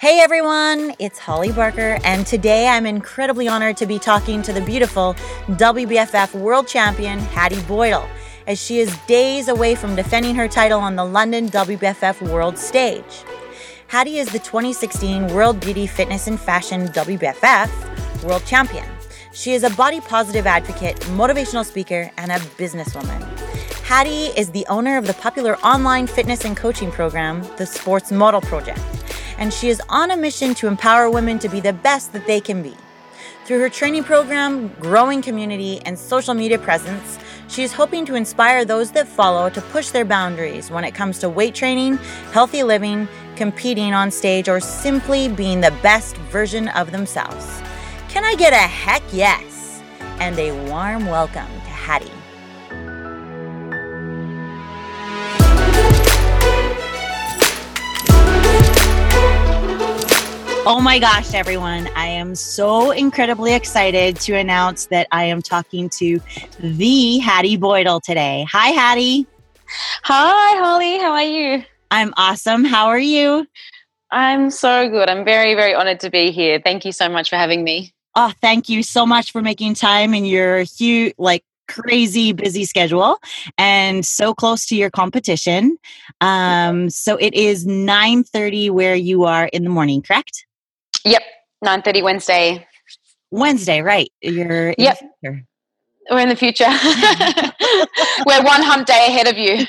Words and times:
Hey 0.00 0.20
everyone, 0.20 0.94
it's 0.98 1.18
Holly 1.18 1.52
Barker, 1.52 1.98
and 2.04 2.26
today 2.26 2.66
I'm 2.66 2.86
incredibly 2.86 3.48
honored 3.48 3.76
to 3.76 3.84
be 3.84 3.98
talking 3.98 4.40
to 4.40 4.50
the 4.50 4.62
beautiful 4.62 5.12
WBFF 5.48 6.32
world 6.40 6.66
champion, 6.66 7.18
Hattie 7.18 7.56
Boydle, 7.56 8.08
as 8.46 8.58
she 8.58 8.78
is 8.78 8.96
days 9.06 9.48
away 9.48 9.74
from 9.74 9.94
defending 9.94 10.34
her 10.36 10.48
title 10.48 10.80
on 10.80 10.96
the 10.96 11.04
London 11.04 11.50
WBFF 11.50 12.22
world 12.32 12.56
stage. 12.56 13.24
Hattie 13.88 14.16
is 14.16 14.32
the 14.32 14.38
2016 14.38 15.34
World 15.34 15.60
Beauty 15.60 15.86
Fitness 15.86 16.28
and 16.28 16.40
Fashion 16.40 16.88
WBFF 16.88 18.24
world 18.24 18.46
champion. 18.46 18.86
She 19.34 19.52
is 19.52 19.64
a 19.64 19.70
body 19.70 20.00
positive 20.00 20.46
advocate, 20.46 20.96
motivational 21.10 21.66
speaker, 21.66 22.10
and 22.16 22.32
a 22.32 22.38
businesswoman. 22.56 23.20
Hattie 23.82 24.32
is 24.40 24.50
the 24.52 24.64
owner 24.68 24.96
of 24.96 25.06
the 25.06 25.12
popular 25.12 25.58
online 25.58 26.06
fitness 26.06 26.46
and 26.46 26.56
coaching 26.56 26.90
program, 26.90 27.42
the 27.58 27.66
Sports 27.66 28.10
Model 28.10 28.40
Project 28.40 28.80
and 29.40 29.52
she 29.52 29.68
is 29.68 29.82
on 29.88 30.12
a 30.12 30.16
mission 30.16 30.54
to 30.54 30.68
empower 30.68 31.10
women 31.10 31.38
to 31.40 31.48
be 31.48 31.58
the 31.58 31.72
best 31.72 32.12
that 32.12 32.26
they 32.26 32.40
can 32.40 32.62
be. 32.62 32.76
Through 33.46 33.60
her 33.60 33.68
training 33.68 34.04
program, 34.04 34.68
growing 34.78 35.22
community, 35.22 35.80
and 35.80 35.98
social 35.98 36.34
media 36.34 36.58
presence, 36.58 37.18
she 37.48 37.64
is 37.64 37.72
hoping 37.72 38.06
to 38.06 38.14
inspire 38.14 38.64
those 38.64 38.92
that 38.92 39.08
follow 39.08 39.50
to 39.50 39.60
push 39.60 39.90
their 39.90 40.04
boundaries 40.04 40.70
when 40.70 40.84
it 40.84 40.94
comes 40.94 41.18
to 41.18 41.28
weight 41.28 41.54
training, 41.54 41.96
healthy 42.32 42.62
living, 42.62 43.08
competing 43.34 43.92
on 43.92 44.10
stage, 44.10 44.48
or 44.48 44.60
simply 44.60 45.26
being 45.26 45.60
the 45.60 45.74
best 45.82 46.16
version 46.30 46.68
of 46.68 46.92
themselves. 46.92 47.60
Can 48.08 48.24
I 48.24 48.36
get 48.36 48.52
a 48.52 48.56
heck 48.56 49.02
yes? 49.12 49.82
And 50.20 50.38
a 50.38 50.52
warm 50.70 51.06
welcome 51.06 51.46
to 51.46 51.70
Hattie. 51.70 52.19
Oh 60.66 60.78
my 60.78 60.98
gosh, 60.98 61.32
everyone. 61.32 61.88
I 61.96 62.04
am 62.04 62.34
so 62.34 62.90
incredibly 62.90 63.54
excited 63.54 64.16
to 64.20 64.34
announce 64.34 64.86
that 64.86 65.08
I 65.10 65.24
am 65.24 65.40
talking 65.40 65.88
to 65.90 66.20
the 66.58 67.18
Hattie 67.18 67.56
Boydle 67.56 68.02
today. 68.02 68.46
Hi, 68.52 68.68
Hattie. 68.68 69.26
Hi, 70.04 70.58
Holly. 70.58 70.98
How 70.98 71.12
are 71.12 71.22
you? 71.22 71.64
I'm 71.90 72.12
awesome. 72.18 72.66
How 72.66 72.88
are 72.88 72.98
you? 72.98 73.46
I'm 74.10 74.50
so 74.50 74.86
good. 74.90 75.08
I'm 75.08 75.24
very, 75.24 75.54
very 75.54 75.74
honored 75.74 76.00
to 76.00 76.10
be 76.10 76.30
here. 76.30 76.60
Thank 76.62 76.84
you 76.84 76.92
so 76.92 77.08
much 77.08 77.30
for 77.30 77.36
having 77.36 77.64
me. 77.64 77.94
Oh, 78.14 78.32
thank 78.42 78.68
you 78.68 78.82
so 78.82 79.06
much 79.06 79.32
for 79.32 79.40
making 79.40 79.74
time 79.74 80.12
in 80.12 80.26
your 80.26 80.60
huge, 80.60 81.14
like, 81.16 81.42
crazy 81.68 82.32
busy 82.32 82.64
schedule 82.64 83.16
and 83.56 84.04
so 84.04 84.34
close 84.34 84.66
to 84.66 84.74
your 84.76 84.90
competition. 84.90 85.78
Um, 86.20 86.90
so 86.90 87.16
it 87.16 87.32
is 87.32 87.64
9:30 87.64 88.70
where 88.70 88.96
you 88.96 89.24
are 89.24 89.46
in 89.46 89.64
the 89.64 89.70
morning, 89.70 90.02
correct? 90.02 90.46
Yep, 91.04 91.22
nine 91.62 91.82
thirty 91.82 92.02
Wednesday. 92.02 92.66
Wednesday, 93.30 93.80
right? 93.80 94.10
You're 94.22 94.74
yep. 94.78 94.98
We're 96.10 96.18
in 96.18 96.28
the 96.28 96.36
future. 96.36 96.64
We're 98.26 98.42
one 98.42 98.62
hump 98.62 98.86
day 98.86 99.06
ahead 99.06 99.28
of 99.28 99.38
you. 99.38 99.64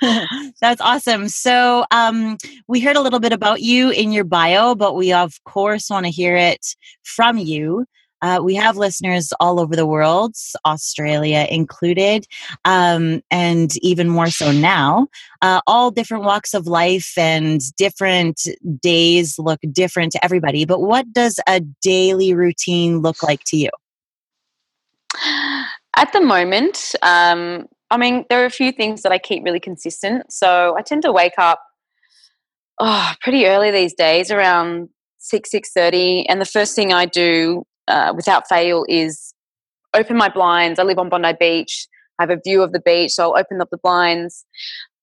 That's 0.60 0.80
awesome. 0.80 1.28
So, 1.28 1.84
um, 1.92 2.36
we 2.66 2.80
heard 2.80 2.96
a 2.96 3.00
little 3.00 3.20
bit 3.20 3.32
about 3.32 3.60
you 3.60 3.90
in 3.90 4.10
your 4.10 4.24
bio, 4.24 4.74
but 4.74 4.96
we 4.96 5.12
of 5.12 5.32
course 5.44 5.88
want 5.88 6.06
to 6.06 6.10
hear 6.10 6.34
it 6.36 6.66
from 7.04 7.38
you. 7.38 7.86
Uh, 8.22 8.40
we 8.42 8.54
have 8.54 8.76
listeners 8.76 9.32
all 9.40 9.60
over 9.60 9.76
the 9.76 9.86
world, 9.86 10.34
Australia 10.64 11.46
included, 11.50 12.26
um, 12.64 13.22
and 13.30 13.76
even 13.82 14.08
more 14.08 14.30
so 14.30 14.50
now. 14.50 15.06
Uh, 15.42 15.60
all 15.66 15.90
different 15.90 16.24
walks 16.24 16.54
of 16.54 16.66
life 16.66 17.12
and 17.16 17.60
different 17.76 18.42
days 18.80 19.38
look 19.38 19.60
different 19.72 20.12
to 20.12 20.24
everybody. 20.24 20.64
But 20.64 20.80
what 20.80 21.12
does 21.12 21.38
a 21.48 21.60
daily 21.82 22.34
routine 22.34 22.98
look 22.98 23.22
like 23.22 23.44
to 23.46 23.56
you? 23.56 23.70
At 25.96 26.12
the 26.12 26.20
moment, 26.20 26.94
um, 27.02 27.66
I 27.90 27.96
mean, 27.96 28.24
there 28.28 28.42
are 28.42 28.46
a 28.46 28.50
few 28.50 28.72
things 28.72 29.02
that 29.02 29.12
I 29.12 29.18
keep 29.18 29.44
really 29.44 29.60
consistent. 29.60 30.32
So 30.32 30.76
I 30.76 30.82
tend 30.82 31.02
to 31.02 31.12
wake 31.12 31.38
up 31.38 31.60
oh, 32.78 33.12
pretty 33.20 33.46
early 33.46 33.70
these 33.70 33.94
days, 33.94 34.30
around 34.30 34.90
six 35.18 35.50
six 35.50 35.72
thirty, 35.72 36.28
and 36.28 36.40
the 36.40 36.46
first 36.46 36.76
thing 36.76 36.92
I 36.92 37.06
do 37.06 37.64
uh, 37.88 38.12
without 38.14 38.48
fail 38.48 38.84
is 38.88 39.34
open 39.94 40.16
my 40.16 40.28
blinds. 40.28 40.78
I 40.78 40.84
live 40.84 40.98
on 40.98 41.08
Bondi 41.08 41.32
Beach. 41.40 41.88
I 42.18 42.22
have 42.22 42.30
a 42.30 42.40
view 42.44 42.62
of 42.62 42.72
the 42.72 42.80
beach, 42.80 43.12
so 43.12 43.24
I'll 43.24 43.40
open 43.40 43.60
up 43.60 43.70
the 43.70 43.78
blinds, 43.78 44.44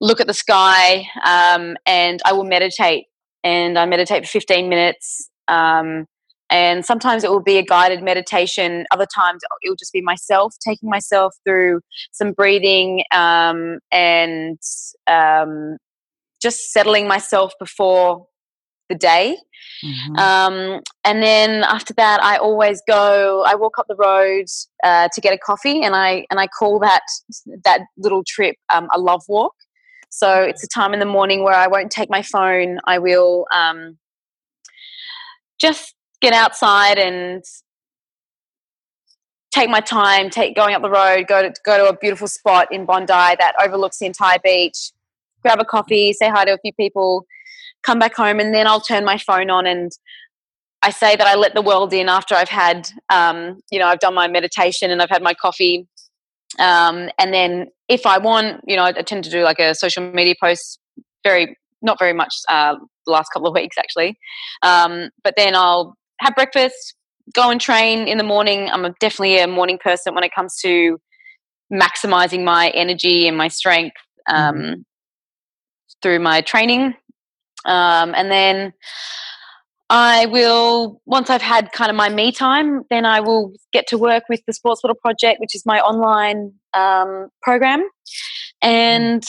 look 0.02 0.20
at 0.20 0.28
the 0.28 0.34
sky, 0.34 1.08
um, 1.26 1.78
and 1.86 2.22
I 2.26 2.34
will 2.34 2.44
meditate. 2.44 3.06
And 3.44 3.78
I 3.78 3.86
meditate 3.86 4.24
for 4.26 4.30
15 4.30 4.70
minutes. 4.70 5.30
Um, 5.48 6.08
and 6.50 6.86
sometimes 6.86 7.24
it 7.24 7.32
will 7.32 7.42
be 7.42 7.58
a 7.58 7.64
guided 7.64 8.04
meditation. 8.04 8.86
Other 8.92 9.08
times 9.14 9.42
it 9.62 9.70
will 9.70 9.76
just 9.76 9.94
be 9.94 10.02
myself 10.02 10.54
taking 10.66 10.90
myself 10.90 11.36
through 11.46 11.82
some 12.12 12.34
breathing 12.34 13.04
um, 13.12 13.80
and 13.92 14.60
um, 15.08 15.78
just 16.42 16.72
settling 16.72 17.08
myself 17.08 17.54
before 17.60 18.28
the 18.90 18.96
day. 18.96 19.38
Mm-hmm. 19.84 20.16
Um, 20.18 20.82
and 21.04 21.22
then 21.22 21.64
after 21.64 21.94
that, 21.96 22.24
I 22.24 22.38
always 22.38 22.82
go. 22.88 23.44
I 23.46 23.56
walk 23.56 23.78
up 23.78 23.88
the 23.88 23.96
road 23.96 24.46
uh, 24.84 25.10
to 25.14 25.22
get 25.22 25.34
a 25.34 25.38
coffee, 25.38 25.84
and 25.84 25.96
I 25.96 26.26
and 26.30 26.40
I 26.40 26.48
call 26.48 26.80
that 26.80 27.04
that 27.64 27.82
little 27.98 28.24
trip 28.26 28.56
um, 28.74 28.88
a 28.94 29.00
love 29.00 29.24
walk. 29.28 29.54
So 30.10 30.42
it's 30.42 30.64
a 30.64 30.68
time 30.68 30.94
in 30.94 31.00
the 31.00 31.06
morning 31.06 31.44
where 31.44 31.56
I 31.56 31.68
won't 31.68 31.92
take 31.92 32.10
my 32.10 32.22
phone. 32.22 32.80
I 32.86 33.00
will 33.00 33.48
um, 33.54 33.98
just 35.60 35.94
get 36.22 36.34
outside 36.34 36.98
and 36.98 37.44
take 39.52 39.70
my 39.70 39.80
time, 39.80 40.30
take 40.30 40.56
going 40.56 40.76
up 40.76 40.82
the 40.82 40.90
road, 40.90 41.28
go 41.28 41.42
to 41.42 41.54
go 41.66 41.78
to 41.78 41.90
a 41.90 41.98
beautiful 41.98 42.28
spot 42.28 42.72
in 42.72 42.86
Bondi 42.86 43.08
that 43.08 43.54
overlooks 43.64 44.00
the 44.00 44.06
entire 44.06 44.40
beach, 44.44 44.92
grab 45.42 45.60
a 45.60 45.66
coffee, 45.66 46.14
say 46.14 46.30
hi 46.30 46.46
to 46.46 46.54
a 46.54 46.58
few 46.58 46.74
people, 46.74 47.26
come 47.86 48.00
back 48.00 48.16
home, 48.16 48.40
and 48.40 48.54
then 48.54 48.68
I'll 48.68 48.82
turn 48.82 49.06
my 49.06 49.18
phone 49.18 49.50
on 49.50 49.68
and 49.68 49.92
I 50.86 50.92
say 50.92 51.16
that 51.16 51.26
I 51.26 51.34
let 51.34 51.56
the 51.56 51.64
world 51.64 51.94
in 51.94 52.10
after 52.10 52.36
I've 52.36 52.50
had, 52.50 52.88
um, 53.10 53.60
you 53.72 53.80
know, 53.80 53.88
I've 53.88 54.00
done 54.00 54.14
my 54.14 54.28
meditation 54.28 54.92
and 54.92 55.02
I've 55.02 55.10
had 55.10 55.24
my 55.24 55.34
coffee. 55.34 55.88
Um, 56.60 57.10
and 57.18 57.34
then 57.34 57.70
if 57.90 58.06
I 58.06 58.20
want, 58.20 58.62
you 58.68 58.76
know, 58.76 58.84
I 58.84 58.92
tend 58.92 59.24
to 59.24 59.32
do 59.32 59.42
like 59.42 59.58
a 59.58 59.74
social 59.74 60.04
media 60.12 60.36
post, 60.40 60.80
very, 61.24 61.58
not 61.82 61.98
very 61.98 62.14
much 62.14 62.36
uh, 62.50 62.76
the 63.08 63.12
last 63.12 63.30
couple 63.34 63.48
of 63.48 63.56
weeks 63.60 63.78
actually. 63.80 64.16
Um, 64.62 65.10
but 65.24 65.34
then 65.36 65.56
I'll 65.56 65.96
have 66.20 66.36
breakfast, 66.36 66.94
go 67.34 67.50
and 67.50 67.60
train 67.60 68.08
in 68.08 68.20
the 68.20 68.24
morning. 68.24 68.70
I'm 68.70 68.86
a, 68.86 68.94
definitely 69.00 69.40
a 69.40 69.48
morning 69.48 69.80
person 69.84 70.14
when 70.14 70.24
it 70.24 70.36
comes 70.36 70.56
to 70.62 71.00
maximizing 71.74 72.44
my 72.44 72.70
energy 72.70 73.28
and 73.28 73.36
my 73.36 73.48
strength 73.48 73.98
um, 74.30 74.56
mm-hmm. 74.56 74.74
through 76.04 76.20
my 76.20 76.42
training. 76.42 76.94
Um, 77.66 78.14
and 78.16 78.32
then 78.32 78.74
I 79.90 80.26
will, 80.28 81.02
once 81.06 81.30
I've 81.30 81.42
had 81.42 81.72
kind 81.72 81.90
of 81.90 81.96
my 81.96 82.10
me 82.10 82.32
time, 82.32 82.84
then 82.90 83.06
I 83.06 83.20
will 83.20 83.54
get 83.72 83.88
to 83.88 83.98
work 83.98 84.24
with 84.30 84.42
the 84.48 84.54
Sports 84.54 84.82
Model 84.84 84.96
Project, 84.96 85.40
which 85.40 85.56
is 85.56 85.66
my 85.66 85.80
online 85.80 86.54
um, 86.74 87.30
program. 87.42 87.88
And 88.62 89.24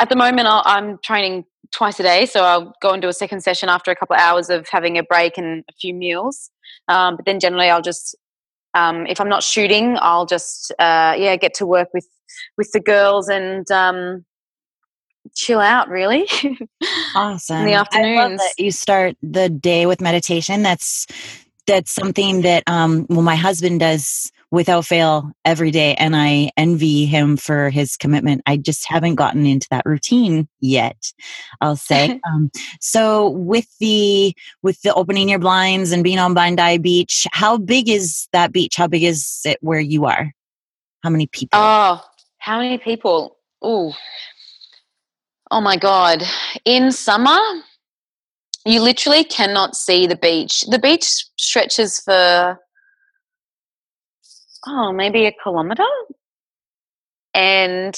at 0.00 0.08
the 0.08 0.16
moment, 0.16 0.48
i 0.48 0.78
am 0.78 0.98
training 1.04 1.44
twice 1.70 2.00
a 2.00 2.02
day. 2.02 2.26
So 2.26 2.42
I'll 2.44 2.74
go 2.82 2.90
and 2.90 3.00
do 3.00 3.08
a 3.08 3.12
second 3.12 3.42
session 3.42 3.68
after 3.68 3.90
a 3.90 3.96
couple 3.96 4.16
of 4.16 4.20
hours 4.20 4.50
of 4.50 4.66
having 4.68 4.98
a 4.98 5.02
break 5.02 5.38
and 5.38 5.64
a 5.70 5.72
few 5.80 5.94
meals. 5.94 6.50
Um, 6.88 7.16
but 7.16 7.24
then 7.24 7.38
generally, 7.38 7.70
I'll 7.70 7.82
just, 7.82 8.16
um, 8.74 9.06
if 9.06 9.20
I'm 9.20 9.28
not 9.28 9.44
shooting, 9.44 9.96
I'll 10.00 10.26
just, 10.26 10.72
uh, 10.72 11.14
yeah, 11.16 11.36
get 11.36 11.54
to 11.54 11.66
work 11.66 11.88
with 11.94 12.08
with 12.56 12.72
the 12.72 12.80
girls 12.80 13.28
and 13.28 13.70
um, 13.70 14.24
chill 15.34 15.60
out 15.60 15.88
really. 15.88 16.28
Awesome. 17.14 17.56
In 17.60 17.64
the 17.66 17.74
afternoons. 17.74 18.42
you 18.58 18.70
start 18.70 19.16
the 19.22 19.48
day 19.48 19.86
with 19.86 20.00
meditation. 20.00 20.62
That's 20.62 21.06
that's 21.66 21.94
something 21.94 22.42
that 22.42 22.62
um 22.66 23.06
well 23.08 23.22
my 23.22 23.36
husband 23.36 23.80
does 23.80 24.30
without 24.50 24.84
fail 24.84 25.32
every 25.44 25.72
day 25.72 25.94
and 25.94 26.14
i 26.14 26.50
envy 26.56 27.06
him 27.06 27.36
for 27.36 27.70
his 27.70 27.96
commitment. 27.96 28.42
I 28.46 28.56
just 28.56 28.86
haven't 28.86 29.14
gotten 29.16 29.46
into 29.46 29.66
that 29.70 29.86
routine 29.86 30.48
yet 30.60 31.12
i'll 31.60 31.76
say. 31.76 32.20
Um, 32.34 32.50
so 32.80 33.30
with 33.30 33.66
the 33.80 34.34
with 34.62 34.80
the 34.82 34.94
opening 34.94 35.28
your 35.28 35.38
blinds 35.38 35.92
and 35.92 36.04
being 36.04 36.18
on 36.18 36.34
bondi 36.34 36.78
beach 36.78 37.26
how 37.32 37.58
big 37.58 37.88
is 37.88 38.28
that 38.32 38.52
beach? 38.52 38.76
How 38.76 38.86
big 38.86 39.02
is 39.02 39.40
it 39.44 39.58
where 39.60 39.80
you 39.80 40.04
are? 40.04 40.32
How 41.02 41.10
many 41.10 41.26
people? 41.26 41.58
Oh 41.60 42.02
how 42.38 42.58
many 42.58 42.76
people? 42.76 43.38
Oh 43.62 43.94
Oh 45.54 45.60
my 45.60 45.76
God. 45.76 46.24
In 46.64 46.90
summer, 46.90 47.38
you 48.66 48.80
literally 48.80 49.22
cannot 49.22 49.76
see 49.76 50.04
the 50.04 50.16
beach. 50.16 50.62
The 50.62 50.80
beach 50.80 51.26
stretches 51.36 52.00
for, 52.00 52.58
oh, 54.66 54.92
maybe 54.92 55.26
a 55.26 55.32
kilometer. 55.44 55.86
And 57.34 57.96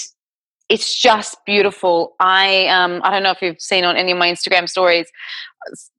it's 0.69 1.01
just 1.01 1.39
beautiful. 1.47 2.15
I 2.21 2.67
um 2.67 3.01
I 3.03 3.11
don't 3.11 3.23
know 3.23 3.31
if 3.31 3.41
you've 3.41 3.63
seen 3.63 3.87
on 3.87 3.97
any 3.97 4.13
of 4.13 4.19
my 4.19 4.31
Instagram 4.31 4.69
stories. 4.69 5.07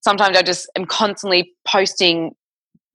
Sometimes 0.01 0.38
I 0.38 0.44
just 0.44 0.69
am 0.75 0.86
constantly 0.86 1.54
posting 1.68 2.36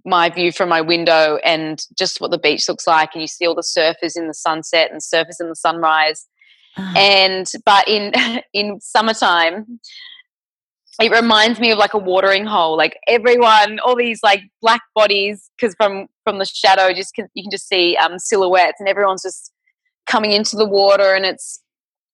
my 0.05 0.31
view 0.31 0.53
from 0.53 0.69
my 0.69 0.81
window 0.81 1.41
and 1.45 1.85
just 1.99 2.21
what 2.21 2.31
the 2.31 2.39
beach 2.39 2.69
looks 2.69 2.87
like 2.87 3.11
and 3.15 3.23
you 3.23 3.27
see 3.27 3.45
all 3.45 3.57
the 3.57 3.63
surfers 3.63 4.17
in 4.17 4.29
the 4.29 4.35
sunset 4.35 4.93
and 4.93 5.01
surfers 5.01 5.41
in 5.41 5.49
the 5.49 5.57
sunrise. 5.57 6.29
Uh. 6.77 6.95
And 6.97 7.51
but 7.65 7.87
in 7.89 8.13
in 8.53 8.81
summertime 8.81 9.81
it 11.01 11.11
reminds 11.11 11.59
me 11.59 11.71
of 11.71 11.79
like 11.79 11.95
a 11.95 11.99
watering 11.99 12.45
hole 12.45 12.77
like 12.77 12.99
everyone 13.09 13.79
all 13.81 13.97
these 13.97 14.21
like 14.23 14.43
black 14.61 14.83
bodies 14.95 15.51
because 15.57 15.75
from 15.75 16.07
from 16.25 16.39
the 16.39 16.45
shadow 16.45 16.93
just 16.93 17.15
can, 17.15 17.29
you 17.35 17.43
can 17.43 17.51
just 17.51 17.67
see 17.67 17.97
um 17.97 18.19
silhouettes 18.19 18.79
and 18.79 18.89
everyone's 18.89 19.23
just 19.23 19.53
coming 20.07 20.33
into 20.33 20.57
the 20.57 20.67
water 20.67 21.15
and 21.15 21.25
it's 21.25 21.61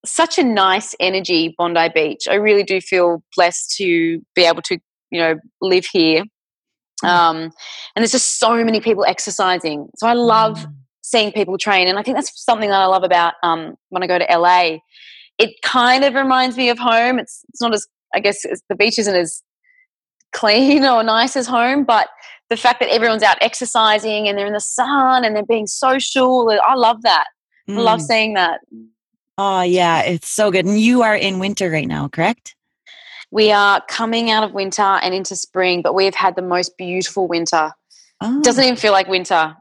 such 0.05 0.39
a 0.39 0.45
nice 0.45 0.95
energy 1.01 1.55
bondi 1.59 1.89
beach 1.95 2.29
i 2.31 2.35
really 2.35 2.63
do 2.63 2.81
feel 2.81 3.23
blessed 3.37 3.75
to 3.77 4.25
be 4.35 4.45
able 4.45 4.63
to 4.63 4.79
you 5.11 5.19
know 5.19 5.35
live 5.61 5.87
here 5.87 6.23
mm. 7.05 7.09
um 7.09 7.37
and 7.37 7.53
there's 7.97 8.13
just 8.13 8.39
so 8.39 8.65
many 8.65 8.81
people 8.81 9.05
exercising 9.07 9.89
so 9.97 10.07
i 10.07 10.13
love 10.13 10.59
mm. 10.59 10.75
Seeing 11.11 11.33
people 11.33 11.57
train 11.59 11.89
and 11.89 11.99
i 11.99 12.03
think 12.03 12.17
that's 12.17 12.33
something 12.43 12.71
that 12.71 12.81
i 12.81 12.87
love 12.87 13.03
about 13.03 13.35
um 13.43 13.75
when 13.89 14.03
i 14.03 14.07
go 14.07 14.19
to 14.19 14.27
la 14.39 14.77
it 15.39 15.51
kind 15.63 16.05
of 16.05 16.15
reminds 16.15 16.57
me 16.57 16.69
of 16.69 16.79
home 16.79 17.19
it's 17.19 17.45
it's 17.49 17.61
not 17.61 17.73
as 17.73 17.87
I 18.15 18.21
guess 18.21 18.43
the 18.69 18.75
beach 18.75 18.99
isn't 18.99 19.15
as 19.15 19.43
clean 20.33 20.85
or 20.85 21.03
nice 21.03 21.37
as 21.37 21.47
home, 21.47 21.85
but 21.85 22.09
the 22.51 22.57
fact 22.57 22.81
that 22.81 22.89
everyone's 22.91 23.23
out 23.23 23.39
exercising 23.41 24.29
and 24.29 24.39
they're 24.39 24.47
in 24.47 24.53
the 24.53 24.61
sun 24.61 25.25
and 25.25 25.35
they're 25.37 25.45
being 25.45 25.67
social, 25.67 26.51
I 26.67 26.75
love 26.75 27.03
that. 27.03 27.27
Mm. 27.69 27.79
I 27.79 27.81
love 27.81 28.01
mm. 28.01 28.07
seeing 28.07 28.35
that. 28.35 28.61
Oh, 29.37 29.63
yeah, 29.63 30.03
it's 30.03 30.29
so 30.29 30.51
good. 30.51 30.65
And 30.65 30.81
you 30.81 31.03
are 31.03 31.15
in 31.15 31.39
winter 31.39 31.71
right 31.71 31.87
now, 31.87 32.09
correct? 32.09 32.57
We 33.31 33.53
are 33.53 33.83
coming 33.89 34.31
out 34.31 34.43
of 34.43 34.53
winter 34.53 34.83
and 34.83 35.15
into 35.15 35.37
spring, 35.37 35.83
but 35.83 35.95
we've 35.95 36.15
had 36.15 36.35
the 36.35 36.43
most 36.43 36.77
beautiful 36.79 37.29
winter. 37.29 37.73
Oh. 38.21 38.43
Doesn't 38.43 38.65
even 38.65 38.77
feel 38.77 38.93
like 38.93 39.07
winter. 39.07 39.55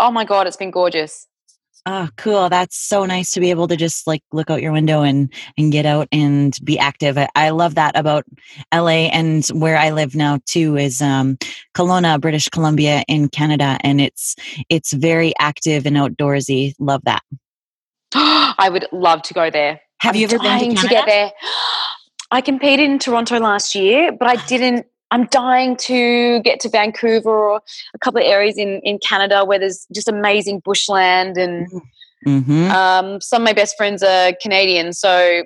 Oh 0.00 0.10
my 0.10 0.24
God, 0.24 0.46
it's 0.46 0.56
been 0.56 0.70
gorgeous. 0.70 1.26
Oh, 1.86 2.08
cool. 2.16 2.48
That's 2.48 2.76
so 2.76 3.06
nice 3.06 3.32
to 3.32 3.40
be 3.40 3.50
able 3.50 3.66
to 3.68 3.76
just 3.76 4.06
like 4.06 4.22
look 4.32 4.50
out 4.50 4.60
your 4.60 4.72
window 4.72 5.02
and 5.02 5.32
and 5.56 5.72
get 5.72 5.86
out 5.86 6.08
and 6.12 6.56
be 6.62 6.78
active. 6.78 7.16
I, 7.16 7.28
I 7.34 7.50
love 7.50 7.74
that 7.76 7.96
about 7.98 8.24
LA 8.74 9.08
and 9.08 9.46
where 9.48 9.78
I 9.78 9.90
live 9.90 10.14
now 10.14 10.40
too 10.46 10.76
is 10.76 11.00
um 11.00 11.38
Kelowna, 11.74 12.20
British 12.20 12.48
Columbia 12.48 13.02
in 13.08 13.28
Canada 13.28 13.78
and 13.80 14.00
it's 14.00 14.36
it's 14.68 14.92
very 14.92 15.32
active 15.38 15.86
and 15.86 15.96
outdoorsy. 15.96 16.74
Love 16.78 17.02
that. 17.04 17.22
I 18.14 18.68
would 18.70 18.86
love 18.92 19.22
to 19.22 19.34
go 19.34 19.50
there. 19.50 19.80
Have 20.00 20.14
I'm 20.14 20.20
you 20.20 20.26
ever 20.26 20.38
been 20.38 20.74
to, 20.74 20.82
to 20.82 20.88
get 20.88 21.06
there? 21.06 21.32
I 22.30 22.40
competed 22.42 22.88
in 22.88 22.98
Toronto 22.98 23.38
last 23.40 23.74
year, 23.74 24.12
but 24.12 24.28
I 24.28 24.46
didn't 24.46 24.86
I'm 25.10 25.26
dying 25.26 25.76
to 25.76 26.40
get 26.40 26.60
to 26.60 26.68
Vancouver 26.68 27.30
or 27.30 27.60
a 27.94 27.98
couple 27.98 28.20
of 28.20 28.26
areas 28.26 28.56
in, 28.56 28.80
in 28.84 28.98
Canada 28.98 29.44
where 29.44 29.58
there's 29.58 29.86
just 29.92 30.08
amazing 30.08 30.60
bushland 30.60 31.36
and 31.36 31.66
mm-hmm. 32.26 32.70
um, 32.70 33.20
some 33.20 33.42
of 33.42 33.44
my 33.44 33.52
best 33.52 33.76
friends 33.76 34.02
are 34.02 34.32
Canadian, 34.40 34.92
so 34.92 35.42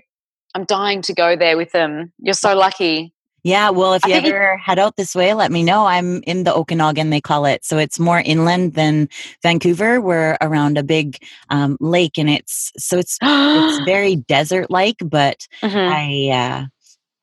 I'm 0.55 0.65
dying 0.65 1.03
to 1.03 1.15
go 1.15 1.37
there 1.37 1.57
with 1.57 1.73
them. 1.73 2.13
You're 2.19 2.35
so 2.35 2.55
lucky. 2.57 3.15
Yeah, 3.45 3.69
well, 3.69 3.93
if 3.93 4.07
you 4.07 4.15
ever 4.15 4.57
head 4.57 4.79
out 4.79 4.97
this 4.97 5.15
way, 5.15 5.35
let 5.35 5.53
me 5.53 5.63
know. 5.63 5.85
I'm 5.85 6.23
in 6.23 6.45
the 6.45 6.55
Okanagan, 6.55 7.11
they 7.11 7.21
call 7.21 7.45
it. 7.45 7.63
So 7.63 7.77
it's 7.77 8.01
more 8.01 8.21
inland 8.21 8.73
than 8.73 9.07
Vancouver. 9.43 10.01
We're 10.01 10.39
around 10.41 10.79
a 10.79 10.83
big 10.83 11.19
um, 11.51 11.77
lake, 11.79 12.17
and 12.17 12.31
it's 12.31 12.73
so 12.79 12.97
it's 12.97 13.19
it's 13.21 13.79
very 13.85 14.17
desert 14.17 14.71
like. 14.71 14.97
But 15.05 15.47
mm-hmm. 15.63 15.77
I 15.77 16.35
uh, 16.35 16.67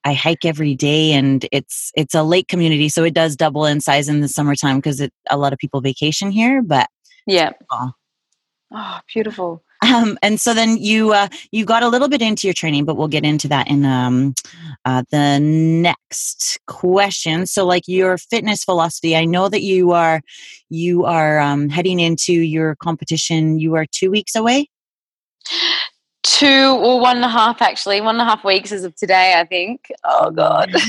I 0.04 0.14
hike 0.14 0.46
every 0.46 0.76
day 0.76 1.12
and 1.14 1.46
it's 1.52 1.92
it's 1.96 2.16
a 2.16 2.24
lake 2.24 2.48
community 2.48 2.90
so 2.90 3.04
it 3.04 3.14
does 3.14 3.36
double 3.36 3.66
in 3.66 3.82
size 3.82 4.10
in 4.10 4.22
the 4.22 4.28
summertime 4.28 4.78
because 4.78 5.02
a 5.30 5.38
lot 5.38 5.54
of 5.54 5.60
people 5.60 5.82
vacation 5.82 6.32
here 6.32 6.62
but 6.62 6.88
yeah. 7.28 7.52
oh, 7.72 7.92
oh 8.74 9.00
beautiful. 9.14 9.64
Um, 9.84 10.20
and 10.22 10.40
so 10.40 10.54
then 10.54 10.78
you 10.78 11.12
uh, 11.12 11.28
you 11.52 11.66
got 11.66 11.82
a 11.82 11.88
little 11.88 12.08
bit 12.08 12.22
into 12.22 12.46
your 12.46 12.54
training 12.54 12.86
but 12.86 12.98
we'll 12.98 13.08
get 13.08 13.26
into 13.26 13.48
that 13.48 13.68
in 13.68 13.84
um, 13.84 14.36
uh, 14.86 15.04
the 15.12 15.40
next 15.40 16.60
question. 16.68 17.48
So 17.48 17.66
like 17.66 17.84
your 17.88 18.18
fitness 18.18 18.64
philosophy 18.64 19.16
i 19.16 19.26
know 19.26 19.50
that 19.50 19.62
you 19.62 19.92
are 19.92 20.22
you 20.70 21.06
are 21.06 21.40
um, 21.40 21.70
heading 21.70 22.00
into 22.00 22.34
your 22.34 22.76
competition 22.76 23.60
you 23.60 23.76
are 23.76 23.86
two 23.86 24.12
weeks 24.12 24.36
away 24.36 24.70
two 26.24 26.78
or 26.80 27.00
one 27.00 27.18
and 27.18 27.26
a 27.26 27.30
half 27.30 27.62
actually. 27.62 28.02
One 28.02 28.16
and 28.16 28.22
a 28.22 28.26
half 28.26 28.44
weeks 28.44 28.72
as 28.72 28.84
of 28.84 28.96
today 28.96 29.34
i 29.38 29.46
think. 29.46 29.92
Oh 30.04 30.32
god. 30.32 30.74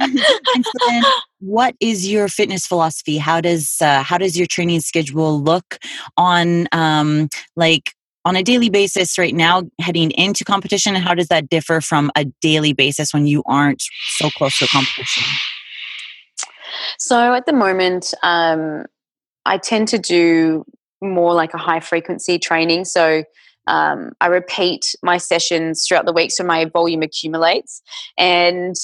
So 0.00 1.00
what 1.40 1.74
is 1.80 2.10
your 2.10 2.28
fitness 2.28 2.66
philosophy? 2.66 3.18
How 3.18 3.40
does 3.40 3.76
uh, 3.80 4.02
how 4.02 4.18
does 4.18 4.36
your 4.36 4.46
training 4.46 4.80
schedule 4.80 5.42
look 5.42 5.78
on 6.16 6.68
um 6.72 7.28
like 7.56 7.92
on 8.24 8.36
a 8.36 8.42
daily 8.42 8.68
basis 8.68 9.18
right 9.18 9.34
now 9.34 9.62
heading 9.80 10.10
into 10.12 10.44
competition? 10.44 10.94
How 10.96 11.14
does 11.14 11.28
that 11.28 11.48
differ 11.48 11.80
from 11.80 12.10
a 12.16 12.24
daily 12.40 12.72
basis 12.72 13.14
when 13.14 13.26
you 13.26 13.42
aren't 13.46 13.82
so 14.18 14.30
close 14.30 14.58
to 14.58 14.66
a 14.66 14.68
competition? 14.68 15.24
So 16.98 17.34
at 17.34 17.46
the 17.46 17.52
moment 17.52 18.12
um 18.22 18.84
i 19.44 19.58
tend 19.58 19.88
to 19.88 19.98
do 19.98 20.64
more 21.02 21.34
like 21.34 21.54
a 21.54 21.58
high 21.58 21.80
frequency 21.80 22.38
training. 22.38 22.84
So 22.84 23.24
um, 23.66 24.12
I 24.20 24.26
repeat 24.28 24.94
my 25.02 25.18
sessions 25.18 25.84
throughout 25.86 26.06
the 26.06 26.12
week 26.12 26.30
so 26.30 26.44
my 26.44 26.64
volume 26.66 27.02
accumulates. 27.02 27.82
And 28.16 28.74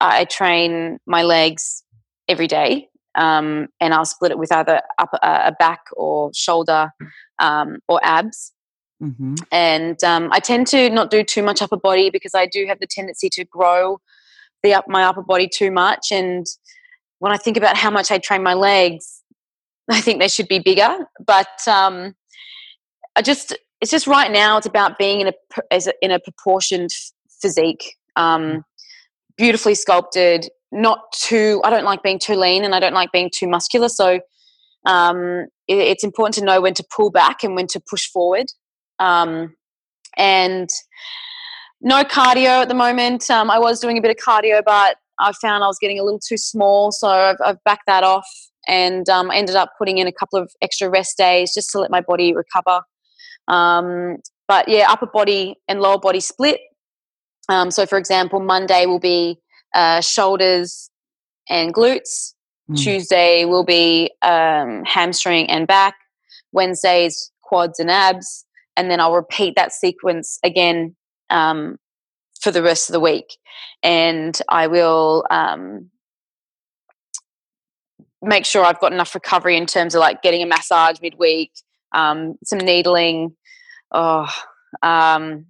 I 0.00 0.24
train 0.24 0.98
my 1.06 1.22
legs 1.22 1.82
every 2.28 2.46
day. 2.46 2.88
Um, 3.16 3.68
and 3.80 3.92
I'll 3.92 4.04
split 4.04 4.30
it 4.30 4.38
with 4.38 4.52
either 4.52 4.82
upper, 4.98 5.18
uh, 5.22 5.42
a 5.46 5.52
back 5.52 5.80
or 5.94 6.30
shoulder 6.32 6.90
um, 7.40 7.78
or 7.88 8.00
abs. 8.04 8.52
Mm-hmm. 9.02 9.34
And 9.50 10.02
um, 10.04 10.28
I 10.30 10.38
tend 10.38 10.66
to 10.68 10.90
not 10.90 11.10
do 11.10 11.24
too 11.24 11.42
much 11.42 11.60
upper 11.60 11.76
body 11.76 12.10
because 12.10 12.34
I 12.34 12.46
do 12.46 12.66
have 12.66 12.78
the 12.78 12.86
tendency 12.86 13.28
to 13.30 13.44
grow 13.44 13.98
the 14.62 14.74
up 14.74 14.86
my 14.88 15.04
upper 15.04 15.22
body 15.22 15.48
too 15.48 15.70
much. 15.70 16.12
And 16.12 16.46
when 17.18 17.32
I 17.32 17.36
think 17.36 17.56
about 17.56 17.76
how 17.76 17.90
much 17.90 18.10
I 18.10 18.18
train 18.18 18.42
my 18.42 18.54
legs, 18.54 19.22
I 19.90 20.00
think 20.00 20.20
they 20.20 20.28
should 20.28 20.48
be 20.48 20.58
bigger. 20.58 21.08
But 21.24 21.66
um, 21.66 22.14
I 23.16 23.22
just 23.22 23.56
it's 23.80 23.90
just 23.90 24.06
right 24.06 24.30
now 24.30 24.56
it's 24.56 24.66
about 24.66 24.98
being 24.98 25.20
in 25.20 25.28
a, 25.28 25.32
as 25.70 25.86
a 25.86 25.92
in 26.02 26.10
a 26.10 26.18
proportioned 26.20 26.90
physique 27.40 27.96
um, 28.16 28.64
beautifully 29.36 29.74
sculpted 29.74 30.48
not 30.72 31.00
too 31.12 31.60
i 31.64 31.70
don't 31.70 31.84
like 31.84 32.02
being 32.02 32.18
too 32.18 32.34
lean 32.34 32.64
and 32.64 32.74
i 32.74 32.80
don't 32.80 32.94
like 32.94 33.10
being 33.12 33.30
too 33.34 33.48
muscular 33.48 33.88
so 33.88 34.20
um, 34.86 35.46
it, 35.68 35.76
it's 35.76 36.04
important 36.04 36.34
to 36.36 36.44
know 36.44 36.60
when 36.60 36.74
to 36.74 36.84
pull 36.94 37.10
back 37.10 37.42
and 37.42 37.54
when 37.54 37.66
to 37.68 37.80
push 37.88 38.06
forward 38.06 38.46
um, 38.98 39.54
and 40.16 40.68
no 41.82 42.02
cardio 42.04 42.62
at 42.62 42.68
the 42.68 42.74
moment. 42.74 43.30
Um, 43.30 43.50
i 43.50 43.58
was 43.58 43.80
doing 43.80 43.98
a 43.98 44.00
bit 44.00 44.10
of 44.10 44.16
cardio 44.16 44.62
but 44.64 44.96
i 45.18 45.32
found 45.32 45.64
i 45.64 45.66
was 45.66 45.78
getting 45.80 45.98
a 45.98 46.04
little 46.04 46.20
too 46.20 46.36
small 46.36 46.92
so 46.92 47.08
i've, 47.08 47.36
I've 47.44 47.64
backed 47.64 47.86
that 47.86 48.04
off 48.04 48.28
and 48.68 49.08
um, 49.08 49.30
ended 49.32 49.56
up 49.56 49.70
putting 49.78 49.98
in 49.98 50.06
a 50.06 50.12
couple 50.12 50.38
of 50.38 50.52
extra 50.62 50.88
rest 50.88 51.16
days 51.16 51.52
just 51.54 51.70
to 51.70 51.80
let 51.80 51.90
my 51.90 52.02
body 52.02 52.34
recover 52.34 52.82
um, 53.50 54.16
but 54.48 54.68
yeah, 54.68 54.86
upper 54.88 55.06
body 55.06 55.56
and 55.68 55.80
lower 55.80 55.98
body 55.98 56.20
split. 56.20 56.60
Um, 57.48 57.70
so, 57.70 57.84
for 57.84 57.98
example, 57.98 58.40
Monday 58.40 58.86
will 58.86 59.00
be 59.00 59.38
uh, 59.74 60.00
shoulders 60.00 60.90
and 61.48 61.74
glutes. 61.74 62.34
Mm. 62.70 62.78
Tuesday 62.78 63.44
will 63.44 63.64
be 63.64 64.10
um, 64.22 64.84
hamstring 64.84 65.50
and 65.50 65.66
back. 65.66 65.94
Wednesdays, 66.52 67.30
quads 67.42 67.78
and 67.80 67.90
abs. 67.90 68.44
And 68.76 68.90
then 68.90 69.00
I'll 69.00 69.14
repeat 69.14 69.54
that 69.56 69.72
sequence 69.72 70.38
again 70.44 70.96
um, 71.28 71.76
for 72.40 72.50
the 72.50 72.62
rest 72.62 72.88
of 72.88 72.92
the 72.92 73.00
week. 73.00 73.36
And 73.82 74.40
I 74.48 74.68
will 74.68 75.24
um, 75.30 75.90
make 78.22 78.46
sure 78.46 78.64
I've 78.64 78.80
got 78.80 78.92
enough 78.92 79.14
recovery 79.14 79.56
in 79.56 79.66
terms 79.66 79.94
of 79.94 80.00
like 80.00 80.22
getting 80.22 80.42
a 80.42 80.46
massage 80.46 81.00
midweek, 81.00 81.50
um, 81.92 82.36
some 82.44 82.58
needling. 82.58 83.36
Oh, 83.92 84.28
um, 84.82 85.46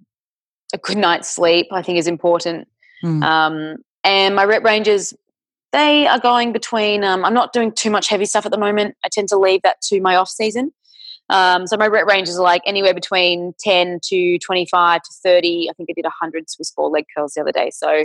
a 0.73 0.77
good 0.77 0.97
night's 0.97 1.29
sleep, 1.29 1.67
I 1.71 1.81
think, 1.81 1.97
is 1.97 2.07
important. 2.07 2.67
Mm. 3.03 3.23
Um, 3.23 3.77
and 4.03 4.35
my 4.35 4.45
rep 4.45 4.63
ranges, 4.63 5.13
they 5.71 6.07
are 6.07 6.19
going 6.19 6.53
between. 6.53 7.03
Um, 7.03 7.23
I'm 7.25 7.33
not 7.33 7.53
doing 7.53 7.71
too 7.71 7.89
much 7.89 8.07
heavy 8.07 8.25
stuff 8.25 8.45
at 8.45 8.51
the 8.51 8.57
moment. 8.57 8.95
I 9.03 9.09
tend 9.11 9.29
to 9.29 9.37
leave 9.37 9.61
that 9.63 9.81
to 9.83 10.01
my 10.01 10.15
off 10.15 10.29
season. 10.29 10.71
Um, 11.29 11.65
so 11.65 11.77
my 11.77 11.87
rep 11.87 12.05
ranges 12.07 12.37
are 12.37 12.43
like 12.43 12.61
anywhere 12.65 12.93
between 12.93 13.53
10 13.59 13.99
to 14.03 14.37
25 14.39 15.01
to 15.01 15.09
30. 15.23 15.69
I 15.69 15.73
think 15.73 15.89
I 15.89 15.93
did 15.93 16.03
100 16.03 16.49
Swiss 16.49 16.71
ball 16.71 16.91
leg 16.91 17.05
curls 17.15 17.33
the 17.33 17.41
other 17.41 17.53
day. 17.53 17.71
So, 17.71 18.03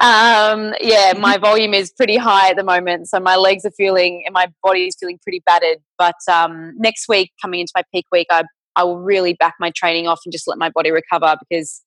um, 0.00 0.72
yeah, 0.80 1.12
my 1.18 1.36
volume 1.36 1.74
is 1.74 1.92
pretty 1.92 2.16
high 2.16 2.50
at 2.50 2.56
the 2.56 2.64
moment. 2.64 3.08
So 3.08 3.20
my 3.20 3.36
legs 3.36 3.66
are 3.66 3.70
feeling 3.72 4.22
and 4.24 4.32
my 4.32 4.50
body 4.62 4.86
is 4.86 4.96
feeling 4.98 5.18
pretty 5.22 5.42
battered. 5.44 5.78
But 5.98 6.14
um, 6.30 6.72
next 6.78 7.06
week, 7.06 7.32
coming 7.40 7.60
into 7.60 7.72
my 7.74 7.82
peak 7.92 8.06
week, 8.10 8.28
I 8.30 8.44
I 8.76 8.84
will 8.84 8.98
really 8.98 9.34
back 9.34 9.54
my 9.60 9.70
training 9.70 10.06
off 10.06 10.20
and 10.24 10.32
just 10.32 10.46
let 10.46 10.58
my 10.58 10.70
body 10.70 10.90
recover 10.90 11.36
because 11.48 11.82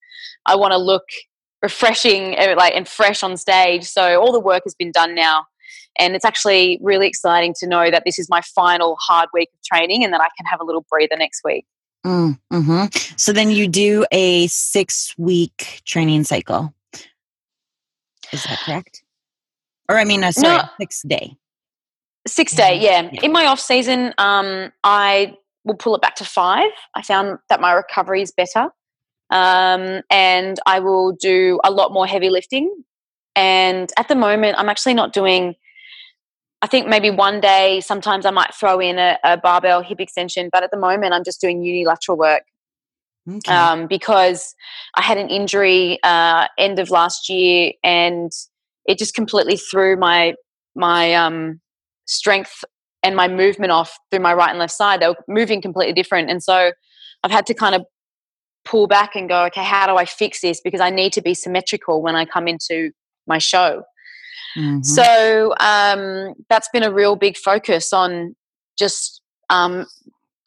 I 0.45 0.55
want 0.55 0.71
to 0.71 0.77
look 0.77 1.03
refreshing 1.61 2.37
eh, 2.37 2.53
like 2.55 2.75
and 2.75 2.87
fresh 2.87 3.23
on 3.23 3.37
stage. 3.37 3.83
So 3.83 4.21
all 4.21 4.31
the 4.31 4.39
work 4.39 4.63
has 4.65 4.75
been 4.75 4.91
done 4.91 5.15
now. 5.15 5.45
And 5.97 6.13
it's 6.13 6.25
actually 6.25 6.79
really 6.81 7.07
exciting 7.07 7.53
to 7.59 7.67
know 7.67 7.89
that 7.89 8.03
this 8.05 8.19
is 8.19 8.29
my 8.29 8.41
final 8.53 8.97
hard 8.99 9.29
week 9.33 9.49
of 9.53 9.61
training 9.63 10.03
and 10.03 10.13
that 10.13 10.21
I 10.21 10.27
can 10.37 10.45
have 10.45 10.59
a 10.59 10.63
little 10.63 10.85
breather 10.89 11.15
next 11.17 11.41
week. 11.43 11.65
Mm, 12.05 12.37
hmm 12.51 12.85
So 13.17 13.33
then 13.33 13.49
you 13.49 13.67
do 13.67 14.05
a 14.11 14.47
six 14.47 15.15
week 15.17 15.81
training 15.85 16.25
cycle. 16.25 16.73
Is 18.31 18.43
that 18.43 18.59
correct? 18.59 19.03
Or 19.89 19.97
I 19.97 20.03
mean, 20.03 20.23
uh, 20.23 20.31
sorry, 20.31 20.57
no, 20.57 20.63
six 20.79 21.01
day. 21.07 21.35
Six 22.27 22.53
day, 22.53 22.79
yeah. 22.79 23.09
yeah. 23.11 23.21
In 23.21 23.31
my 23.31 23.45
off 23.45 23.59
season, 23.59 24.13
um, 24.17 24.71
I 24.83 25.35
will 25.65 25.75
pull 25.75 25.95
it 25.95 26.01
back 26.01 26.15
to 26.15 26.23
five. 26.23 26.71
I 26.93 27.01
found 27.01 27.39
that 27.49 27.59
my 27.59 27.73
recovery 27.73 28.21
is 28.21 28.31
better. 28.31 28.69
Um, 29.31 30.01
and 30.09 30.59
I 30.65 30.79
will 30.79 31.11
do 31.11 31.59
a 31.63 31.71
lot 31.71 31.91
more 31.91 32.07
heavy 32.07 32.29
lifting. 32.29 32.71
And 33.35 33.91
at 33.97 34.07
the 34.07 34.15
moment, 34.15 34.57
I'm 34.57 34.69
actually 34.69 34.93
not 34.93 35.11
doing, 35.11 35.55
I 36.61 36.67
think 36.67 36.87
maybe 36.87 37.09
one 37.09 37.41
day, 37.41 37.81
sometimes 37.81 38.25
I 38.25 38.31
might 38.31 38.53
throw 38.53 38.79
in 38.79 38.99
a, 38.99 39.17
a 39.23 39.35
barbell 39.37 39.81
hip 39.81 39.99
extension, 39.99 40.49
but 40.51 40.63
at 40.63 40.71
the 40.71 40.77
moment, 40.77 41.13
I'm 41.13 41.23
just 41.23 41.41
doing 41.41 41.63
unilateral 41.63 42.17
work. 42.17 42.43
Okay. 43.27 43.51
Um, 43.51 43.87
because 43.87 44.53
I 44.93 45.01
had 45.01 45.17
an 45.17 45.29
injury 45.29 45.97
uh, 46.03 46.47
end 46.59 46.77
of 46.77 46.91
last 46.91 47.27
year, 47.27 47.71
and 47.83 48.31
it 48.85 48.99
just 48.99 49.15
completely 49.15 49.57
threw 49.57 49.97
my 49.97 50.35
my 50.75 51.15
um, 51.15 51.59
strength 52.05 52.63
and 53.05 53.15
my 53.15 53.27
movement 53.27 53.71
off 53.71 53.97
through 54.09 54.21
my 54.21 54.33
right 54.33 54.49
and 54.49 54.59
left 54.59 54.73
side. 54.73 55.01
They 55.01 55.07
were 55.07 55.15
moving 55.27 55.61
completely 55.61 55.93
different, 55.93 56.29
and 56.29 56.43
so 56.43 56.71
I've 57.23 57.31
had 57.31 57.45
to 57.47 57.53
kind 57.53 57.75
of 57.75 57.85
pull 58.65 58.87
back 58.87 59.15
and 59.15 59.29
go, 59.29 59.45
okay, 59.45 59.63
how 59.63 59.87
do 59.87 59.95
I 59.95 60.05
fix 60.05 60.41
this? 60.41 60.59
Because 60.59 60.81
I 60.81 60.89
need 60.89 61.13
to 61.13 61.21
be 61.21 61.33
symmetrical 61.33 62.01
when 62.01 62.15
I 62.15 62.25
come 62.25 62.47
into 62.47 62.91
my 63.27 63.37
show. 63.37 63.83
Mm-hmm. 64.57 64.81
So 64.81 65.53
um, 65.59 66.33
that's 66.49 66.69
been 66.73 66.83
a 66.83 66.91
real 66.91 67.15
big 67.15 67.37
focus 67.37 67.93
on 67.93 68.35
just 68.77 69.21
um, 69.49 69.85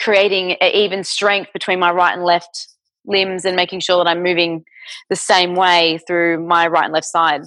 creating 0.01 0.53
an 0.53 0.73
even 0.73 1.05
strength 1.05 1.53
between 1.53 1.79
my 1.79 1.93
right 1.93 2.15
and 2.15 2.25
left 2.25 2.69
limbs 3.07 3.45
and 3.45 3.57
making 3.57 3.81
sure 3.81 4.03
that 4.03 4.11
I'm 4.11 4.23
moving 4.23 4.65
the 5.09 5.17
same 5.17 5.55
way 5.55 5.99
through 6.07 6.47
my 6.47 6.67
right 6.67 6.85
and 6.85 6.93
left 6.93 7.07
side. 7.07 7.43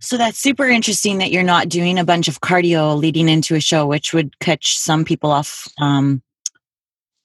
So 0.00 0.16
that's 0.16 0.38
super 0.38 0.66
interesting 0.66 1.18
that 1.18 1.30
you're 1.30 1.42
not 1.42 1.68
doing 1.68 1.98
a 1.98 2.04
bunch 2.04 2.28
of 2.28 2.40
cardio 2.40 2.96
leading 2.96 3.28
into 3.28 3.54
a 3.54 3.60
show, 3.60 3.86
which 3.86 4.12
would 4.12 4.38
catch 4.40 4.76
some 4.76 5.04
people 5.04 5.30
off 5.30 5.68
um, 5.80 6.22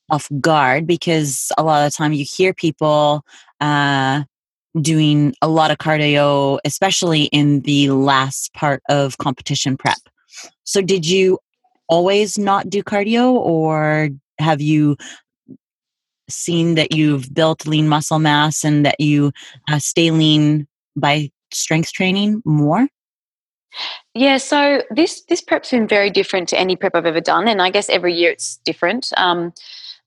off 0.10 0.30
guard 0.40 0.86
because 0.86 1.52
a 1.58 1.64
lot 1.64 1.86
of 1.86 1.92
the 1.92 1.96
time 1.96 2.14
you 2.14 2.26
hear 2.26 2.54
people 2.54 3.24
uh, 3.62 4.24
doing 4.82 5.34
a 5.42 5.48
lot 5.48 5.72
of 5.72 5.78
cardio, 5.78 6.60
especially 6.66 7.24
in 7.26 7.62
the 7.62 7.90
last 7.90 8.54
part 8.54 8.84
of 8.90 9.18
competition 9.18 9.78
prep. 9.78 9.98
So, 10.64 10.82
did 10.82 11.08
you 11.08 11.40
always 11.88 12.38
not 12.38 12.70
do 12.70 12.84
cardio, 12.84 13.34
or 13.34 14.10
have 14.40 14.62
you 14.62 14.98
seen 16.30 16.76
that 16.76 16.94
you've 16.94 17.34
built 17.34 17.68
lean 17.68 17.88
muscle 17.88 18.20
mass 18.20 18.64
and 18.64 18.86
that 18.86 19.00
you 19.00 19.32
uh, 19.72 19.80
stay 19.80 20.12
lean 20.12 20.68
by 20.96 21.30
strength 21.54 21.92
training 21.94 22.42
more? 22.46 22.88
Yeah, 24.14 24.38
so 24.38 24.84
this 24.90 25.24
this 25.28 25.42
prep's 25.42 25.72
been 25.72 25.88
very 25.88 26.10
different 26.10 26.48
to 26.50 26.60
any 26.60 26.75
prep 26.75 26.96
I've 26.96 27.06
ever 27.06 27.22
done, 27.22 27.48
and 27.48 27.62
I 27.62 27.70
guess 27.70 27.90
every 27.90 28.14
year 28.14 28.32
it's 28.32 28.58
different. 28.66 29.12
Um, 29.18 29.54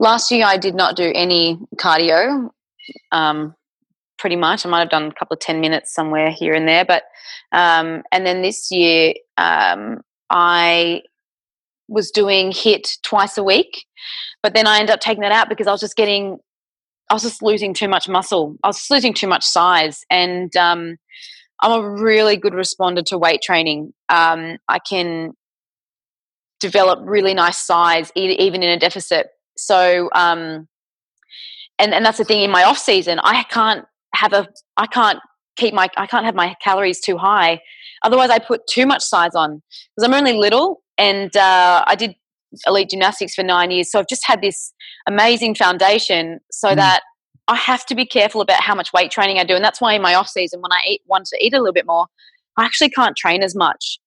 Last 0.00 0.30
year, 0.30 0.47
I 0.47 0.57
did 0.57 0.75
not 0.76 0.97
do 0.97 1.11
any 1.14 1.59
cardio. 1.76 2.50
Um, 3.11 3.54
pretty 4.18 4.37
much, 4.37 4.64
I 4.64 4.68
might 4.68 4.80
have 4.80 4.90
done 4.90 5.09
a 5.09 5.14
couple 5.14 5.35
of 5.35 5.40
ten 5.40 5.61
minutes 5.61 5.92
somewhere 5.92 6.30
here 6.30 6.54
and 6.54 6.68
there, 6.68 6.85
but 6.85 7.04
um, 7.50 8.02
and 8.12 8.25
then 8.25 8.42
this 8.42 8.71
year, 8.71 9.14
um, 9.37 10.00
I 10.30 11.02
was 11.88 12.11
doing 12.11 12.50
HIIT 12.50 13.02
twice 13.02 13.37
a 13.38 13.42
week, 13.42 13.87
but 14.42 14.54
then 14.54 14.66
I 14.66 14.78
ended 14.78 14.95
up 14.95 15.00
taking 15.00 15.23
that 15.23 15.33
out 15.33 15.49
because 15.49 15.66
I 15.66 15.73
was 15.73 15.80
just 15.80 15.97
getting, 15.97 16.38
I 17.11 17.14
was 17.14 17.23
just 17.23 17.42
losing 17.42 17.75
too 17.75 17.88
much 17.88 18.09
muscle. 18.09 18.57
I 18.62 18.68
was 18.68 18.88
losing 18.90 19.14
too 19.14 19.26
much 19.26 19.45
size, 19.45 20.04
and 20.11 20.54
um, 20.57 20.97
I'm 21.60 21.72
a 21.72 21.90
really 21.90 22.36
good 22.36 22.52
responder 22.52 23.04
to 23.06 23.18
weight 23.18 23.42
training. 23.42 23.92
Um, 24.08 24.58
I 24.68 24.78
can 24.78 25.32
develop 26.60 27.00
really 27.02 27.34
nice 27.34 27.58
size 27.58 28.10
even 28.14 28.62
in 28.62 28.70
a 28.70 28.78
deficit 28.78 29.28
so, 29.58 30.08
um, 30.14 30.68
and 31.78 31.92
and 31.92 32.04
that's 32.04 32.18
the 32.18 32.24
thing 32.24 32.42
in 32.42 32.50
my 32.50 32.64
off 32.64 32.78
season, 32.78 33.18
I 33.22 33.42
can't 33.44 33.84
have 34.14 34.32
a, 34.32 34.48
I 34.76 34.86
can't 34.86 35.18
keep 35.56 35.74
my, 35.74 35.88
I 35.96 36.06
can't 36.06 36.24
have 36.24 36.34
my 36.34 36.54
calories 36.62 37.00
too 37.00 37.18
high. 37.18 37.60
Otherwise, 38.04 38.30
I 38.30 38.38
put 38.38 38.66
too 38.68 38.86
much 38.86 39.02
size 39.02 39.34
on 39.34 39.60
because 39.96 40.08
I'm 40.08 40.14
only 40.14 40.32
little, 40.32 40.80
and 40.96 41.36
uh, 41.36 41.84
I 41.86 41.94
did 41.96 42.14
elite 42.66 42.90
gymnastics 42.90 43.34
for 43.34 43.42
nine 43.42 43.70
years, 43.70 43.90
so 43.90 43.98
I've 43.98 44.08
just 44.08 44.26
had 44.26 44.40
this 44.40 44.72
amazing 45.06 45.56
foundation, 45.56 46.38
so 46.50 46.70
mm. 46.70 46.76
that 46.76 47.02
I 47.49 47.57
have 47.57 47.87
to 47.87 47.95
be 47.95 48.07
careful 48.07 48.40
about 48.40 48.61
how 48.61 48.75
much 48.75 48.93
weight 48.93 49.11
training 49.11 49.38
I 49.38 49.45
do, 49.45 49.55
and 49.55 49.64
that's 49.64 49.81
why 49.81 49.95
in 49.95 50.02
my 50.02 50.14
off 50.14 50.28
season, 50.28 50.61
when 50.61 50.73
I 50.73 50.81
eat, 50.87 51.02
want 51.07 51.26
to 51.26 51.45
eat 51.45 51.55
a 51.55 51.59
little 51.59 51.73
bit 51.73 51.87
more, 51.87 52.07
I 52.57 52.64
actually 52.64 52.90
can't 52.90 53.17
train 53.17 53.43
as 53.43 53.55
much 53.55 53.99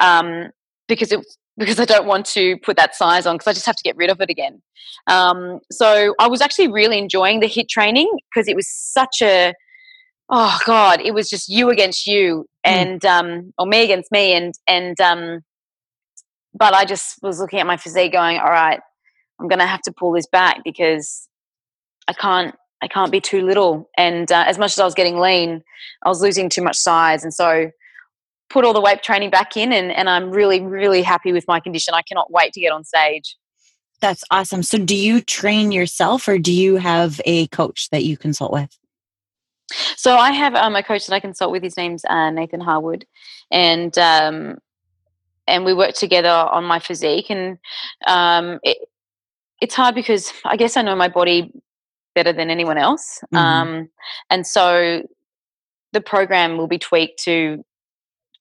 um, 0.00 0.50
because 0.88 1.12
it 1.12 1.20
because 1.58 1.78
I 1.78 1.84
don't 1.84 2.06
want 2.06 2.24
to 2.26 2.56
put 2.58 2.78
that 2.78 2.94
size 2.94 3.26
on 3.26 3.34
because 3.34 3.48
I 3.48 3.52
just 3.52 3.66
have 3.66 3.76
to 3.76 3.82
get 3.82 3.96
rid 3.96 4.08
of 4.08 4.20
it 4.20 4.30
again. 4.30 4.62
Um, 5.06 5.60
so 5.70 6.14
I 6.18 6.26
was 6.26 6.40
actually 6.40 6.68
really 6.68 6.98
enjoying 6.98 7.40
the 7.40 7.46
HIIT 7.46 7.68
training 7.68 8.10
because 8.32 8.48
it 8.48 8.56
was 8.56 8.66
such 8.68 9.20
a 9.22 9.52
oh 10.30 10.58
god, 10.64 11.00
it 11.02 11.12
was 11.12 11.28
just 11.28 11.48
you 11.48 11.68
against 11.70 12.06
you 12.06 12.46
hmm. 12.64 12.72
and 12.72 13.00
mm. 13.02 13.10
um, 13.10 13.52
or 13.58 13.66
me 13.66 13.84
against 13.84 14.10
me 14.10 14.32
and 14.32 14.54
and 14.66 15.00
um, 15.00 15.42
but 16.54 16.74
I 16.74 16.84
just 16.84 17.18
was 17.22 17.40
looking 17.40 17.60
at 17.60 17.66
my 17.66 17.76
physique 17.76 18.12
going, 18.12 18.38
all 18.38 18.50
right, 18.50 18.80
I'm 19.38 19.48
going 19.48 19.60
to 19.60 19.66
have 19.66 19.82
to 19.82 19.92
pull 19.92 20.12
this 20.12 20.26
back 20.26 20.58
because 20.64 21.28
I 22.08 22.12
can't 22.12 22.54
I 22.82 22.88
can't 22.88 23.12
be 23.12 23.20
too 23.20 23.42
little. 23.42 23.90
And 23.96 24.30
uh, 24.32 24.44
as 24.46 24.58
much 24.58 24.72
as 24.72 24.78
I 24.78 24.84
was 24.84 24.94
getting 24.94 25.18
lean, 25.18 25.62
I 26.02 26.08
was 26.08 26.22
losing 26.22 26.48
too 26.48 26.62
much 26.62 26.76
size, 26.76 27.22
and 27.22 27.32
so 27.32 27.70
put 28.50 28.64
all 28.64 28.72
the 28.72 28.80
weight 28.80 29.02
training 29.02 29.30
back 29.30 29.56
in 29.56 29.72
and, 29.72 29.92
and 29.92 30.10
I'm 30.10 30.30
really, 30.30 30.60
really 30.60 31.02
happy 31.02 31.32
with 31.32 31.46
my 31.46 31.60
condition. 31.60 31.94
I 31.94 32.02
cannot 32.02 32.30
wait 32.30 32.52
to 32.54 32.60
get 32.60 32.72
on 32.72 32.84
stage. 32.84 33.36
That's 34.00 34.24
awesome. 34.30 34.62
So 34.62 34.76
do 34.76 34.96
you 34.96 35.20
train 35.20 35.72
yourself 35.72 36.26
or 36.26 36.38
do 36.38 36.52
you 36.52 36.76
have 36.76 37.20
a 37.24 37.46
coach 37.48 37.88
that 37.90 38.04
you 38.04 38.16
consult 38.16 38.52
with? 38.52 38.76
So 39.96 40.16
I 40.16 40.32
have 40.32 40.54
um, 40.56 40.74
a 40.74 40.82
coach 40.82 41.06
that 41.06 41.14
I 41.14 41.20
consult 41.20 41.52
with. 41.52 41.62
His 41.62 41.76
name's 41.76 42.04
uh, 42.04 42.30
Nathan 42.30 42.60
Harwood, 42.60 43.06
and 43.52 43.96
um, 43.98 44.58
and 45.46 45.64
we 45.64 45.72
work 45.72 45.94
together 45.94 46.28
on 46.28 46.64
my 46.64 46.80
physique. 46.80 47.30
And 47.30 47.56
um, 48.04 48.58
it, 48.64 48.78
it's 49.60 49.76
hard 49.76 49.94
because 49.94 50.32
I 50.44 50.56
guess 50.56 50.76
I 50.76 50.82
know 50.82 50.96
my 50.96 51.06
body 51.06 51.52
better 52.14 52.32
than 52.32 52.50
anyone 52.50 52.78
else, 52.78 53.20
mm-hmm. 53.32 53.36
Um, 53.36 53.88
and 54.30 54.46
so 54.46 55.02
the 55.92 56.00
program 56.00 56.56
will 56.56 56.68
be 56.68 56.78
tweaked 56.78 57.22
to 57.24 57.64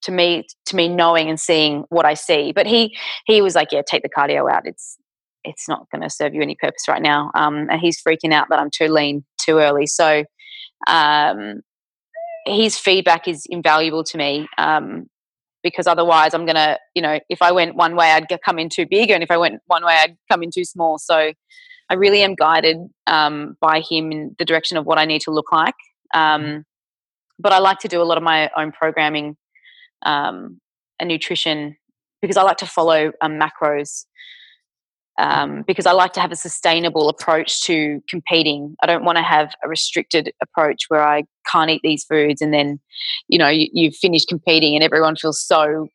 to 0.01 0.11
me 0.11 0.45
to 0.65 0.75
me 0.75 0.87
knowing 0.87 1.29
and 1.29 1.39
seeing 1.39 1.83
what 1.89 2.05
I 2.05 2.13
see. 2.13 2.51
But 2.51 2.67
he 2.67 2.97
he 3.25 3.41
was 3.41 3.55
like, 3.55 3.69
yeah, 3.71 3.81
take 3.85 4.03
the 4.03 4.09
cardio 4.09 4.51
out. 4.51 4.65
It's 4.65 4.97
it's 5.43 5.67
not 5.67 5.87
going 5.91 6.01
to 6.01 6.09
serve 6.09 6.33
you 6.33 6.41
any 6.41 6.55
purpose 6.55 6.87
right 6.87 7.01
now. 7.01 7.31
Um, 7.33 7.67
and 7.69 7.79
he's 7.79 8.01
freaking 8.01 8.33
out 8.33 8.47
that 8.49 8.59
I'm 8.59 8.69
too 8.69 8.87
lean 8.87 9.23
too 9.39 9.57
early. 9.57 9.87
So 9.87 10.25
um, 10.87 11.61
his 12.45 12.77
feedback 12.77 13.27
is 13.27 13.45
invaluable 13.49 14.03
to 14.05 14.17
me 14.17 14.47
um, 14.57 15.07
because 15.63 15.87
otherwise 15.87 16.33
I'm 16.33 16.45
going 16.45 16.55
to, 16.55 16.77
you 16.93 17.01
know, 17.01 17.19
if 17.29 17.41
I 17.41 17.51
went 17.51 17.75
one 17.75 17.95
way, 17.95 18.11
I'd 18.11 18.27
come 18.43 18.59
in 18.59 18.69
too 18.69 18.85
big, 18.89 19.11
and 19.11 19.23
if 19.23 19.31
I 19.31 19.37
went 19.37 19.61
one 19.67 19.85
way, 19.85 19.95
I'd 20.01 20.17
come 20.29 20.43
in 20.43 20.51
too 20.51 20.65
small. 20.65 20.97
So 20.97 21.33
I 21.89 21.95
really 21.95 22.21
am 22.21 22.35
guided 22.35 22.77
um, 23.07 23.57
by 23.59 23.81
him 23.81 24.11
in 24.11 24.35
the 24.37 24.45
direction 24.45 24.77
of 24.77 24.85
what 24.85 24.97
I 24.97 25.05
need 25.05 25.21
to 25.21 25.31
look 25.31 25.51
like. 25.51 25.75
Um, 26.13 26.65
but 27.39 27.51
I 27.51 27.59
like 27.59 27.79
to 27.79 27.87
do 27.87 28.01
a 28.01 28.03
lot 28.03 28.17
of 28.17 28.23
my 28.23 28.49
own 28.55 28.71
programming 28.71 29.37
um, 30.05 30.59
and 30.99 31.07
nutrition 31.07 31.77
because 32.21 32.37
I 32.37 32.43
like 32.43 32.57
to 32.57 32.65
follow 32.65 33.11
um, 33.21 33.39
macros. 33.39 34.05
Um, 35.17 35.63
because 35.67 35.85
I 35.85 35.91
like 35.91 36.13
to 36.13 36.21
have 36.21 36.31
a 36.31 36.35
sustainable 36.37 37.09
approach 37.09 37.61
to 37.63 38.01
competing. 38.07 38.77
I 38.81 38.85
don't 38.85 39.03
want 39.03 39.17
to 39.17 39.21
have 39.21 39.53
a 39.61 39.67
restricted 39.67 40.31
approach 40.41 40.83
where 40.87 41.05
I 41.05 41.23
can't 41.45 41.69
eat 41.69 41.81
these 41.83 42.05
foods 42.05 42.41
and 42.41 42.53
then, 42.53 42.79
you 43.27 43.37
know, 43.37 43.49
you, 43.49 43.67
you've 43.73 43.97
finished 43.97 44.29
competing 44.29 44.75
and 44.75 44.83
everyone 44.83 45.17
feels 45.17 45.45
so 45.45 45.89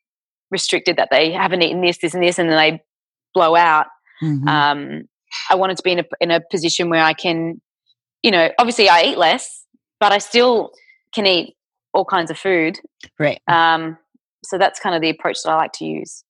restricted 0.51 0.97
that 0.97 1.09
they 1.09 1.31
haven't 1.31 1.63
eaten 1.63 1.81
this, 1.81 1.97
this, 1.97 2.13
and 2.13 2.21
this, 2.21 2.37
and 2.37 2.51
then 2.51 2.57
they 2.57 2.83
blow 3.33 3.55
out. 3.55 3.87
Mm-hmm. 4.21 4.47
Um, 4.47 5.09
I 5.49 5.55
wanted 5.55 5.77
to 5.77 5.83
be 5.83 5.91
in 5.91 5.99
a, 5.99 6.05
in 6.21 6.31
a 6.31 6.41
position 6.51 6.89
where 6.89 7.03
I 7.03 7.13
can, 7.13 7.61
you 8.23 8.31
know, 8.31 8.49
obviously 8.57 8.89
I 8.89 9.03
eat 9.03 9.17
less, 9.17 9.65
but 9.99 10.11
I 10.11 10.17
still 10.17 10.71
can 11.13 11.25
eat 11.25 11.55
all 11.93 12.05
kinds 12.05 12.31
of 12.31 12.37
food. 12.37 12.79
Right. 13.19 13.41
Um, 13.47 13.97
so 14.43 14.57
that's 14.57 14.79
kind 14.79 14.95
of 14.95 15.01
the 15.01 15.09
approach 15.09 15.37
that 15.43 15.51
I 15.51 15.55
like 15.55 15.71
to 15.73 15.85
use. 15.85 16.23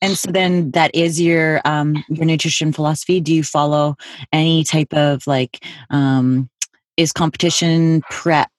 And 0.00 0.16
so 0.16 0.30
then 0.30 0.70
that 0.72 0.94
is 0.94 1.20
your 1.20 1.60
um 1.64 2.02
your 2.08 2.24
nutrition 2.24 2.72
philosophy. 2.72 3.20
Do 3.20 3.34
you 3.34 3.44
follow 3.44 3.96
any 4.32 4.64
type 4.64 4.92
of 4.94 5.26
like 5.26 5.64
um 5.90 6.48
is 6.96 7.12
competition 7.12 8.02
prep 8.10 8.50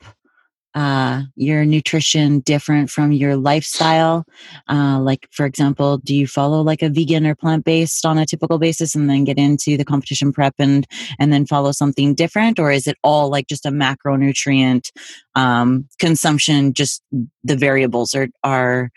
uh, 0.75 1.23
your 1.35 1.65
nutrition 1.65 2.39
different 2.41 2.89
from 2.89 3.11
your 3.11 3.35
lifestyle? 3.35 4.25
Uh, 4.69 4.99
like, 4.99 5.27
for 5.31 5.45
example, 5.45 5.97
do 5.97 6.15
you 6.15 6.27
follow 6.27 6.61
like 6.61 6.81
a 6.81 6.89
vegan 6.89 7.25
or 7.25 7.35
plant 7.35 7.65
based 7.65 8.05
on 8.05 8.17
a 8.17 8.25
typical 8.25 8.59
basis, 8.59 8.95
and 8.95 9.09
then 9.09 9.23
get 9.23 9.37
into 9.37 9.77
the 9.77 9.85
competition 9.85 10.31
prep 10.31 10.53
and 10.59 10.85
and 11.19 11.33
then 11.33 11.45
follow 11.45 11.71
something 11.71 12.13
different, 12.13 12.59
or 12.59 12.71
is 12.71 12.87
it 12.87 12.97
all 13.03 13.29
like 13.29 13.47
just 13.47 13.65
a 13.65 13.71
macronutrient 13.71 14.91
um, 15.35 15.87
consumption? 15.99 16.73
Just 16.73 17.03
the 17.43 17.55
variables 17.55 18.13
are 18.13 18.27
are 18.43 18.91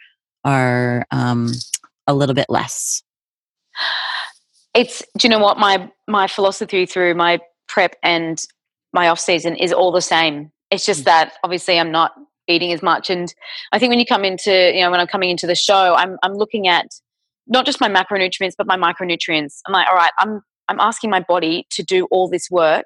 are 0.45 1.07
um, 1.11 1.53
a 2.07 2.15
little 2.15 2.35
bit 2.35 2.47
less. 2.49 3.03
It's 4.75 5.01
do 5.19 5.27
you 5.27 5.31
know 5.31 5.39
what 5.39 5.59
my 5.59 5.91
my 6.09 6.27
philosophy 6.27 6.87
through 6.87 7.15
my 7.15 7.41
prep 7.69 7.97
and 8.03 8.43
my 8.93 9.09
off 9.09 9.21
season 9.21 9.57
is 9.57 9.73
all 9.73 9.93
the 9.93 10.03
same 10.03 10.51
it's 10.73 10.85
just 10.87 11.03
mm. 11.03 11.05
that 11.05 11.35
obviously 11.45 11.79
I'm 11.79 11.93
not 11.93 12.13
eating 12.49 12.73
as 12.73 12.83
much. 12.83 13.11
And 13.11 13.33
I 13.71 13.79
think 13.79 13.91
when 13.91 14.01
you 14.01 14.07
come 14.07 14.25
into, 14.25 14.73
you 14.75 14.81
know, 14.81 14.91
when 14.91 14.99
I'm 14.99 15.07
coming 15.07 15.31
into 15.31 15.47
the 15.47 15.55
show, 15.55 15.95
I'm 15.95 16.19
I'm 16.23 16.35
looking 16.35 16.67
at 16.67 16.87
not 17.47 17.67
just 17.67 17.81
my 17.81 17.89
macronutrients, 17.89 18.55
but 18.57 18.67
my 18.67 18.77
micronutrients. 18.77 19.61
I'm 19.67 19.73
like, 19.73 19.87
all 19.89 19.95
right, 19.95 20.13
I'm 20.19 20.41
I'm 20.69 20.81
asking 20.81 21.11
my 21.11 21.21
body 21.21 21.67
to 21.71 21.83
do 21.83 22.07
all 22.11 22.29
this 22.29 22.51
work 22.51 22.85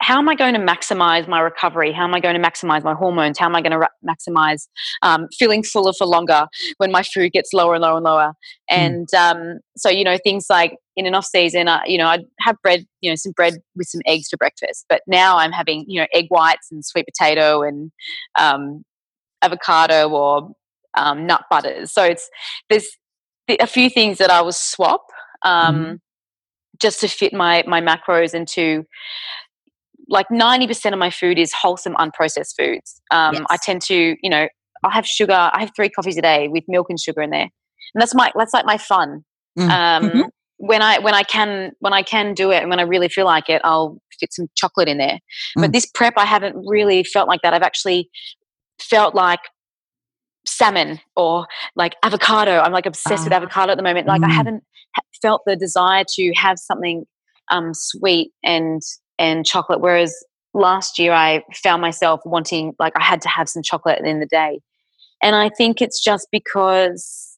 how 0.00 0.18
am 0.18 0.28
I 0.28 0.34
going 0.34 0.54
to 0.54 0.60
maximize 0.60 1.28
my 1.28 1.40
recovery? 1.40 1.92
How 1.92 2.04
am 2.04 2.14
I 2.14 2.20
going 2.20 2.40
to 2.40 2.40
maximize 2.40 2.82
my 2.82 2.94
hormones? 2.94 3.38
How 3.38 3.46
am 3.46 3.54
I 3.54 3.60
going 3.60 3.72
to 3.72 3.78
ra- 3.78 3.88
maximize 4.04 4.66
um, 5.02 5.28
feeling 5.38 5.62
fuller 5.62 5.92
for 5.92 6.06
longer 6.06 6.46
when 6.78 6.90
my 6.90 7.02
food 7.02 7.32
gets 7.32 7.52
lower 7.52 7.74
and 7.74 7.82
lower 7.82 7.96
and 7.96 8.04
lower? 8.04 8.32
Hmm. 8.70 8.80
And 8.80 9.08
mm. 9.14 9.18
um, 9.18 9.58
so, 9.76 9.90
you 9.90 10.02
know, 10.04 10.16
things 10.24 10.46
like 10.48 10.76
in 10.96 11.06
an 11.06 11.14
off 11.14 11.26
season, 11.26 11.68
uh, 11.68 11.80
you 11.84 11.98
know, 11.98 12.06
I'd 12.06 12.24
have 12.40 12.56
bread, 12.62 12.86
you 13.02 13.10
know, 13.10 13.14
some 13.14 13.32
bread 13.32 13.54
with 13.76 13.88
some 13.88 14.00
eggs 14.06 14.28
for 14.30 14.38
breakfast. 14.38 14.86
But 14.88 15.02
now 15.06 15.36
I'm 15.36 15.52
having, 15.52 15.84
you 15.86 16.00
know, 16.00 16.06
egg 16.14 16.26
whites 16.30 16.68
and 16.72 16.84
sweet 16.84 17.06
potato 17.06 17.62
and 17.62 17.92
um, 18.38 18.82
avocado 19.42 20.08
or 20.08 20.50
um, 20.96 21.26
nut 21.26 21.44
butters. 21.50 21.92
So 21.92 22.02
it's 22.04 22.28
there's 22.70 22.88
a 23.48 23.66
few 23.66 23.90
things 23.90 24.16
that 24.18 24.30
I 24.30 24.40
will 24.40 24.52
swap. 24.52 25.02
Mm. 25.44 25.98
Just 26.80 27.00
to 27.00 27.08
fit 27.08 27.34
my 27.34 27.62
my 27.66 27.82
macros 27.82 28.32
into 28.32 28.84
like 30.10 30.26
90% 30.28 30.92
of 30.92 30.98
my 30.98 31.08
food 31.08 31.38
is 31.38 31.52
wholesome, 31.52 31.94
unprocessed 31.94 32.54
foods. 32.58 33.00
Um, 33.10 33.34
yes. 33.34 33.44
I 33.48 33.56
tend 33.56 33.80
to, 33.82 34.16
you 34.22 34.28
know, 34.28 34.48
I 34.82 34.90
have 34.92 35.06
sugar. 35.06 35.50
I 35.52 35.60
have 35.60 35.70
three 35.74 35.88
coffees 35.88 36.18
a 36.18 36.22
day 36.22 36.48
with 36.48 36.64
milk 36.68 36.86
and 36.90 36.98
sugar 36.98 37.22
in 37.22 37.30
there, 37.30 37.42
and 37.94 38.00
that's 38.00 38.14
my 38.14 38.32
that's 38.34 38.52
like 38.52 38.64
my 38.64 38.78
fun. 38.78 39.24
Mm. 39.58 39.68
Um, 39.68 40.10
mm-hmm. 40.10 40.20
When 40.56 40.82
I 40.82 40.98
when 40.98 41.14
I 41.14 41.22
can 41.22 41.72
when 41.80 41.92
I 41.92 42.02
can 42.02 42.34
do 42.34 42.50
it, 42.50 42.62
and 42.62 42.70
when 42.70 42.80
I 42.80 42.84
really 42.84 43.08
feel 43.08 43.26
like 43.26 43.48
it, 43.48 43.60
I'll 43.64 44.00
fit 44.18 44.32
some 44.32 44.48
chocolate 44.56 44.88
in 44.88 44.98
there. 44.98 45.18
Mm. 45.56 45.62
But 45.62 45.72
this 45.72 45.86
prep, 45.86 46.14
I 46.16 46.24
haven't 46.24 46.56
really 46.66 47.04
felt 47.04 47.28
like 47.28 47.42
that. 47.42 47.52
I've 47.52 47.62
actually 47.62 48.08
felt 48.80 49.14
like 49.14 49.40
salmon 50.46 51.00
or 51.16 51.46
like 51.76 51.94
avocado. 52.02 52.60
I'm 52.60 52.72
like 52.72 52.86
obsessed 52.86 53.22
uh, 53.22 53.24
with 53.24 53.32
ah. 53.32 53.36
avocado 53.36 53.72
at 53.72 53.76
the 53.76 53.84
moment. 53.84 54.06
Like 54.06 54.22
mm. 54.22 54.30
I 54.30 54.32
haven't 54.32 54.64
felt 55.20 55.42
the 55.46 55.56
desire 55.56 56.04
to 56.14 56.32
have 56.34 56.58
something 56.58 57.04
um, 57.50 57.72
sweet 57.74 58.32
and 58.42 58.80
and 59.20 59.46
chocolate. 59.46 59.80
Whereas 59.80 60.24
last 60.54 60.98
year 60.98 61.12
I 61.12 61.44
found 61.62 61.82
myself 61.82 62.20
wanting, 62.24 62.74
like, 62.80 62.94
I 62.96 63.04
had 63.04 63.20
to 63.22 63.28
have 63.28 63.48
some 63.48 63.62
chocolate 63.62 64.00
in 64.04 64.18
the 64.18 64.26
day. 64.26 64.60
And 65.22 65.36
I 65.36 65.50
think 65.50 65.80
it's 65.80 66.02
just 66.02 66.26
because, 66.32 67.36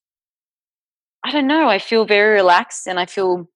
I 1.25 1.33
don't 1.33 1.49
know, 1.49 1.69
I 1.69 1.79
feel 1.79 2.07
very 2.07 2.35
relaxed 2.35 2.87
and 2.87 3.01
I 3.01 3.07
feel, 3.07 3.49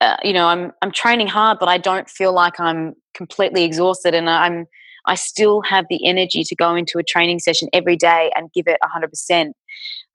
uh, 0.00 0.16
you 0.22 0.32
know, 0.32 0.46
I'm, 0.46 0.72
I'm 0.80 0.92
training 0.92 1.26
hard, 1.26 1.58
but 1.58 1.68
I 1.68 1.76
don't 1.76 2.08
feel 2.08 2.32
like 2.32 2.60
I'm 2.60 2.94
completely 3.14 3.64
exhausted. 3.64 4.14
And 4.14 4.30
I'm, 4.30 4.66
I 5.04 5.16
still 5.16 5.62
have 5.62 5.86
the 5.90 6.06
energy 6.06 6.44
to 6.44 6.54
go 6.54 6.76
into 6.76 6.98
a 6.98 7.02
training 7.02 7.40
session 7.40 7.68
every 7.72 7.96
day 7.96 8.30
and 8.36 8.52
give 8.52 8.68
it 8.68 8.78
100%. 8.84 9.50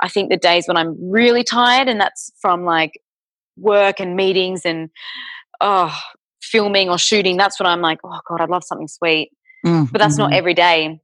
I 0.01 0.07
think 0.07 0.29
the 0.29 0.37
days 0.37 0.65
when 0.67 0.77
I'm 0.77 0.95
really 1.11 1.43
tired, 1.43 1.89
and 1.89 1.99
that's 1.99 2.31
from 2.39 2.63
like 2.63 3.01
work 3.57 3.99
and 3.99 4.15
meetings 4.15 4.61
and 4.63 4.89
oh 5.59 5.97
filming 6.47 6.89
or 6.89 6.97
shooting, 6.97 7.37
that's 7.37 7.59
when 7.59 7.67
I'm 7.67 7.81
like, 7.81 7.99
oh 8.03 8.19
God, 8.27 8.41
I'd 8.41 8.49
love 8.49 8.63
something 8.63 8.87
sweet. 8.87 9.31
Mm, 9.65 9.91
but 9.91 9.99
that's 9.99 10.15
mm-hmm. 10.15 10.29
not 10.29 10.33
every 10.33 10.53
day. 10.53 10.99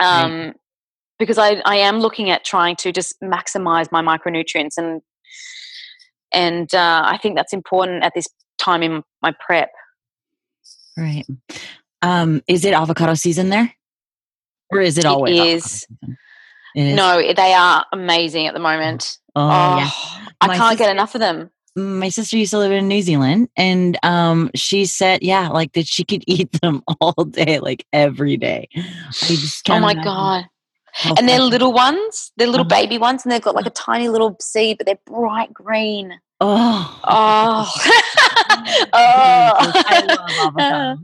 Um. 0.00 0.54
Because 1.18 1.38
I, 1.38 1.62
I 1.64 1.76
am 1.76 2.00
looking 2.00 2.28
at 2.28 2.44
trying 2.44 2.76
to 2.76 2.92
just 2.92 3.18
maximize 3.22 3.90
my 3.90 4.02
micronutrients 4.02 4.76
and 4.76 5.00
and 6.32 6.74
uh, 6.74 7.02
I 7.06 7.18
think 7.18 7.36
that's 7.36 7.54
important 7.54 8.04
at 8.04 8.12
this 8.14 8.28
time 8.58 8.82
in 8.82 9.02
my 9.22 9.34
prep. 9.40 9.70
Right. 10.96 11.24
Um, 12.02 12.42
is 12.46 12.64
it 12.64 12.74
avocado 12.74 13.14
season 13.14 13.48
there, 13.48 13.74
or 14.70 14.80
is 14.80 14.98
it 14.98 15.04
always? 15.04 15.40
Is. 15.40 15.86
It 16.74 16.88
is. 16.88 16.96
No, 16.96 17.22
they 17.34 17.54
are 17.54 17.84
amazing 17.92 18.46
at 18.46 18.54
the 18.54 18.60
moment. 18.60 19.18
Oh, 19.34 19.42
oh 19.42 19.78
yeah. 19.78 19.90
I 20.40 20.56
can't 20.56 20.72
sister, 20.72 20.84
get 20.84 20.90
enough 20.90 21.14
of 21.14 21.20
them 21.20 21.50
my 21.76 22.08
sister 22.08 22.38
used 22.38 22.52
to 22.52 22.58
live 22.58 22.72
in 22.72 22.88
New 22.88 23.02
Zealand 23.02 23.48
and 23.56 23.98
um 24.02 24.50
she 24.54 24.86
said 24.86 25.22
yeah 25.22 25.48
like 25.48 25.72
that 25.72 25.86
she 25.86 26.04
could 26.04 26.24
eat 26.26 26.50
them 26.60 26.82
all 27.00 27.24
day 27.24 27.58
like 27.60 27.86
every 27.92 28.36
day. 28.36 28.68
oh 29.68 29.80
my 29.80 29.94
god. 29.94 30.46
And 31.18 31.28
they're 31.28 31.40
little 31.40 31.74
ones, 31.74 32.32
they're 32.38 32.46
little 32.46 32.64
uh-huh. 32.66 32.80
baby 32.80 32.96
ones 32.96 33.22
and 33.22 33.30
they've 33.30 33.42
got 33.42 33.54
like 33.54 33.66
a 33.66 33.70
tiny 33.70 34.08
little 34.08 34.36
seed 34.40 34.78
but 34.78 34.86
they're 34.86 34.98
bright 35.06 35.52
green. 35.52 36.18
Oh. 36.40 37.00
Oh. 37.04 37.72
oh. 38.92 38.92
I 38.92 40.04
love 40.06 40.56
avocado. 40.56 41.02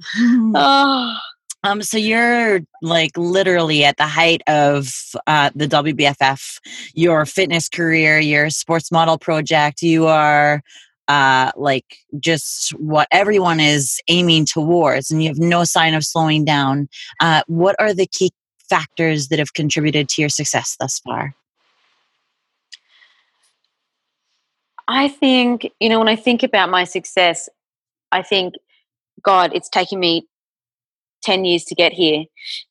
oh. 0.54 1.18
Um, 1.64 1.82
so 1.82 1.96
you're 1.96 2.60
like 2.80 3.16
literally 3.16 3.84
at 3.84 3.96
the 3.96 4.06
height 4.06 4.42
of 4.48 4.92
uh, 5.26 5.50
the 5.54 5.68
WBFF, 5.68 6.58
your 6.94 7.24
fitness 7.24 7.68
career, 7.68 8.18
your 8.18 8.50
sports 8.50 8.90
model 8.90 9.16
project. 9.16 9.82
You 9.82 10.06
are 10.06 10.62
uh, 11.06 11.52
like 11.56 11.98
just 12.18 12.70
what 12.70 13.06
everyone 13.12 13.60
is 13.60 14.00
aiming 14.08 14.46
towards, 14.46 15.10
and 15.10 15.22
you 15.22 15.28
have 15.28 15.38
no 15.38 15.62
sign 15.62 15.94
of 15.94 16.04
slowing 16.04 16.44
down. 16.44 16.88
Uh, 17.20 17.42
what 17.46 17.76
are 17.78 17.94
the 17.94 18.06
key 18.06 18.30
factors 18.68 19.28
that 19.28 19.38
have 19.38 19.54
contributed 19.54 20.08
to 20.08 20.22
your 20.22 20.28
success 20.28 20.76
thus 20.80 20.98
far? 20.98 21.34
I 24.88 25.08
think, 25.08 25.70
you 25.78 25.88
know, 25.88 25.98
when 26.00 26.08
I 26.08 26.16
think 26.16 26.42
about 26.42 26.70
my 26.70 26.84
success, 26.84 27.48
I 28.10 28.22
think, 28.22 28.54
God, 29.22 29.52
it's 29.54 29.68
taking 29.68 30.00
me 30.00 30.26
10 31.22 31.44
years 31.44 31.64
to 31.64 31.74
get 31.74 31.92
here 31.92 32.24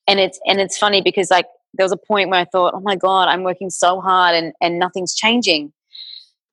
and 0.07 0.19
it's 0.19 0.39
and 0.45 0.59
it's 0.59 0.77
funny 0.77 1.01
because 1.01 1.29
like 1.31 1.45
there 1.73 1.83
was 1.83 1.91
a 1.91 1.97
point 1.97 2.29
where 2.29 2.39
i 2.39 2.45
thought 2.45 2.73
oh 2.75 2.81
my 2.81 2.95
god 2.95 3.27
i'm 3.27 3.43
working 3.43 3.69
so 3.69 4.01
hard 4.01 4.35
and 4.35 4.53
and 4.61 4.79
nothing's 4.79 5.13
changing 5.15 5.71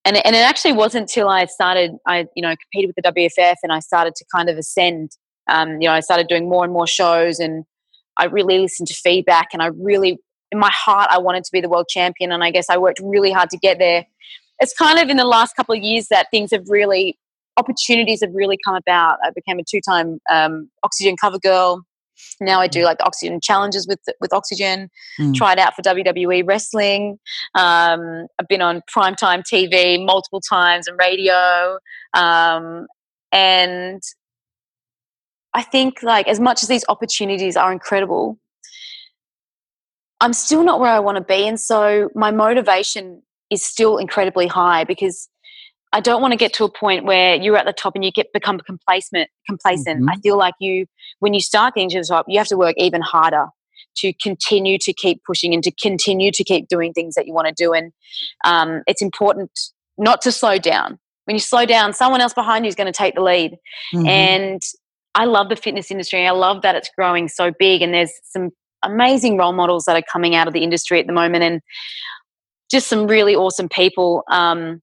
and 0.04 0.16
and 0.24 0.34
it 0.36 0.40
actually 0.40 0.72
wasn't 0.72 1.00
until 1.00 1.28
i 1.28 1.44
started 1.46 1.92
i 2.06 2.26
you 2.34 2.42
know 2.42 2.54
competed 2.62 2.94
with 2.94 2.96
the 2.96 3.12
wff 3.12 3.56
and 3.62 3.72
i 3.72 3.78
started 3.78 4.14
to 4.14 4.24
kind 4.34 4.48
of 4.48 4.56
ascend 4.56 5.10
um, 5.50 5.80
you 5.80 5.88
know 5.88 5.94
i 5.94 6.00
started 6.00 6.28
doing 6.28 6.48
more 6.48 6.64
and 6.64 6.72
more 6.72 6.86
shows 6.86 7.38
and 7.38 7.64
i 8.18 8.24
really 8.24 8.58
listened 8.58 8.88
to 8.88 8.94
feedback 8.94 9.48
and 9.52 9.62
i 9.62 9.66
really 9.66 10.18
in 10.52 10.58
my 10.58 10.70
heart 10.72 11.08
i 11.10 11.18
wanted 11.18 11.44
to 11.44 11.50
be 11.52 11.60
the 11.60 11.68
world 11.68 11.86
champion 11.88 12.32
and 12.32 12.44
i 12.44 12.50
guess 12.50 12.68
i 12.70 12.76
worked 12.76 13.00
really 13.02 13.32
hard 13.32 13.50
to 13.50 13.58
get 13.58 13.78
there 13.78 14.04
it's 14.60 14.74
kind 14.74 14.98
of 14.98 15.08
in 15.08 15.16
the 15.16 15.24
last 15.24 15.54
couple 15.54 15.74
of 15.74 15.82
years 15.82 16.08
that 16.08 16.26
things 16.30 16.50
have 16.50 16.64
really 16.68 17.16
opportunities 17.58 18.20
have 18.22 18.30
really 18.32 18.56
come 18.64 18.76
about. 18.76 19.18
I 19.22 19.30
became 19.34 19.58
a 19.58 19.64
two-time 19.68 20.20
um, 20.30 20.70
Oxygen 20.84 21.16
cover 21.20 21.38
girl. 21.38 21.82
Now 22.40 22.60
I 22.60 22.66
do 22.66 22.80
mm. 22.80 22.84
like 22.84 22.98
the 22.98 23.04
Oxygen 23.04 23.40
challenges 23.40 23.86
with 23.86 24.00
with 24.20 24.32
Oxygen. 24.32 24.90
Mm. 25.18 25.34
Tried 25.34 25.58
out 25.58 25.74
for 25.74 25.82
WWE 25.82 26.46
wrestling. 26.46 27.18
Um, 27.54 28.26
I've 28.38 28.48
been 28.48 28.62
on 28.62 28.82
primetime 28.94 29.42
TV 29.42 30.04
multiple 30.04 30.40
times 30.40 30.86
and 30.86 30.98
radio. 30.98 31.78
Um, 32.14 32.86
and 33.32 34.02
I 35.54 35.62
think 35.62 36.02
like 36.02 36.28
as 36.28 36.40
much 36.40 36.62
as 36.62 36.68
these 36.68 36.84
opportunities 36.88 37.56
are 37.56 37.72
incredible, 37.72 38.38
I'm 40.20 40.32
still 40.32 40.62
not 40.64 40.80
where 40.80 40.90
I 40.90 40.98
want 40.98 41.16
to 41.16 41.24
be, 41.24 41.46
and 41.46 41.60
so 41.60 42.10
my 42.14 42.30
motivation 42.30 43.22
is 43.50 43.62
still 43.62 43.96
incredibly 43.96 44.46
high 44.46 44.84
because 44.84 45.28
I 45.92 46.00
don't 46.00 46.20
want 46.20 46.32
to 46.32 46.36
get 46.36 46.52
to 46.54 46.64
a 46.64 46.70
point 46.70 47.04
where 47.04 47.34
you're 47.36 47.56
at 47.56 47.66
the 47.66 47.72
top 47.72 47.94
and 47.94 48.04
you 48.04 48.12
get 48.12 48.32
become 48.32 48.58
complacent. 48.60 49.28
Complacent. 49.46 50.00
Mm-hmm. 50.00 50.10
I 50.10 50.16
feel 50.16 50.36
like 50.36 50.54
you, 50.60 50.86
when 51.20 51.34
you 51.34 51.40
start 51.40 51.74
getting 51.74 51.90
to 51.90 52.00
the 52.00 52.04
top, 52.04 52.26
you 52.28 52.38
have 52.38 52.48
to 52.48 52.56
work 52.56 52.74
even 52.76 53.00
harder 53.00 53.46
to 53.96 54.12
continue 54.22 54.78
to 54.78 54.92
keep 54.92 55.22
pushing 55.24 55.54
and 55.54 55.62
to 55.64 55.72
continue 55.72 56.30
to 56.30 56.44
keep 56.44 56.68
doing 56.68 56.92
things 56.92 57.14
that 57.14 57.26
you 57.26 57.32
want 57.32 57.48
to 57.48 57.54
do. 57.54 57.72
And 57.72 57.92
um, 58.44 58.82
it's 58.86 59.02
important 59.02 59.50
not 59.96 60.20
to 60.22 60.32
slow 60.32 60.58
down. 60.58 60.98
When 61.24 61.34
you 61.34 61.40
slow 61.40 61.66
down, 61.66 61.92
someone 61.92 62.20
else 62.20 62.32
behind 62.32 62.64
you 62.64 62.68
is 62.68 62.74
going 62.74 62.86
to 62.86 62.96
take 62.96 63.14
the 63.14 63.22
lead. 63.22 63.56
Mm-hmm. 63.94 64.06
And 64.06 64.62
I 65.14 65.24
love 65.24 65.48
the 65.48 65.56
fitness 65.56 65.90
industry. 65.90 66.26
I 66.26 66.30
love 66.30 66.62
that 66.62 66.74
it's 66.74 66.90
growing 66.96 67.28
so 67.28 67.50
big, 67.58 67.82
and 67.82 67.92
there's 67.92 68.12
some 68.24 68.50
amazing 68.84 69.36
role 69.36 69.52
models 69.52 69.84
that 69.84 69.96
are 69.96 70.06
coming 70.10 70.34
out 70.34 70.46
of 70.46 70.54
the 70.54 70.62
industry 70.62 71.00
at 71.00 71.06
the 71.06 71.12
moment. 71.12 71.42
And 71.42 71.60
just 72.70 72.88
some 72.88 73.06
really 73.06 73.34
awesome 73.34 73.68
people. 73.68 74.22
Um, 74.30 74.80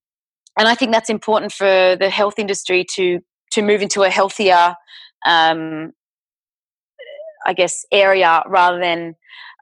and 0.57 0.67
I 0.67 0.75
think 0.75 0.91
that's 0.91 1.09
important 1.09 1.51
for 1.51 1.95
the 1.99 2.09
health 2.09 2.39
industry 2.39 2.85
to 2.95 3.19
to 3.51 3.61
move 3.61 3.81
into 3.81 4.03
a 4.03 4.09
healthier, 4.09 4.75
um, 5.25 5.91
I 7.45 7.53
guess, 7.53 7.85
area 7.91 8.43
rather 8.47 8.79
than. 8.79 9.15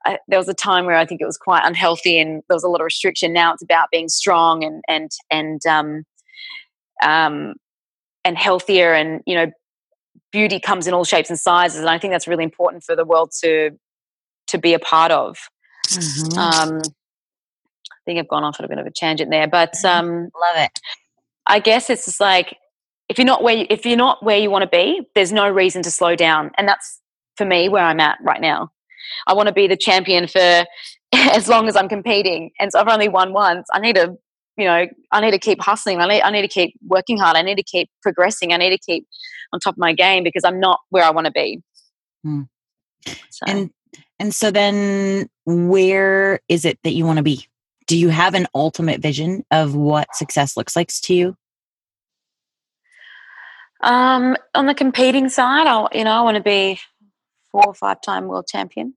Uh, 0.06 0.18
there 0.28 0.38
was 0.38 0.50
a 0.50 0.54
time 0.54 0.86
where 0.86 0.98
I 0.98 1.06
think 1.06 1.22
it 1.22 1.26
was 1.26 1.38
quite 1.38 1.62
unhealthy 1.64 2.20
and 2.20 2.44
there 2.50 2.56
was 2.56 2.66
a 2.66 2.68
lot 2.68 2.82
of 2.82 2.84
restriction. 2.84 3.32
Now 3.32 3.54
it's 3.54 3.64
about 3.64 3.88
being 3.90 4.10
strong 4.10 4.62
and 4.62 4.84
and 4.90 5.10
and 5.32 5.66
um, 5.66 6.04
um, 7.02 7.54
and 8.26 8.38
healthier, 8.38 8.94
and 8.94 9.22
you 9.26 9.36
know, 9.36 9.52
beauty 10.32 10.60
comes 10.60 10.88
in 10.88 10.94
all 10.94 11.04
shapes 11.04 11.30
and 11.30 11.40
sizes. 11.40 11.80
And 11.80 11.90
I 11.90 12.00
think 12.00 12.14
that's 12.14 12.28
really 12.28 12.44
important 12.44 12.84
for 12.84 12.96
the 12.96 13.06
world 13.06 13.32
to 13.44 13.72
to 14.48 14.58
be 14.58 14.74
a 14.74 14.80
part 14.80 15.12
of. 15.12 15.38
Mm-hmm. 15.90 16.38
Um, 16.38 16.82
think 18.06 18.20
I've 18.20 18.28
gone 18.28 18.44
off 18.44 18.60
at 18.60 18.66
a 18.66 18.70
bit 18.70 18.78
of 18.78 18.86
a 18.86 18.92
tangent 18.92 19.32
there, 19.32 19.48
but 19.48 19.74
mm-hmm. 19.74 20.08
um, 20.08 20.30
love 20.40 20.56
it. 20.56 20.80
I 21.46 21.60
guess 21.60 21.90
it's 21.90 22.06
just 22.06 22.20
like 22.20 22.58
if 23.10 23.18
you're 23.18 23.26
not 23.26 23.44
where 23.44 23.56
you, 23.56 23.66
if 23.70 23.86
you're 23.86 23.98
not 23.98 24.24
where 24.24 24.38
you 24.38 24.50
want 24.50 24.64
to 24.64 24.70
be, 24.70 25.02
there's 25.16 25.32
no 25.32 25.50
reason 25.50 25.82
to 25.84 25.92
slow 25.92 26.16
down, 26.16 26.52
and 26.58 26.68
that's 26.68 27.00
for 27.38 27.46
me 27.46 27.70
where 27.70 27.84
I'm 27.84 28.00
at 28.00 28.18
right 28.24 28.42
now. 28.42 28.72
I 29.28 29.34
want 29.34 29.48
to 29.48 29.54
be 29.54 29.68
the 29.68 29.78
champion 29.78 30.28
for 30.28 30.66
as 31.14 31.48
long 31.48 31.68
as 31.68 31.76
I'm 31.76 31.90
competing, 31.90 32.52
and 32.60 32.72
so 32.72 32.80
I've 32.80 32.88
only 32.88 33.10
won 33.10 33.34
once. 33.34 33.68
I 33.74 33.80
need 33.80 33.96
to, 33.96 34.16
you 34.58 34.66
know, 34.66 34.88
I 35.12 35.22
need 35.22 35.32
to 35.32 35.40
keep 35.40 35.62
hustling. 35.62 36.00
I 36.00 36.08
need, 36.08 36.22
I 36.22 36.32
need 36.32 36.44
to 36.44 36.48
keep 36.48 36.76
working 36.88 37.18
hard. 37.18 37.36
I 37.36 37.42
need 37.42 37.58
to 37.58 37.64
keep 37.64 37.90
progressing. 38.02 38.54
I 38.54 38.58
need 38.58 38.72
to 38.72 38.80
keep 38.80 39.06
on 39.52 39.60
top 39.60 39.76
of 39.76 39.80
my 39.80 39.94
game 39.94 40.24
because 40.24 40.44
I'm 40.44 40.60
not 40.60 40.80
where 40.90 41.04
I 41.04 41.12
want 41.12 41.26
to 41.26 41.32
be. 41.32 41.62
Hmm. 42.24 42.44
So. 43.30 43.46
And 43.48 43.70
and 44.20 44.34
so 44.34 44.52
then, 44.52 45.28
where 45.46 46.40
is 46.48 46.64
it 46.66 46.80
that 46.84 46.94
you 46.94 47.06
want 47.06 47.18
to 47.18 47.24
be? 47.24 47.46
Do 47.88 47.98
you 47.98 48.10
have 48.10 48.34
an 48.34 48.48
ultimate 48.54 49.02
vision 49.02 49.44
of 49.52 49.76
what 49.76 50.16
success 50.16 50.56
looks 50.58 50.76
like 50.76 50.90
to 50.90 51.14
you? 51.14 51.38
Um, 53.82 54.38
on 54.56 54.66
the 54.66 54.74
competing 54.74 55.28
side, 55.30 55.68
I 55.68 55.88
you 55.94 56.06
know 56.06 56.12
I 56.12 56.22
want 56.22 56.38
to 56.38 56.44
be 56.44 56.80
four 57.52 57.68
or 57.68 57.74
five 57.74 58.02
time 58.02 58.28
world 58.28 58.48
champion. 58.48 58.96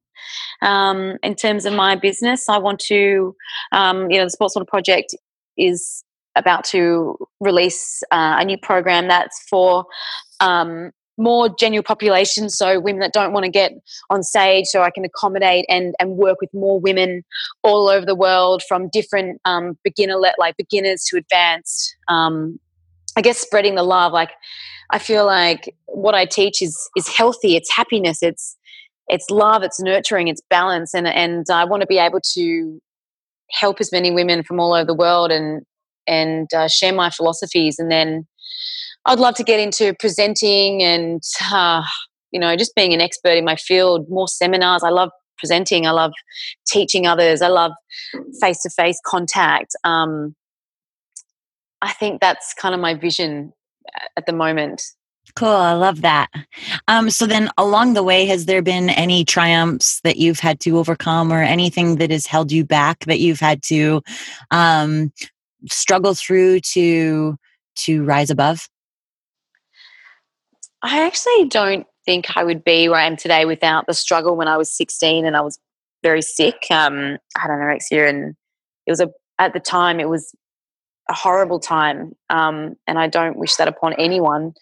Um, 0.62 1.18
in 1.22 1.34
terms 1.34 1.66
of 1.66 1.74
my 1.74 1.94
business, 1.96 2.48
I 2.48 2.58
want 2.58 2.80
to, 2.86 3.36
um, 3.72 4.10
you 4.10 4.18
know, 4.18 4.24
the 4.24 4.30
Sports 4.30 4.56
Model 4.56 4.66
Project 4.66 5.14
is 5.58 6.02
about 6.36 6.64
to 6.64 7.16
release 7.40 8.02
uh, 8.10 8.36
a 8.38 8.44
new 8.44 8.58
program 8.58 9.08
that's 9.08 9.42
for 9.48 9.86
um, 10.40 10.92
more 11.18 11.48
general 11.58 11.82
population, 11.82 12.50
so 12.50 12.78
women 12.80 13.00
that 13.00 13.12
don't 13.12 13.32
want 13.32 13.44
to 13.44 13.50
get 13.50 13.72
on 14.10 14.22
stage, 14.22 14.66
so 14.66 14.82
I 14.82 14.90
can 14.90 15.04
accommodate 15.04 15.64
and 15.68 15.94
and 16.00 16.16
work 16.16 16.38
with 16.40 16.52
more 16.52 16.80
women 16.80 17.22
all 17.62 17.88
over 17.88 18.04
the 18.04 18.14
world 18.14 18.62
from 18.68 18.88
different 18.92 19.40
um, 19.44 19.78
beginner 19.82 20.16
like 20.38 20.56
beginners 20.56 21.04
to 21.10 21.16
advanced. 21.16 21.96
Um, 22.08 22.58
I 23.16 23.22
guess 23.22 23.38
spreading 23.38 23.76
the 23.76 23.82
love. 23.82 24.12
Like 24.12 24.32
I 24.90 24.98
feel 24.98 25.26
like 25.26 25.74
what 25.86 26.14
I 26.14 26.26
teach 26.26 26.62
is 26.62 26.76
is 26.96 27.08
healthy. 27.08 27.56
It's 27.56 27.74
happiness. 27.74 28.22
It's 28.22 28.56
it's 29.08 29.30
love. 29.30 29.62
It's 29.62 29.80
nurturing. 29.80 30.28
It's 30.28 30.42
balance. 30.50 30.94
And 30.94 31.06
and 31.06 31.46
I 31.50 31.64
want 31.64 31.80
to 31.80 31.86
be 31.86 31.98
able 31.98 32.20
to 32.34 32.80
help 33.52 33.80
as 33.80 33.92
many 33.92 34.10
women 34.10 34.42
from 34.42 34.60
all 34.60 34.74
over 34.74 34.84
the 34.84 34.94
world 34.94 35.30
and 35.30 35.62
and 36.06 36.52
uh, 36.54 36.68
share 36.68 36.92
my 36.92 37.10
philosophies 37.10 37.78
and 37.78 37.90
then 37.90 38.26
I'd 39.06 39.20
love 39.20 39.34
to 39.36 39.44
get 39.44 39.60
into 39.60 39.94
presenting 39.98 40.82
and, 40.82 41.22
uh, 41.52 41.82
you 42.32 42.40
know, 42.40 42.56
just 42.56 42.74
being 42.74 42.92
an 42.92 43.00
expert 43.00 43.30
in 43.30 43.44
my 43.44 43.56
field, 43.56 44.06
more 44.10 44.28
seminars. 44.28 44.82
I 44.82 44.90
love 44.90 45.10
presenting. 45.38 45.86
I 45.86 45.92
love 45.92 46.12
teaching 46.66 47.06
others. 47.06 47.40
I 47.40 47.48
love 47.48 47.72
face 48.40 48.60
to 48.62 48.70
face 48.70 49.00
contact. 49.06 49.74
Um, 49.84 50.34
I 51.82 51.92
think 51.92 52.20
that's 52.20 52.52
kind 52.54 52.74
of 52.74 52.80
my 52.80 52.94
vision 52.94 53.52
at 54.16 54.26
the 54.26 54.32
moment. 54.32 54.82
Cool. 55.34 55.48
I 55.48 55.72
love 55.74 56.00
that. 56.02 56.28
Um, 56.88 57.10
so 57.10 57.26
then 57.26 57.50
along 57.58 57.94
the 57.94 58.02
way, 58.02 58.26
has 58.26 58.46
there 58.46 58.62
been 58.62 58.90
any 58.90 59.24
triumphs 59.24 60.00
that 60.02 60.16
you've 60.16 60.40
had 60.40 60.60
to 60.60 60.78
overcome 60.78 61.32
or 61.32 61.42
anything 61.42 61.96
that 61.96 62.10
has 62.10 62.26
held 62.26 62.50
you 62.50 62.64
back 62.64 63.04
that 63.06 63.20
you've 63.20 63.40
had 63.40 63.62
to 63.64 64.02
um, 64.50 65.12
struggle 65.70 66.14
through 66.14 66.60
to 66.60 67.36
to 67.76 68.04
rise 68.04 68.30
above? 68.30 68.68
I 70.86 71.04
actually 71.04 71.48
don't 71.48 71.84
think 72.04 72.36
I 72.36 72.44
would 72.44 72.62
be 72.62 72.88
where 72.88 73.00
I 73.00 73.06
am 73.06 73.16
today 73.16 73.44
without 73.44 73.88
the 73.88 73.92
struggle 73.92 74.36
when 74.36 74.46
I 74.46 74.56
was 74.56 74.70
16 74.70 75.26
and 75.26 75.36
I 75.36 75.40
was 75.40 75.58
very 76.04 76.22
sick. 76.22 76.54
Um, 76.70 77.18
I 77.36 77.40
had 77.40 77.50
anorexia, 77.50 78.08
and 78.08 78.36
it 78.86 78.92
was 78.92 79.00
a 79.00 79.08
at 79.40 79.52
the 79.52 79.58
time 79.58 79.98
it 79.98 80.08
was 80.08 80.32
a 81.08 81.12
horrible 81.12 81.58
time, 81.58 82.12
um, 82.30 82.76
and 82.86 83.00
I 83.00 83.08
don't 83.08 83.36
wish 83.36 83.56
that 83.56 83.66
upon 83.66 83.94
anyone. 83.94 84.54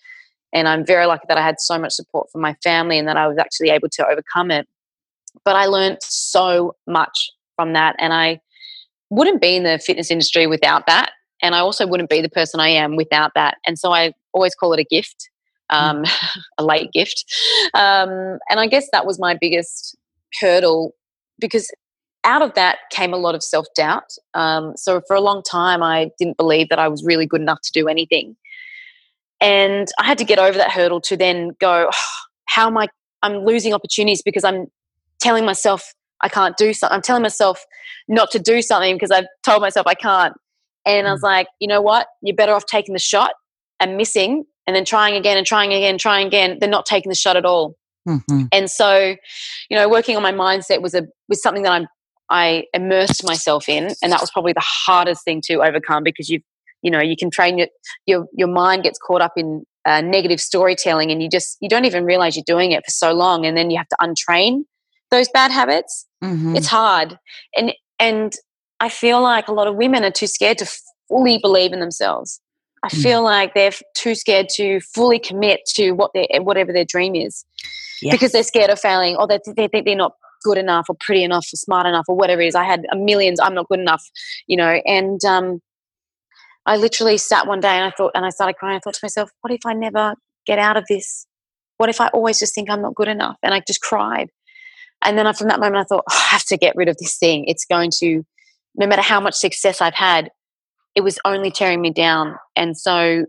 And 0.55 0.67
I'm 0.67 0.87
very 0.87 1.05
lucky 1.05 1.27
that 1.29 1.37
I 1.37 1.43
had 1.43 1.61
so 1.61 1.79
much 1.79 1.93
support 1.93 2.29
from 2.33 2.41
my 2.41 2.55
family 2.63 2.99
and 2.99 3.07
that 3.07 3.19
I 3.19 3.29
was 3.29 3.37
actually 3.37 3.69
able 3.69 3.91
to 3.91 4.07
overcome 4.07 4.51
it. 4.51 4.67
But 5.45 5.57
I 5.57 5.67
learned 5.67 5.99
so 6.01 6.75
much 6.87 7.33
from 7.55 7.75
that, 7.75 7.97
and 7.99 8.15
I 8.15 8.41
wouldn't 9.11 9.43
be 9.43 9.57
in 9.57 9.65
the 9.65 9.79
fitness 9.79 10.11
industry 10.11 10.47
without 10.47 10.87
that. 10.87 11.11
And 11.43 11.55
I 11.55 11.59
also 11.59 11.87
wouldn't 11.87 12.09
be 12.09 12.23
the 12.23 12.31
person 12.31 12.61
I 12.61 12.69
am 12.69 12.97
without 12.97 13.33
that. 13.35 13.59
And 13.67 13.79
so 13.79 13.93
I 13.93 14.15
always 14.33 14.55
call 14.55 14.73
it 14.73 14.81
a 14.81 14.85
gift 14.85 15.29
um, 15.71 16.05
a 16.59 16.65
late 16.65 16.93
gift. 16.93 17.25
Um, 17.75 18.39
and 18.49 18.61
I 18.61 18.67
guess 18.67 18.89
that 18.93 19.07
was 19.07 19.19
my 19.19 19.37
biggest 19.39 19.97
hurdle 20.41 20.93
because 21.39 21.71
out 22.25 22.43
of 22.43 22.55
that 22.55 22.79
came 22.91 23.13
a 23.13 23.19
lot 23.19 23.35
of 23.35 23.43
self 23.43 23.67
doubt. 23.77 24.11
Um, 24.33 24.73
so 24.77 25.01
for 25.07 25.15
a 25.15 25.21
long 25.21 25.43
time, 25.43 25.83
I 25.83 26.11
didn't 26.19 26.37
believe 26.37 26.69
that 26.71 26.79
I 26.79 26.89
was 26.89 27.05
really 27.05 27.27
good 27.27 27.41
enough 27.41 27.61
to 27.63 27.73
do 27.73 27.89
anything. 27.89 28.37
And 29.41 29.89
I 29.99 30.07
had 30.07 30.19
to 30.19 30.25
get 30.25 30.39
over 30.39 30.57
that 30.57 30.71
hurdle 30.71 31.01
to 31.03 31.17
then 31.17 31.53
go, 31.61 31.91
oh, 31.93 32.15
how 32.47 32.67
am 32.67 32.79
I? 32.79 32.89
I'm 33.23 33.45
losing 33.45 33.75
opportunities 33.75 34.23
because 34.23 34.45
I'm 34.45 34.67
telling 35.21 35.45
myself 35.45 35.93
I 36.23 36.29
can't 36.29 36.57
do 36.57 36.73
something. 36.73 36.95
I'm 36.95 37.03
telling 37.03 37.23
myself 37.23 37.65
not 38.09 38.31
to 38.31 38.39
do 38.39 38.63
something 38.63 38.95
because 38.95 39.11
I've 39.11 39.27
told 39.45 39.61
myself 39.61 39.87
I 39.87 39.95
can't. 39.95 40.35
And 40.87 41.07
I 41.07 41.13
was 41.13 41.21
mm. 41.21 41.25
like, 41.25 41.49
you 41.61 41.69
know 41.69 41.83
what? 41.83 42.07
You're 42.23 42.37
better 42.37 42.53
off 42.53 42.67
taking 42.67 42.95
the 42.95 42.99
shot 42.99 43.33
and 43.81 43.97
missing 43.97 44.45
and 44.67 44.75
then 44.75 44.85
trying 44.85 45.15
again 45.15 45.37
and 45.37 45.47
trying 45.47 45.73
again, 45.73 45.99
trying 45.99 46.27
again, 46.27 46.59
they're 46.61 46.69
not 46.69 46.87
taking 46.87 47.11
the 47.11 47.17
shot 47.17 47.37
at 47.37 47.45
all. 47.45 47.77
Mm-hmm. 48.09 48.45
And 48.53 48.71
so, 48.71 49.17
you 49.71 49.77
know, 49.77 49.89
working 49.89 50.17
on 50.17 50.23
my 50.23 50.33
mindset 50.33 50.83
was 50.83 50.95
a 50.95 51.07
was 51.29 51.43
something 51.43 51.63
that 51.63 51.73
I'm 51.73 51.87
I 52.31 52.65
immersed 52.73 53.25
myself 53.25 53.69
in, 53.69 53.95
and 54.03 54.13
that 54.13 54.21
was 54.21 54.31
probably 54.31 54.53
the 54.53 54.65
hardest 54.65 55.25
thing 55.25 55.41
to 55.47 55.63
overcome 55.63 56.03
because 56.03 56.29
you 56.29 56.41
you 56.83 56.91
know 56.91 57.01
you 57.01 57.17
can 57.17 57.31
train 57.31 57.59
your 57.59 57.69
your 58.07 58.27
your 58.33 58.49
mind 58.49 58.83
gets 58.83 58.99
caught 58.99 59.21
up 59.21 59.33
in 59.37 59.65
uh, 59.85 60.01
negative 60.01 60.41
storytelling, 60.41 61.11
and 61.11 61.23
you 61.23 61.29
just 61.29 61.57
you 61.61 61.69
don't 61.69 61.85
even 61.85 62.05
realize 62.05 62.37
you're 62.37 62.45
doing 62.47 62.73
it 62.73 62.85
for 62.85 62.91
so 62.91 63.13
long, 63.13 63.47
and 63.47 63.57
then 63.57 63.71
you 63.71 63.79
have 63.79 63.89
to 63.89 63.97
untrain 64.01 64.65
those 65.11 65.29
bad 65.29 65.51
habits. 65.51 66.07
Mm-hmm. 66.23 66.57
It's 66.57 66.67
hard, 66.67 67.19
and 67.57 67.73
and 67.99 68.35
I 68.81 68.89
feel 68.89 69.23
like 69.23 69.49
a 69.49 69.53
lot 69.53 69.67
of 69.67 69.77
women 69.77 70.05
are 70.05 70.11
too 70.11 70.27
scared 70.27 70.59
to 70.59 70.71
fully 71.09 71.39
believe 71.39 71.73
in 71.73 71.81
themselves. 71.81 72.41
I 72.85 72.89
mm. 72.89 73.03
feel 73.03 73.23
like 73.25 73.55
they're 73.55 73.73
too 73.95 74.15
scared 74.15 74.49
to 74.57 74.81
fully 74.81 75.19
commit 75.19 75.61
to 75.75 75.93
what 75.93 76.11
their 76.13 76.27
whatever 76.43 76.73
their 76.73 76.85
dream 76.85 77.15
is, 77.15 77.45
yes. 78.03 78.13
because 78.13 78.33
they're 78.33 78.43
scared 78.43 78.71
of 78.71 78.79
failing, 78.79 79.17
or 79.17 79.27
they, 79.27 79.39
they 79.57 79.69
think 79.69 79.87
they're 79.87 79.97
not 79.97 80.13
good 80.43 80.59
enough, 80.59 80.87
or 80.91 80.97
pretty 81.01 81.25
enough, 81.25 81.47
or 81.53 81.57
smart 81.57 81.87
enough, 81.87 82.05
or 82.09 82.15
whatever 82.15 82.43
it 82.43 82.49
is. 82.49 82.55
I 82.55 82.65
had 82.65 82.85
a 82.93 82.97
millions. 82.97 83.41
I'm 83.41 83.55
not 83.55 83.69
good 83.69 83.81
enough, 83.81 84.05
you 84.47 84.59
know. 84.59 84.83
And 84.85 85.25
um, 85.25 85.61
I 86.67 86.77
literally 86.77 87.17
sat 87.17 87.47
one 87.47 87.61
day 87.61 87.69
and 87.69 87.87
I 87.87 87.91
thought, 87.91 88.13
and 88.15 88.27
I 88.27 88.31
started 88.31 88.57
crying. 88.57 88.77
I 88.77 88.81
thought 88.81 88.95
to 88.95 89.01
myself, 89.03 89.31
what 89.41 89.53
if 89.53 89.65
I 89.65 89.73
never 89.73 90.15
get 90.47 90.59
out 90.59 90.77
of 90.77 90.85
this? 90.89 91.27
What 91.79 91.89
if 91.89 92.01
I 92.01 92.09
always 92.09 92.39
just 92.39 92.55
think 92.55 92.69
I'm 92.69 92.83
not 92.83 92.95
good 92.95 93.09
enough? 93.09 93.37
And 93.43 93.55
I 93.55 93.61
just 93.67 93.81
cried. 93.81 94.29
And 95.03 95.19
then 95.19 95.33
from 95.35 95.49
that 95.49 95.61
moment, 95.61 95.77
I 95.77 95.85
thought, 95.85 96.05
oh, 96.11 96.17
I 96.17 96.33
have 96.33 96.45
to 96.45 96.57
get 96.57 96.77
rid 96.77 96.89
of 96.89 96.97
this 96.99 97.17
thing. 97.17 97.47
It's 97.47 97.65
going 97.65 97.91
to, 98.01 98.25
no 98.75 98.87
matter 98.87 99.03
how 99.03 99.21
much 99.21 99.35
success 99.35 99.81
I've 99.81 99.95
had, 99.95 100.31
it 100.95 101.03
was 101.03 101.19
only 101.25 101.51
tearing 101.51 101.81
me 101.81 101.91
down. 101.91 102.37
And 102.57 102.77
so 102.77 103.27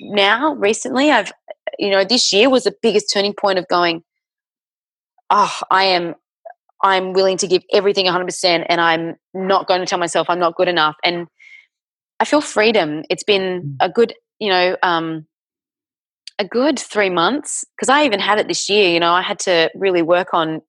now, 0.00 0.54
recently, 0.54 1.10
I've, 1.10 1.32
you 1.78 1.90
know, 1.90 2.04
this 2.04 2.32
year 2.32 2.50
was 2.50 2.64
the 2.64 2.74
biggest 2.82 3.12
turning 3.12 3.34
point 3.34 3.58
of 3.58 3.68
going, 3.68 4.02
oh, 5.28 5.60
I 5.70 5.84
am, 5.84 6.14
I'm 6.82 7.12
willing 7.12 7.36
to 7.38 7.46
give 7.46 7.62
everything 7.72 8.06
100% 8.06 8.66
and 8.68 8.80
I'm 8.80 9.14
not 9.34 9.68
going 9.68 9.80
to 9.80 9.86
tell 9.86 9.98
myself 9.98 10.28
I'm 10.28 10.38
not 10.38 10.56
good 10.56 10.68
enough. 10.68 10.96
And 11.04 11.26
I 12.18 12.24
feel 12.24 12.40
freedom. 12.40 13.02
It's 13.10 13.24
been 13.24 13.62
mm. 13.62 13.76
a 13.80 13.88
good, 13.88 14.14
you 14.38 14.48
know, 14.48 14.76
um, 14.82 15.26
a 16.38 16.44
good 16.44 16.78
three 16.78 17.10
months 17.10 17.64
because 17.76 17.90
I 17.90 18.04
even 18.04 18.18
had 18.18 18.38
it 18.38 18.48
this 18.48 18.68
year. 18.68 18.90
You 18.90 19.00
know, 19.00 19.12
I 19.12 19.22
had 19.22 19.38
to 19.40 19.70
really 19.74 20.02
work 20.02 20.28
on 20.32 20.62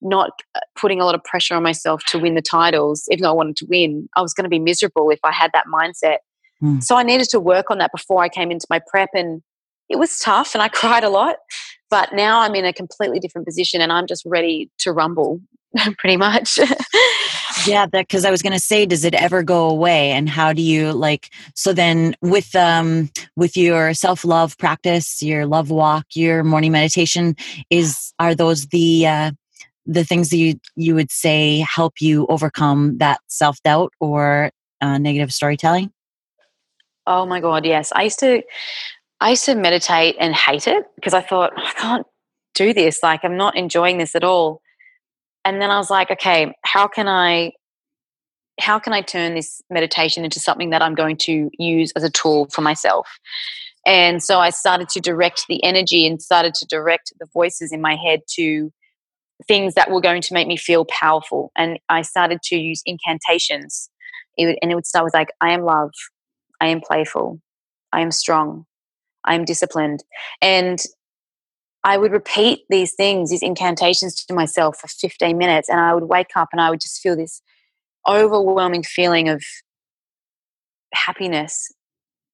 not 0.00 0.30
uh, 0.54 0.60
putting 0.76 1.00
a 1.00 1.04
lot 1.04 1.14
of 1.14 1.24
pressure 1.24 1.54
on 1.54 1.62
myself 1.62 2.02
to 2.06 2.18
win 2.18 2.34
the 2.34 2.42
titles, 2.42 3.04
even 3.10 3.22
though 3.22 3.30
I 3.30 3.34
wanted 3.34 3.56
to 3.56 3.66
win. 3.68 4.08
I 4.16 4.22
was 4.22 4.34
going 4.34 4.44
to 4.44 4.50
be 4.50 4.58
miserable 4.58 5.10
if 5.10 5.20
I 5.24 5.32
had 5.32 5.50
that 5.54 5.66
mindset. 5.72 6.18
Mm. 6.62 6.82
So 6.82 6.96
I 6.96 7.02
needed 7.02 7.28
to 7.30 7.40
work 7.40 7.70
on 7.70 7.78
that 7.78 7.92
before 7.92 8.22
I 8.22 8.28
came 8.28 8.50
into 8.50 8.66
my 8.70 8.80
prep. 8.86 9.10
And 9.14 9.42
it 9.88 9.98
was 9.98 10.18
tough 10.18 10.54
and 10.54 10.62
I 10.62 10.68
cried 10.72 11.04
a 11.04 11.10
lot. 11.10 11.36
But 11.90 12.12
now 12.12 12.40
I'm 12.40 12.54
in 12.54 12.64
a 12.64 12.72
completely 12.72 13.18
different 13.18 13.46
position 13.46 13.80
and 13.80 13.92
I'm 13.92 14.06
just 14.06 14.22
ready 14.26 14.70
to 14.80 14.92
rumble 14.92 15.40
pretty 15.98 16.16
much. 16.16 16.58
Yeah, 17.66 17.86
because 17.86 18.24
I 18.24 18.30
was 18.30 18.42
going 18.42 18.52
to 18.52 18.58
say, 18.58 18.86
does 18.86 19.04
it 19.04 19.14
ever 19.14 19.42
go 19.42 19.68
away? 19.68 20.10
And 20.10 20.28
how 20.28 20.52
do 20.52 20.62
you 20.62 20.92
like? 20.92 21.30
So 21.54 21.72
then, 21.72 22.14
with 22.22 22.54
um, 22.54 23.10
with 23.36 23.56
your 23.56 23.94
self 23.94 24.24
love 24.24 24.56
practice, 24.58 25.22
your 25.22 25.46
love 25.46 25.70
walk, 25.70 26.06
your 26.14 26.44
morning 26.44 26.72
meditation, 26.72 27.36
is 27.68 28.12
are 28.18 28.34
those 28.34 28.66
the 28.68 29.06
uh, 29.06 29.30
the 29.88 30.04
things 30.04 30.28
that 30.28 30.36
you 30.36 30.54
you 30.76 30.94
would 30.94 31.10
say 31.10 31.64
help 31.74 31.94
you 32.00 32.26
overcome 32.28 32.98
that 32.98 33.20
self 33.26 33.60
doubt 33.64 33.92
or 33.98 34.50
uh, 34.80 34.98
negative 34.98 35.32
storytelling? 35.32 35.90
Oh 37.06 37.26
my 37.26 37.40
god, 37.40 37.64
yes. 37.64 37.90
I 37.96 38.04
used 38.04 38.20
to 38.20 38.42
I 39.20 39.30
used 39.30 39.46
to 39.46 39.54
meditate 39.54 40.14
and 40.20 40.34
hate 40.34 40.68
it 40.68 40.84
because 40.94 41.14
I 41.14 41.22
thought 41.22 41.52
I 41.56 41.72
can't 41.72 42.06
do 42.54 42.72
this. 42.74 43.02
Like 43.02 43.24
I'm 43.24 43.36
not 43.36 43.56
enjoying 43.56 43.98
this 43.98 44.14
at 44.14 44.22
all. 44.22 44.60
And 45.44 45.60
then 45.62 45.70
I 45.70 45.78
was 45.78 45.90
like, 45.90 46.10
okay, 46.10 46.52
how 46.64 46.86
can 46.86 47.08
I 47.08 47.52
how 48.60 48.78
can 48.78 48.92
I 48.92 49.00
turn 49.00 49.34
this 49.34 49.62
meditation 49.70 50.24
into 50.24 50.40
something 50.40 50.70
that 50.70 50.82
I'm 50.82 50.94
going 50.94 51.16
to 51.18 51.48
use 51.58 51.92
as 51.96 52.04
a 52.04 52.10
tool 52.10 52.48
for 52.52 52.60
myself? 52.60 53.08
And 53.86 54.22
so 54.22 54.38
I 54.38 54.50
started 54.50 54.90
to 54.90 55.00
direct 55.00 55.46
the 55.48 55.64
energy 55.64 56.06
and 56.06 56.20
started 56.20 56.52
to 56.54 56.66
direct 56.66 57.12
the 57.18 57.26
voices 57.32 57.72
in 57.72 57.80
my 57.80 57.96
head 57.96 58.20
to 58.34 58.70
things 59.46 59.74
that 59.74 59.90
were 59.90 60.00
going 60.00 60.22
to 60.22 60.34
make 60.34 60.48
me 60.48 60.56
feel 60.56 60.84
powerful. 60.86 61.52
And 61.56 61.78
I 61.88 62.02
started 62.02 62.42
to 62.44 62.56
use 62.56 62.82
incantations. 62.84 63.90
It 64.36 64.46
would, 64.46 64.58
and 64.62 64.70
it 64.72 64.74
would 64.74 64.86
start 64.86 65.04
with 65.04 65.14
like, 65.14 65.28
I 65.40 65.52
am 65.52 65.62
love, 65.62 65.90
I 66.60 66.68
am 66.68 66.80
playful, 66.80 67.40
I 67.92 68.00
am 68.00 68.10
strong, 68.10 68.66
I 69.24 69.34
am 69.34 69.44
disciplined. 69.44 70.02
And 70.42 70.80
I 71.84 71.96
would 71.96 72.12
repeat 72.12 72.60
these 72.68 72.94
things, 72.94 73.30
these 73.30 73.42
incantations 73.42 74.14
to 74.24 74.34
myself 74.34 74.78
for 74.78 74.88
15 74.88 75.38
minutes. 75.38 75.68
And 75.68 75.80
I 75.80 75.94
would 75.94 76.04
wake 76.04 76.36
up 76.36 76.48
and 76.52 76.60
I 76.60 76.70
would 76.70 76.80
just 76.80 77.00
feel 77.00 77.16
this 77.16 77.40
overwhelming 78.06 78.82
feeling 78.82 79.28
of 79.28 79.42
happiness. 80.92 81.72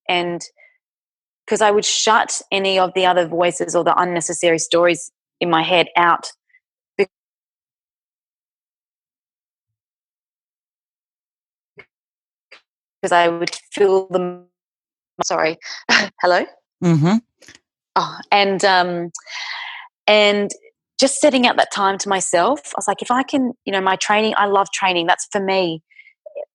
And 0.09 0.43
because 1.45 1.61
I 1.61 1.71
would 1.71 1.85
shut 1.85 2.41
any 2.51 2.79
of 2.79 2.93
the 2.95 3.07
other 3.07 3.27
voices 3.27 3.75
or 3.77 3.85
the 3.85 3.99
unnecessary 4.01 4.59
stories 4.59 5.13
in 5.41 5.51
my 5.51 5.63
head 5.63 5.89
out 5.97 6.31
because 13.05 13.13
I 13.13 13.29
would 13.29 13.55
feel 13.71 14.07
them. 14.09 14.47
Sorry, 15.23 15.59
hello. 16.23 16.47
Mm-hmm. 16.83 17.17
Oh, 17.97 18.19
and 18.33 18.65
um, 18.65 19.11
and 20.07 20.51
just 20.99 21.21
setting 21.21 21.47
out 21.47 21.59
that 21.59 21.71
time 21.71 21.99
to 21.99 22.09
myself. 22.09 22.61
I 22.75 22.79
was 22.79 22.89
like, 22.89 23.03
if 23.03 23.11
I 23.11 23.23
can, 23.23 23.53
you 23.67 23.73
know, 23.73 23.81
my 23.83 23.97
training. 23.97 24.33
I 24.39 24.47
love 24.47 24.69
training. 24.73 25.07
That's 25.07 25.29
for 25.31 25.41
me. 25.41 25.83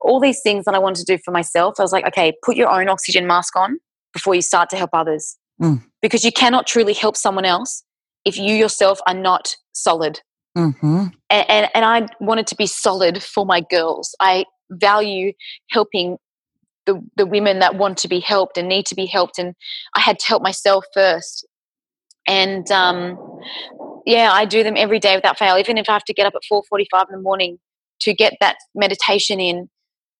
All 0.01 0.19
these 0.19 0.41
things 0.41 0.65
that 0.65 0.73
I 0.73 0.79
wanted 0.79 1.05
to 1.05 1.17
do 1.17 1.21
for 1.23 1.31
myself. 1.31 1.75
I 1.77 1.83
was 1.83 1.93
like, 1.93 2.07
okay, 2.07 2.33
put 2.43 2.57
your 2.57 2.69
own 2.69 2.89
oxygen 2.89 3.27
mask 3.27 3.55
on 3.55 3.77
before 4.11 4.33
you 4.33 4.41
start 4.41 4.71
to 4.71 4.75
help 4.75 4.89
others, 4.93 5.37
mm. 5.61 5.83
because 6.01 6.25
you 6.25 6.31
cannot 6.31 6.65
truly 6.65 6.93
help 6.93 7.15
someone 7.15 7.45
else 7.45 7.83
if 8.25 8.37
you 8.37 8.55
yourself 8.55 8.99
are 9.05 9.13
not 9.13 9.55
solid. 9.73 10.21
Mm-hmm. 10.57 11.05
And, 11.29 11.49
and, 11.49 11.69
and 11.75 11.85
I 11.85 12.07
wanted 12.19 12.47
to 12.47 12.55
be 12.55 12.65
solid 12.65 13.21
for 13.21 13.45
my 13.45 13.61
girls. 13.69 14.15
I 14.19 14.45
value 14.71 15.33
helping 15.69 16.17
the, 16.89 17.01
the 17.15 17.25
women 17.25 17.59
that 17.59 17.75
want 17.75 17.97
to 17.99 18.07
be 18.07 18.19
helped 18.19 18.57
and 18.57 18.67
need 18.67 18.85
to 18.87 18.95
be 18.95 19.05
helped 19.05 19.37
and 19.37 19.53
i 19.95 19.99
had 19.99 20.17
to 20.19 20.25
help 20.27 20.41
myself 20.41 20.85
first. 20.93 21.45
And 22.27 22.69
um, 22.71 23.17
yeah 24.05 24.31
i 24.31 24.45
do 24.45 24.63
them 24.63 24.75
every 24.77 24.99
day 24.99 25.15
without 25.15 25.37
fail. 25.37 25.57
Even 25.57 25.77
if 25.77 25.89
i 25.89 25.93
have 25.93 26.03
to 26.05 26.13
get 26.13 26.25
up 26.25 26.33
at 26.35 26.41
4.45 26.51 27.05
in 27.09 27.15
the 27.15 27.21
morning 27.21 27.59
to 28.01 28.13
get 28.13 28.33
that 28.39 28.57
meditation 28.73 29.39
in 29.39 29.69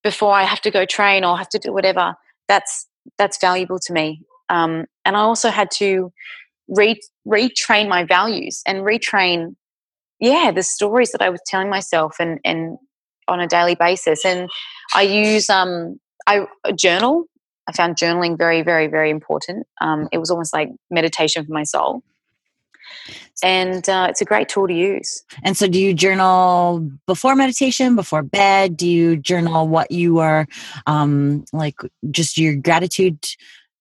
before 0.02 0.32
i 0.32 0.44
have 0.44 0.60
to 0.62 0.70
go 0.70 0.84
train 0.84 1.24
or 1.24 1.36
have 1.36 1.48
to 1.48 1.58
do 1.58 1.72
whatever 1.72 2.14
that's 2.48 2.86
that's 3.16 3.38
valuable 3.40 3.78
to 3.78 3.92
me. 3.92 4.22
Um, 4.48 4.86
and 5.04 5.16
i 5.16 5.20
also 5.20 5.50
had 5.50 5.70
to 5.72 6.12
re- 6.68 7.00
retrain 7.26 7.88
my 7.88 8.04
values 8.04 8.62
and 8.66 8.78
retrain 8.78 9.54
yeah 10.20 10.50
the 10.52 10.62
stories 10.62 11.12
that 11.12 11.22
i 11.22 11.30
was 11.30 11.40
telling 11.46 11.70
myself 11.70 12.16
and 12.20 12.38
and 12.44 12.78
on 13.30 13.40
a 13.40 13.46
daily 13.46 13.76
basis. 13.76 14.24
And 14.24 14.50
i 14.94 15.02
use 15.02 15.48
um 15.48 15.98
I 16.30 16.46
journal. 16.76 17.24
I 17.68 17.72
found 17.72 17.96
journaling 17.96 18.38
very, 18.38 18.62
very, 18.62 18.86
very 18.86 19.10
important. 19.10 19.66
Um, 19.80 20.08
it 20.12 20.18
was 20.18 20.30
almost 20.30 20.52
like 20.52 20.70
meditation 20.90 21.44
for 21.44 21.52
my 21.52 21.64
soul. 21.64 22.02
And 23.42 23.88
uh, 23.88 24.06
it's 24.10 24.20
a 24.20 24.24
great 24.24 24.48
tool 24.48 24.68
to 24.68 24.74
use. 24.74 25.24
And 25.42 25.56
so, 25.56 25.66
do 25.66 25.80
you 25.80 25.94
journal 25.94 26.88
before 27.06 27.34
meditation, 27.34 27.96
before 27.96 28.22
bed? 28.22 28.76
Do 28.76 28.88
you 28.88 29.16
journal 29.16 29.66
what 29.66 29.90
you 29.90 30.18
are 30.18 30.46
um, 30.86 31.44
like, 31.52 31.76
just 32.10 32.38
your 32.38 32.54
gratitude 32.56 33.24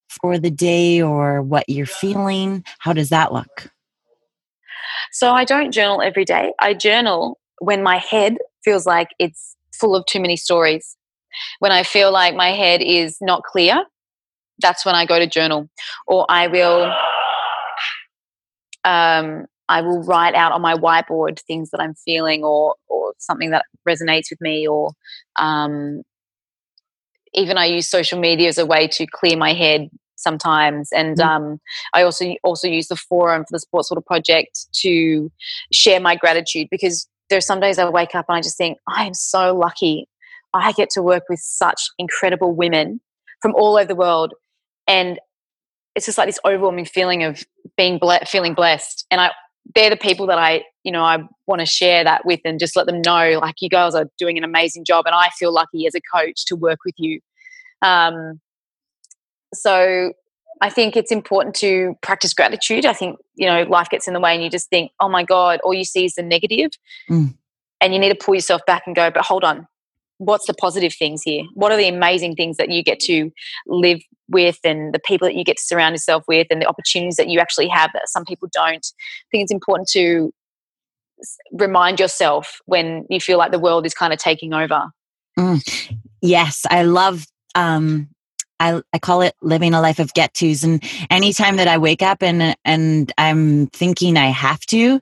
for 0.08 0.40
the 0.40 0.52
day 0.52 1.02
or 1.02 1.42
what 1.42 1.68
you're 1.68 1.86
feeling? 1.86 2.64
How 2.80 2.94
does 2.94 3.10
that 3.10 3.34
look? 3.34 3.72
So, 5.12 5.34
I 5.34 5.44
don't 5.46 5.72
journal 5.72 6.02
every 6.02 6.26
day. 6.26 6.54
I 6.60 6.74
journal 6.74 7.40
when 7.60 7.84
my 7.84 7.98
head 7.98 8.38
feels 8.64 8.86
like 8.86 9.10
it's 9.20 9.56
full 9.74 9.96
of 9.96 10.06
too 10.06 10.20
many 10.20 10.36
stories. 10.36 10.96
When 11.60 11.72
I 11.72 11.84
feel 11.84 12.12
like 12.12 12.36
my 12.36 12.50
head 12.50 12.82
is 12.82 13.18
not 13.22 13.44
clear, 13.44 13.84
that's 14.62 14.86
when 14.86 14.96
I 14.96 15.06
go 15.06 15.20
to 15.20 15.28
journal. 15.28 15.70
Or 16.08 16.26
I 16.30 16.48
will 16.48 16.94
um, 18.84 19.46
I 19.68 19.82
will 19.82 20.02
write 20.04 20.36
out 20.36 20.52
on 20.52 20.62
my 20.62 20.76
whiteboard 20.76 21.40
things 21.42 21.70
that 21.72 21.80
I'm 21.80 21.94
feeling 21.94 22.44
or 22.44 22.76
or 22.88 23.14
something 23.20 23.52
that 23.52 23.66
resonates 23.88 24.30
with 24.30 24.42
me 24.42 24.68
or 24.68 24.92
um, 25.38 26.02
even 27.34 27.58
I 27.58 27.66
use 27.66 27.90
social 27.90 28.20
media 28.20 28.48
as 28.48 28.58
a 28.58 28.66
way 28.66 28.88
to 28.88 29.06
clear 29.06 29.38
my 29.38 29.54
head 29.54 29.90
sometimes 30.16 30.90
and 30.92 31.18
mm. 31.18 31.26
um, 31.26 31.60
I 31.94 32.04
also 32.04 32.34
also 32.44 32.68
use 32.68 32.88
the 32.88 32.96
forum 32.96 33.44
for 33.44 33.56
the 33.56 33.60
Sports 33.60 33.92
Model 33.92 34.04
Project 34.04 34.68
to 34.82 35.32
share 35.72 36.00
my 36.00 36.16
gratitude 36.16 36.68
because 36.72 37.08
there 37.30 37.38
are 37.38 37.42
some 37.42 37.60
days 37.60 37.78
I 37.78 37.88
wake 37.90 38.16
up 38.16 38.26
and 38.28 38.38
I 38.38 38.42
just 38.42 38.58
think 38.58 38.80
I 38.88 39.06
am 39.06 39.14
so 39.14 39.56
lucky 39.56 40.08
I 40.54 40.72
get 40.72 40.90
to 40.92 41.02
work 41.02 41.24
with 41.30 41.40
such 41.40 41.90
incredible 41.98 42.56
women 42.56 43.02
from 43.42 43.54
all 43.56 43.78
over 43.78 43.86
the 43.86 43.96
world. 43.96 44.34
And 44.88 45.20
it's 45.96 46.06
just 46.06 46.18
like 46.18 46.28
this 46.28 46.40
overwhelming 46.46 46.86
feeling 46.86 47.24
of 47.24 47.44
being 47.78 48.00
ble- 48.00 48.26
feeling 48.26 48.54
blessed. 48.54 49.06
And 49.12 49.22
I, 49.22 49.32
they're 49.76 49.90
the 49.90 49.98
people 49.98 50.28
that 50.28 50.38
I, 50.38 50.64
you 50.84 50.92
know, 50.92 51.04
I 51.04 51.20
want 51.46 51.60
to 51.60 51.66
share 51.66 52.04
that 52.04 52.26
with 52.26 52.40
and 52.46 52.60
just 52.60 52.76
let 52.76 52.86
them 52.86 53.02
know, 53.06 53.40
like, 53.40 53.56
you 53.60 53.70
girls 53.70 53.96
are 53.96 54.10
doing 54.18 54.38
an 54.38 54.44
amazing 54.44 54.86
job. 54.86 55.06
And 55.06 55.16
I 55.16 55.30
feel 55.38 55.54
lucky 55.54 55.86
as 55.86 55.94
a 55.96 56.02
coach 56.14 56.46
to 56.46 56.56
work 56.56 56.80
with 56.86 56.96
you. 56.98 57.20
Um, 57.82 58.40
so 59.54 60.14
I 60.62 60.70
think 60.70 60.98
it's 60.98 61.12
important 61.12 61.56
to 61.58 61.96
practice 62.02 62.34
gratitude. 62.34 62.86
I 62.86 62.94
think, 62.94 63.18
you 63.36 63.48
know, 63.48 63.64
life 63.64 63.90
gets 63.90 64.08
in 64.08 64.14
the 64.14 64.20
way 64.20 64.34
and 64.34 64.44
you 64.44 64.50
just 64.50 64.70
think, 64.70 64.92
oh 65.00 65.10
my 65.10 65.24
God, 65.24 65.60
all 65.64 65.74
you 65.74 65.86
see 65.86 66.06
is 66.06 66.16
the 66.16 66.24
negative. 66.24 66.72
Mm. 67.10 67.36
And 67.82 67.94
you 67.94 68.00
need 68.00 68.10
to 68.10 68.16
pull 68.16 68.36
yourself 68.36 68.62
back 68.68 68.84
and 68.86 68.96
go, 68.96 69.10
but 69.10 69.24
hold 69.24 69.44
on, 69.44 69.68
what's 70.20 70.46
the 70.46 70.54
positive 70.54 70.94
things 70.94 71.24
here? 71.24 71.44
What 71.56 71.72
are 71.72 71.78
the 71.78 71.88
amazing 71.88 72.36
things 72.36 72.58
that 72.58 72.70
you 72.70 72.84
get 72.84 73.00
to 73.02 73.32
live 73.66 74.02
with 74.28 74.60
and 74.64 74.94
the 74.94 75.00
people 75.00 75.28
that 75.28 75.36
you 75.36 75.44
get 75.44 75.58
to 75.58 75.64
surround 75.64 75.94
yourself 75.94 76.24
with 76.28 76.48
and 76.52 76.62
the 76.62 76.68
opportunities 76.68 77.16
that 77.16 77.30
you 77.30 77.40
actually 77.40 77.70
have 77.70 77.90
that 77.94 78.10
some 78.10 78.26
people 78.26 78.48
don't? 78.54 78.86
I 78.86 79.28
think 79.32 79.44
it's 79.44 79.52
important 79.52 79.90
to 79.94 80.32
remind 81.52 82.00
yourself 82.00 82.60
when 82.66 83.06
you 83.10 83.20
feel 83.20 83.38
like 83.38 83.52
the 83.52 83.60
world 83.60 83.86
is 83.86 83.94
kind 83.94 84.14
of 84.14 84.20
taking 84.20 84.54
over. 84.54 84.84
Mm. 85.38 85.98
Yes, 86.22 86.66
I 86.70 86.84
love 86.84 87.26
um 87.56 88.10
I, 88.62 88.82
I 88.92 89.00
call 89.00 89.22
it 89.22 89.36
living 89.42 89.74
a 89.74 89.80
life 89.80 90.00
of 90.00 90.14
get 90.14 90.34
tos 90.34 90.66
and 90.66 90.84
anytime 91.10 91.56
that 91.56 91.70
I 91.70 91.78
wake 91.78 92.02
up 92.02 92.22
and 92.22 92.58
and 92.66 93.12
I'm 93.18 93.68
thinking 93.68 94.18
I 94.18 94.28
have 94.28 94.60
to 94.68 95.00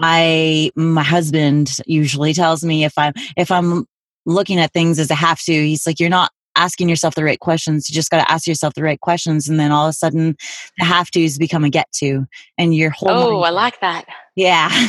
I 0.00 0.70
my 0.74 1.02
husband 1.02 1.78
usually 1.86 2.32
tells 2.32 2.64
me 2.64 2.84
if 2.84 2.96
I'm 2.96 3.12
if 3.36 3.50
I'm 3.50 3.86
looking 4.26 4.58
at 4.58 4.72
things 4.72 4.98
as 4.98 5.10
a 5.10 5.14
have 5.14 5.40
to. 5.42 5.52
He's 5.52 5.86
like, 5.86 6.00
you're 6.00 6.08
not 6.08 6.30
asking 6.56 6.88
yourself 6.88 7.14
the 7.14 7.24
right 7.24 7.40
questions. 7.40 7.88
You 7.88 7.94
just 7.94 8.10
got 8.10 8.24
to 8.24 8.30
ask 8.30 8.46
yourself 8.46 8.74
the 8.74 8.82
right 8.82 9.00
questions. 9.00 9.48
And 9.48 9.58
then 9.58 9.72
all 9.72 9.86
of 9.86 9.90
a 9.90 9.94
sudden, 9.94 10.36
the 10.78 10.84
have 10.84 11.10
to's 11.10 11.38
become 11.38 11.64
a 11.64 11.70
get 11.70 11.90
to. 11.96 12.26
And 12.58 12.74
your 12.74 12.90
whole. 12.90 13.10
Oh, 13.10 13.40
mind, 13.40 13.46
I 13.46 13.50
like 13.50 13.80
that. 13.80 14.04
Yeah. 14.36 14.88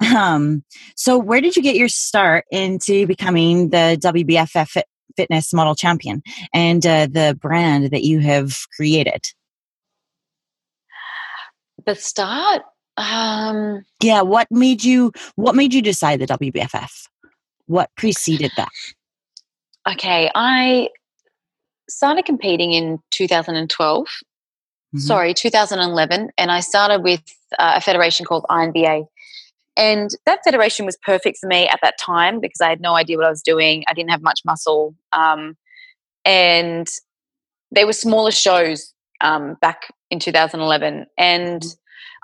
um, 0.16 0.64
so, 0.96 1.18
where 1.18 1.40
did 1.40 1.56
you 1.56 1.62
get 1.62 1.76
your 1.76 1.88
start 1.88 2.44
into 2.50 3.06
becoming 3.06 3.70
the 3.70 3.98
WBFF 4.00 4.68
fit, 4.68 4.86
Fitness 5.16 5.52
Model 5.52 5.74
Champion 5.74 6.22
and 6.54 6.84
uh, 6.86 7.06
the 7.06 7.36
brand 7.40 7.90
that 7.90 8.04
you 8.04 8.20
have 8.20 8.56
created? 8.76 9.22
The 11.84 11.94
start? 11.94 12.62
Um, 12.96 13.84
yeah. 14.02 14.22
What 14.22 14.46
made 14.50 14.84
you? 14.84 15.12
What 15.36 15.54
made 15.54 15.74
you 15.74 15.82
decide 15.82 16.20
the 16.20 16.26
WBFF? 16.26 17.08
What 17.66 17.90
preceded 17.96 18.52
that? 18.56 18.70
Okay, 19.88 20.30
I 20.34 20.88
started 21.88 22.24
competing 22.24 22.72
in 22.72 22.98
2012. 23.10 24.04
Mm-hmm. 24.04 24.98
Sorry, 24.98 25.34
2011, 25.34 26.30
and 26.36 26.50
I 26.50 26.60
started 26.60 27.02
with 27.02 27.22
uh, 27.58 27.74
a 27.76 27.80
federation 27.80 28.26
called 28.26 28.44
INBA, 28.50 29.06
And 29.76 30.10
that 30.26 30.40
federation 30.44 30.84
was 30.84 30.98
perfect 31.04 31.38
for 31.40 31.46
me 31.46 31.66
at 31.68 31.80
that 31.82 31.94
time 31.98 32.40
because 32.40 32.60
I 32.60 32.68
had 32.68 32.80
no 32.80 32.94
idea 32.94 33.16
what 33.16 33.26
I 33.26 33.30
was 33.30 33.42
doing. 33.42 33.84
I 33.88 33.94
didn't 33.94 34.10
have 34.10 34.22
much 34.22 34.40
muscle. 34.44 34.94
Um, 35.12 35.56
and 36.24 36.86
they 37.74 37.84
were 37.84 37.94
smaller 37.94 38.30
shows 38.30 38.92
um, 39.22 39.56
back 39.60 39.92
in 40.10 40.18
2011. 40.18 41.06
And 41.16 41.64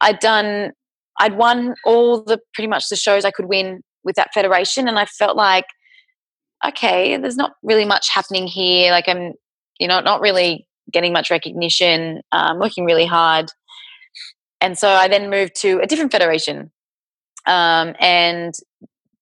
I'd 0.00 0.18
done, 0.18 0.72
I'd 1.18 1.36
won 1.36 1.74
all 1.84 2.22
the 2.22 2.38
pretty 2.52 2.68
much 2.68 2.88
the 2.88 2.96
shows 2.96 3.24
I 3.24 3.30
could 3.30 3.46
win 3.46 3.82
with 4.04 4.16
that 4.16 4.32
federation. 4.32 4.88
And 4.88 4.98
I 4.98 5.06
felt 5.06 5.36
like, 5.36 5.66
okay, 6.66 7.16
there's 7.16 7.36
not 7.36 7.52
really 7.62 7.84
much 7.84 8.08
happening 8.10 8.46
here. 8.46 8.90
Like 8.90 9.08
I'm, 9.08 9.32
you 9.78 9.88
know, 9.88 10.00
not 10.00 10.20
really 10.20 10.66
getting 10.92 11.12
much 11.12 11.30
recognition, 11.30 12.22
um, 12.32 12.58
working 12.58 12.84
really 12.84 13.06
hard. 13.06 13.50
And 14.60 14.76
so 14.76 14.88
I 14.88 15.08
then 15.08 15.30
moved 15.30 15.54
to 15.60 15.80
a 15.80 15.86
different 15.86 16.12
federation. 16.12 16.70
Um, 17.46 17.94
and 18.00 18.54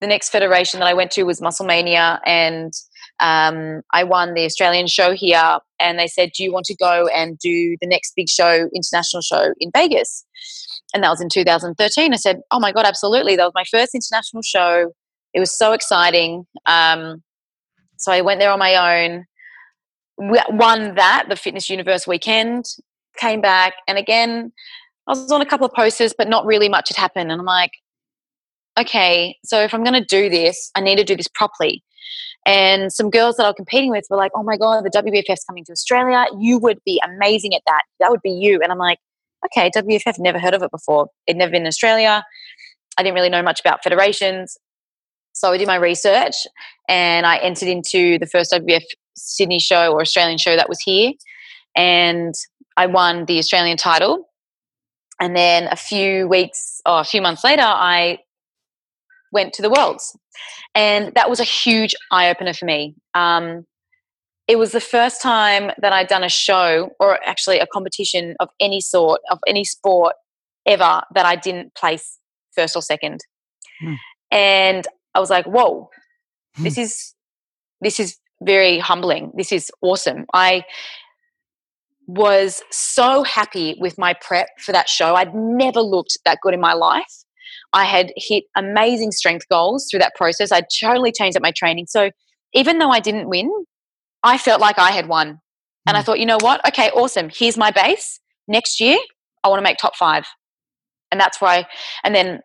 the 0.00 0.06
next 0.06 0.30
federation 0.30 0.80
that 0.80 0.86
I 0.86 0.94
went 0.94 1.10
to 1.12 1.24
was 1.24 1.40
Musclemania, 1.40 2.20
and 2.26 2.72
um, 3.20 3.82
I 3.92 4.04
won 4.04 4.34
the 4.34 4.44
Australian 4.44 4.86
show 4.88 5.14
here. 5.14 5.58
And 5.80 5.98
they 5.98 6.06
said, 6.06 6.30
"Do 6.36 6.42
you 6.42 6.52
want 6.52 6.66
to 6.66 6.76
go 6.76 7.08
and 7.08 7.38
do 7.38 7.76
the 7.80 7.86
next 7.86 8.12
big 8.16 8.28
show, 8.28 8.68
international 8.74 9.22
show 9.22 9.54
in 9.58 9.70
Vegas?" 9.74 10.26
And 10.96 11.04
that 11.04 11.10
was 11.10 11.20
in 11.20 11.28
2013. 11.28 12.12
I 12.12 12.16
said, 12.16 12.40
"Oh 12.50 12.58
my 12.58 12.72
god, 12.72 12.86
absolutely! 12.86 13.36
That 13.36 13.44
was 13.44 13.52
my 13.54 13.64
first 13.70 13.94
international 13.94 14.42
show. 14.42 14.92
It 15.34 15.40
was 15.40 15.56
so 15.56 15.72
exciting." 15.72 16.46
Um, 16.64 17.22
so 17.98 18.12
I 18.12 18.22
went 18.22 18.40
there 18.40 18.50
on 18.50 18.58
my 18.58 19.04
own 19.04 19.26
won 20.18 20.94
that 20.94 21.26
the 21.28 21.36
fitness 21.36 21.68
universe 21.68 22.06
weekend 22.06 22.64
came 23.18 23.40
back 23.40 23.74
and 23.86 23.98
again 23.98 24.50
i 25.06 25.10
was 25.10 25.30
on 25.30 25.42
a 25.42 25.46
couple 25.46 25.66
of 25.66 25.72
posters 25.74 26.14
but 26.16 26.28
not 26.28 26.46
really 26.46 26.68
much 26.68 26.88
had 26.88 26.96
happened 26.96 27.30
and 27.30 27.40
i'm 27.40 27.46
like 27.46 27.72
okay 28.78 29.36
so 29.44 29.60
if 29.60 29.74
i'm 29.74 29.84
going 29.84 30.00
to 30.00 30.04
do 30.04 30.30
this 30.30 30.70
i 30.74 30.80
need 30.80 30.96
to 30.96 31.04
do 31.04 31.16
this 31.16 31.28
properly 31.28 31.82
and 32.46 32.92
some 32.92 33.10
girls 33.10 33.36
that 33.36 33.44
i 33.44 33.48
was 33.48 33.54
competing 33.56 33.90
with 33.90 34.06
were 34.08 34.16
like 34.16 34.32
oh 34.34 34.42
my 34.42 34.56
god 34.56 34.84
the 34.84 34.90
wbff's 34.90 35.44
coming 35.44 35.64
to 35.64 35.72
australia 35.72 36.24
you 36.38 36.58
would 36.58 36.78
be 36.86 37.00
amazing 37.04 37.54
at 37.54 37.62
that 37.66 37.82
that 38.00 38.10
would 38.10 38.22
be 38.22 38.30
you 38.30 38.60
and 38.62 38.72
i'm 38.72 38.78
like 38.78 38.98
okay 39.46 39.70
wbff 39.70 40.18
never 40.18 40.38
heard 40.38 40.54
of 40.54 40.62
it 40.62 40.70
before 40.70 41.08
it'd 41.26 41.38
never 41.38 41.52
been 41.52 41.62
in 41.62 41.68
australia 41.68 42.22
i 42.98 43.02
didn't 43.02 43.14
really 43.14 43.30
know 43.30 43.42
much 43.42 43.60
about 43.60 43.82
federations 43.82 44.58
so 45.36 45.52
I 45.52 45.58
did 45.58 45.66
my 45.66 45.76
research 45.76 46.46
and 46.88 47.26
I 47.26 47.36
entered 47.36 47.68
into 47.68 48.18
the 48.18 48.26
first 48.26 48.52
WBFF 48.52 48.84
Sydney 49.16 49.58
show 49.58 49.92
or 49.92 50.00
Australian 50.00 50.38
show 50.38 50.56
that 50.56 50.68
was 50.68 50.80
here. 50.80 51.12
And 51.76 52.34
I 52.78 52.86
won 52.86 53.26
the 53.26 53.38
Australian 53.38 53.76
title. 53.76 54.30
And 55.20 55.36
then 55.36 55.68
a 55.70 55.76
few 55.76 56.26
weeks 56.26 56.80
or 56.86 57.00
a 57.00 57.04
few 57.04 57.20
months 57.20 57.44
later, 57.44 57.62
I 57.62 58.18
went 59.30 59.52
to 59.54 59.62
the 59.62 59.68
Worlds. 59.68 60.16
And 60.74 61.12
that 61.14 61.28
was 61.28 61.38
a 61.38 61.44
huge 61.44 61.94
eye 62.10 62.30
opener 62.30 62.54
for 62.54 62.64
me. 62.64 62.94
Um, 63.12 63.66
it 64.48 64.58
was 64.58 64.72
the 64.72 64.80
first 64.80 65.20
time 65.20 65.72
that 65.78 65.92
I'd 65.92 66.06
done 66.06 66.22
a 66.22 66.28
show 66.28 66.90
or 67.00 67.18
actually 67.26 67.58
a 67.58 67.66
competition 67.66 68.36
of 68.38 68.48
any 68.60 68.80
sort, 68.80 69.20
of 69.30 69.38
any 69.46 69.64
sport 69.64 70.14
ever, 70.66 71.02
that 71.14 71.26
I 71.26 71.36
didn't 71.36 71.74
place 71.74 72.18
first 72.54 72.76
or 72.76 72.82
second. 72.82 73.20
Hmm. 73.80 73.94
And 74.30 74.86
I 75.14 75.20
was 75.20 75.30
like, 75.30 75.46
whoa, 75.46 75.90
hmm. 76.54 76.64
this 76.64 76.78
is 76.78 77.14
this 77.80 78.00
is 78.00 78.16
very 78.42 78.78
humbling. 78.78 79.32
This 79.36 79.52
is 79.52 79.70
awesome. 79.82 80.26
I 80.32 80.64
was 82.06 82.62
so 82.70 83.24
happy 83.24 83.76
with 83.80 83.98
my 83.98 84.14
prep 84.14 84.48
for 84.60 84.72
that 84.72 84.88
show. 84.88 85.14
I'd 85.16 85.34
never 85.34 85.80
looked 85.80 86.18
that 86.24 86.38
good 86.40 86.54
in 86.54 86.60
my 86.60 86.72
life. 86.72 87.24
I 87.72 87.84
had 87.84 88.12
hit 88.16 88.44
amazing 88.54 89.12
strength 89.12 89.46
goals 89.50 89.88
through 89.90 90.00
that 90.00 90.14
process. 90.14 90.52
I'd 90.52 90.66
totally 90.80 91.12
changed 91.12 91.36
up 91.36 91.42
my 91.42 91.52
training. 91.52 91.86
So 91.88 92.10
even 92.54 92.78
though 92.78 92.90
I 92.90 93.00
didn't 93.00 93.28
win, 93.28 93.50
I 94.26 94.38
felt 94.38 94.60
like 94.60 94.78
I 94.78 94.90
had 94.90 95.06
won. 95.06 95.40
And 95.86 95.96
I 95.96 96.00
hmm. 96.00 96.04
thought, 96.04 96.18
you 96.18 96.26
know 96.26 96.38
what? 96.40 96.66
Okay, 96.66 96.90
awesome. 96.90 97.30
Here's 97.32 97.56
my 97.56 97.70
base. 97.70 98.20
Next 98.48 98.80
year, 98.80 98.98
I 99.44 99.48
want 99.48 99.60
to 99.60 99.62
make 99.62 99.78
top 99.78 99.94
five. 99.96 100.26
And 101.12 101.20
that's 101.20 101.40
why, 101.40 101.66
and 102.02 102.14
then 102.14 102.40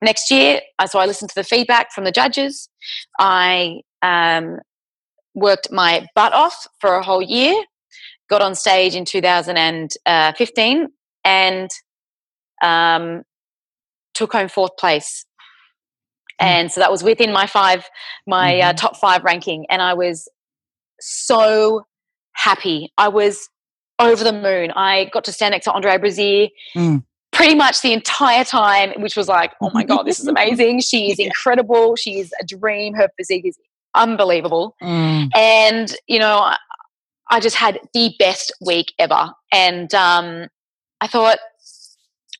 next 0.00 0.30
year, 0.30 0.62
so 0.86 0.98
I 0.98 1.04
listened 1.04 1.28
to 1.28 1.34
the 1.34 1.44
feedback 1.44 1.92
from 1.92 2.04
the 2.04 2.12
judges. 2.12 2.70
I 3.18 3.82
um, 4.00 4.58
worked 5.34 5.70
my 5.70 6.06
butt 6.14 6.32
off 6.32 6.66
for 6.80 6.94
a 6.94 7.02
whole 7.02 7.20
year, 7.20 7.54
got 8.30 8.40
on 8.40 8.54
stage 8.54 8.94
in 8.94 9.04
2015, 9.04 10.88
and 11.24 11.70
um, 12.62 13.22
took 14.14 14.32
home 14.32 14.48
fourth 14.48 14.76
place. 14.78 15.26
Hmm. 16.40 16.46
And 16.46 16.72
so 16.72 16.80
that 16.80 16.90
was 16.90 17.02
within 17.02 17.32
my 17.32 17.46
five, 17.46 17.86
my 18.26 18.58
uh, 18.58 18.62
mm-hmm. 18.62 18.70
uh, 18.70 18.72
top 18.72 18.96
five 18.96 19.22
ranking, 19.24 19.66
and 19.68 19.82
I 19.82 19.92
was 19.92 20.26
so 21.00 21.86
happy. 22.34 22.92
I 22.96 23.08
was 23.08 23.48
over 23.98 24.22
the 24.22 24.32
moon. 24.32 24.70
I 24.72 25.10
got 25.12 25.24
to 25.24 25.32
stand 25.32 25.52
next 25.52 25.64
to 25.64 25.72
Andrea 25.72 25.98
Brazier 25.98 26.48
mm. 26.74 27.02
pretty 27.32 27.54
much 27.54 27.82
the 27.82 27.92
entire 27.92 28.44
time, 28.44 28.92
which 28.98 29.16
was 29.16 29.28
like, 29.28 29.52
oh 29.60 29.70
my 29.74 29.82
god, 29.82 30.04
this 30.04 30.20
is 30.20 30.26
amazing. 30.28 30.80
She 30.80 31.10
is 31.10 31.18
incredible. 31.18 31.96
She 31.96 32.20
is 32.20 32.32
a 32.40 32.44
dream. 32.44 32.94
Her 32.94 33.08
physique 33.16 33.46
is 33.46 33.58
unbelievable. 33.94 34.76
Mm. 34.82 35.30
And, 35.34 35.94
you 36.06 36.18
know, 36.18 36.54
I 37.30 37.40
just 37.40 37.56
had 37.56 37.80
the 37.92 38.14
best 38.18 38.52
week 38.64 38.92
ever. 38.98 39.32
And 39.52 39.92
um, 39.94 40.46
I 41.00 41.06
thought, 41.06 41.38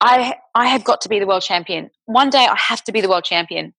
I, 0.01 0.37
I 0.55 0.67
have 0.69 0.85
got 0.85 1.01
to 1.03 1.09
be 1.09 1.19
the 1.19 1.27
world 1.27 1.43
champion. 1.43 1.91
One 2.07 2.31
day 2.31 2.47
I 2.47 2.57
have 2.57 2.85
to 2.85 2.93
be 2.93 3.01
the 3.01 3.09
world 3.09 3.25
champion. 3.25 3.75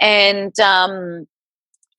And 0.00 0.58
um, 0.60 1.26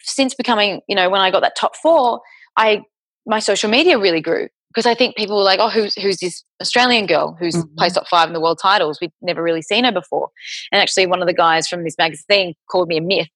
since 0.08 0.34
becoming, 0.34 0.82
you 0.88 0.96
know, 0.96 1.10
when 1.10 1.22
I 1.22 1.32
got 1.32 1.42
that 1.42 1.56
top 1.56 1.76
four, 1.76 2.22
I 2.58 2.82
my 3.26 3.40
social 3.40 3.70
media 3.70 4.00
really 4.00 4.22
grew 4.22 4.48
because 4.70 4.86
I 4.86 4.96
think 4.96 5.16
people 5.16 5.38
were 5.38 5.44
like, 5.44 5.60
"Oh, 5.60 5.70
who's 5.70 5.94
who's 5.96 6.18
this 6.18 6.44
Australian 6.62 7.06
girl 7.06 7.36
who's 7.40 7.56
mm-hmm. 7.56 7.76
placed 7.78 7.96
top 7.96 8.08
five 8.08 8.28
in 8.28 8.34
the 8.34 8.42
world 8.42 8.60
titles? 8.62 9.00
We'd 9.00 9.12
never 9.22 9.44
really 9.44 9.62
seen 9.62 9.84
her 9.84 9.92
before." 9.92 10.30
And 10.72 10.82
actually, 10.82 11.08
one 11.08 11.22
of 11.22 11.28
the 11.28 11.34
guys 11.34 11.68
from 11.68 11.84
this 11.84 11.98
magazine 11.98 12.54
called 12.72 12.88
me 12.88 12.98
a 12.98 13.02
myth 13.02 13.28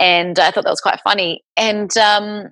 and 0.00 0.38
I 0.38 0.50
thought 0.50 0.64
that 0.64 0.70
was 0.70 0.80
quite 0.80 1.00
funny. 1.00 1.42
And 1.56 1.96
um, 1.96 2.48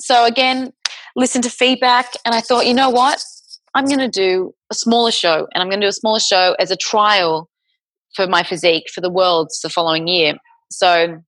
so 0.00 0.24
again, 0.24 0.72
listen 1.16 1.42
to 1.42 1.50
feedback, 1.50 2.12
and 2.24 2.34
I 2.34 2.40
thought, 2.40 2.66
you 2.66 2.74
know 2.74 2.90
what, 2.90 3.22
I'm 3.74 3.86
going 3.86 3.98
to 3.98 4.08
do 4.08 4.54
a 4.70 4.74
smaller 4.74 5.10
show, 5.10 5.46
and 5.52 5.62
I'm 5.62 5.68
going 5.68 5.80
to 5.80 5.86
do 5.86 5.90
a 5.90 5.92
smaller 5.92 6.20
show 6.20 6.56
as 6.58 6.70
a 6.70 6.76
trial 6.76 7.48
for 8.14 8.26
my 8.26 8.42
physique 8.42 8.86
for 8.92 9.00
the 9.00 9.10
worlds 9.10 9.60
the 9.60 9.68
following 9.68 10.06
year. 10.06 10.34
So 10.70 11.22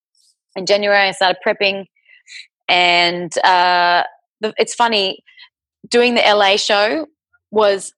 in 0.56 0.66
January, 0.66 1.08
I 1.08 1.12
started 1.12 1.38
prepping, 1.46 1.86
and 2.68 3.36
uh, 3.38 4.04
the, 4.40 4.52
it's 4.58 4.74
funny 4.74 5.22
doing 5.88 6.14
the 6.14 6.22
LA 6.22 6.56
show 6.56 7.06
was 7.50 7.92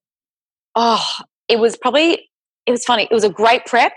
oh, 0.74 1.04
it 1.48 1.58
was 1.58 1.76
probably 1.76 2.28
it 2.66 2.70
was 2.70 2.84
funny. 2.84 3.08
It 3.10 3.14
was 3.14 3.24
a 3.24 3.30
great 3.30 3.64
prep 3.66 3.92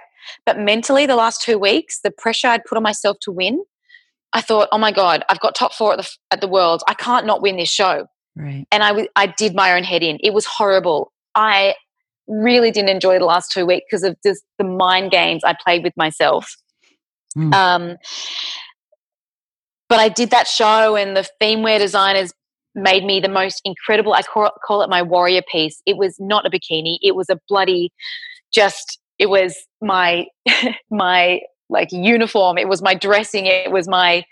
but 0.45 0.59
mentally, 0.59 1.05
the 1.05 1.15
last 1.15 1.41
two 1.41 1.57
weeks, 1.57 1.99
the 2.03 2.11
pressure 2.11 2.47
I'd 2.47 2.65
put 2.65 2.77
on 2.77 2.83
myself 2.83 3.17
to 3.21 3.31
win, 3.31 3.63
I 4.33 4.41
thought, 4.41 4.69
oh 4.71 4.77
my 4.77 4.91
God, 4.91 5.23
I've 5.29 5.39
got 5.39 5.55
top 5.55 5.73
four 5.73 5.93
at 5.93 5.99
the, 5.99 6.09
at 6.31 6.41
the 6.41 6.47
world. 6.47 6.83
I 6.87 6.93
can't 6.93 7.25
not 7.25 7.41
win 7.41 7.57
this 7.57 7.69
show. 7.69 8.05
Right. 8.35 8.65
And 8.71 8.83
I, 8.83 9.07
I 9.15 9.27
did 9.27 9.55
my 9.55 9.73
own 9.73 9.83
head 9.83 10.03
in. 10.03 10.17
It 10.23 10.33
was 10.33 10.45
horrible. 10.45 11.11
I 11.35 11.75
really 12.27 12.71
didn't 12.71 12.89
enjoy 12.89 13.19
the 13.19 13.25
last 13.25 13.51
two 13.51 13.65
weeks 13.65 13.85
because 13.89 14.03
of 14.03 14.15
just 14.25 14.43
the 14.57 14.63
mind 14.63 15.11
games 15.11 15.43
I 15.43 15.55
played 15.61 15.83
with 15.83 15.93
myself. 15.97 16.55
Mm. 17.37 17.53
Um, 17.53 17.97
but 19.89 19.99
I 19.99 20.09
did 20.09 20.31
that 20.31 20.47
show, 20.47 20.95
and 20.95 21.15
the 21.15 21.27
theme 21.39 21.63
wear 21.63 21.79
designers 21.79 22.31
made 22.73 23.03
me 23.03 23.19
the 23.19 23.29
most 23.29 23.61
incredible. 23.65 24.13
I 24.13 24.21
call, 24.21 24.51
call 24.65 24.81
it 24.81 24.89
my 24.89 25.01
warrior 25.01 25.41
piece. 25.51 25.81
It 25.85 25.97
was 25.97 26.15
not 26.19 26.45
a 26.45 26.49
bikini. 26.49 26.97
It 27.01 27.15
was 27.15 27.29
a 27.29 27.39
bloody, 27.49 27.91
just 28.53 28.99
it 29.21 29.29
was 29.29 29.55
my 29.81 30.25
my 30.91 31.39
like 31.69 31.87
uniform 31.91 32.57
it 32.57 32.67
was 32.67 32.81
my 32.81 32.93
dressing 32.93 33.45
it 33.45 33.71
was 33.71 33.87
my 33.87 34.23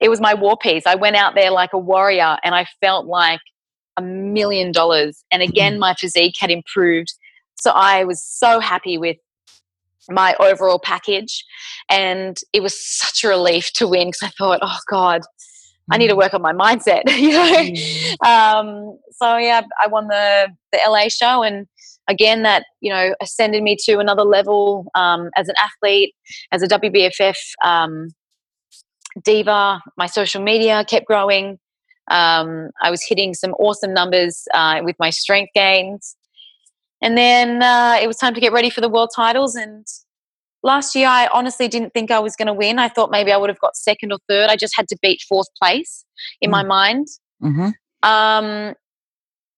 it 0.00 0.08
was 0.08 0.20
my 0.20 0.32
war 0.32 0.56
piece 0.56 0.86
i 0.86 0.94
went 0.94 1.16
out 1.16 1.34
there 1.34 1.50
like 1.50 1.72
a 1.74 1.78
warrior 1.78 2.38
and 2.42 2.54
i 2.54 2.64
felt 2.80 3.06
like 3.06 3.40
a 3.98 4.02
million 4.02 4.72
dollars 4.72 5.22
and 5.30 5.42
again 5.42 5.74
mm-hmm. 5.74 5.80
my 5.80 5.94
physique 5.94 6.36
had 6.38 6.50
improved 6.50 7.12
so 7.60 7.70
i 7.72 8.04
was 8.04 8.24
so 8.24 8.58
happy 8.58 8.96
with 8.96 9.16
my 10.08 10.34
overall 10.40 10.78
package 10.78 11.44
and 11.90 12.38
it 12.52 12.62
was 12.62 12.78
such 12.78 13.24
a 13.24 13.28
relief 13.28 13.72
to 13.72 13.86
win 13.86 14.08
because 14.08 14.22
i 14.22 14.30
thought 14.38 14.58
oh 14.62 14.78
god 14.88 15.22
I 15.90 15.96
need 15.96 16.08
to 16.08 16.12
mm-hmm. 16.12 16.18
work 16.18 16.34
on 16.34 16.42
my 16.42 16.52
mindset, 16.52 17.04
you 17.18 17.30
know. 17.30 17.50
Mm. 17.50 18.26
Um, 18.26 18.98
so 19.12 19.38
yeah, 19.38 19.62
I 19.82 19.86
won 19.86 20.08
the 20.08 20.48
the 20.70 20.80
LA 20.86 21.08
show, 21.08 21.42
and 21.42 21.66
again 22.08 22.42
that 22.42 22.64
you 22.80 22.90
know 22.90 23.14
ascended 23.20 23.62
me 23.62 23.76
to 23.84 23.98
another 23.98 24.24
level 24.24 24.86
um, 24.94 25.30
as 25.36 25.48
an 25.48 25.54
athlete 25.60 26.14
as 26.50 26.62
a 26.62 26.66
wbff 26.66 27.36
um, 27.64 28.08
diva 29.22 29.80
my 29.96 30.06
social 30.06 30.42
media 30.42 30.84
kept 30.88 31.06
growing 31.06 31.58
um, 32.10 32.70
i 32.82 32.90
was 32.90 33.04
hitting 33.06 33.34
some 33.34 33.52
awesome 33.52 33.94
numbers 33.94 34.48
uh, 34.54 34.80
with 34.82 34.96
my 34.98 35.10
strength 35.10 35.50
gains 35.54 36.16
and 37.00 37.16
then 37.16 37.62
uh, 37.62 37.98
it 38.00 38.06
was 38.06 38.16
time 38.16 38.34
to 38.34 38.40
get 38.40 38.52
ready 38.52 38.70
for 38.70 38.80
the 38.80 38.88
world 38.88 39.10
titles 39.14 39.54
and 39.54 39.86
last 40.62 40.94
year 40.94 41.08
I 41.08 41.28
honestly 41.32 41.68
didn't 41.68 41.90
think 41.94 42.10
I 42.10 42.18
was 42.18 42.36
going 42.36 42.46
to 42.46 42.52
win. 42.52 42.78
I 42.78 42.88
thought 42.88 43.10
maybe 43.10 43.32
I 43.32 43.36
would 43.36 43.50
have 43.50 43.60
got 43.60 43.76
second 43.76 44.12
or 44.12 44.18
third. 44.28 44.50
I 44.50 44.56
just 44.56 44.74
had 44.76 44.88
to 44.88 44.96
beat 45.00 45.22
fourth 45.28 45.48
place 45.60 46.04
in 46.40 46.50
mm. 46.50 46.52
my 46.52 46.64
mind. 46.64 47.06
Mm-hmm. 47.42 47.70
Um, 48.08 48.74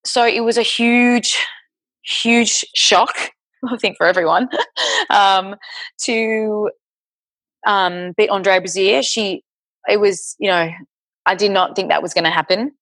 so 0.05 0.25
it 0.27 0.41
was 0.41 0.59
a 0.59 0.63
huge, 0.63 1.37
huge 2.03 2.65
shock. 2.75 3.15
I 3.69 3.77
think 3.77 3.99
for 3.99 4.07
everyone 4.07 4.49
um, 5.11 5.55
to 6.05 6.71
um, 7.67 8.13
beat 8.17 8.31
Andrea 8.31 8.61
Brazier. 8.61 9.03
She, 9.03 9.43
it 9.89 10.01
was, 10.01 10.35
you 10.39 10.51
know, 10.51 10.71
I 11.27 11.35
did 11.35 11.51
not 11.51 11.77
think 11.77 11.91
that 11.91 12.03
was 12.03 12.15
going 12.15 12.25
to 12.25 12.31
happen. 12.31 12.73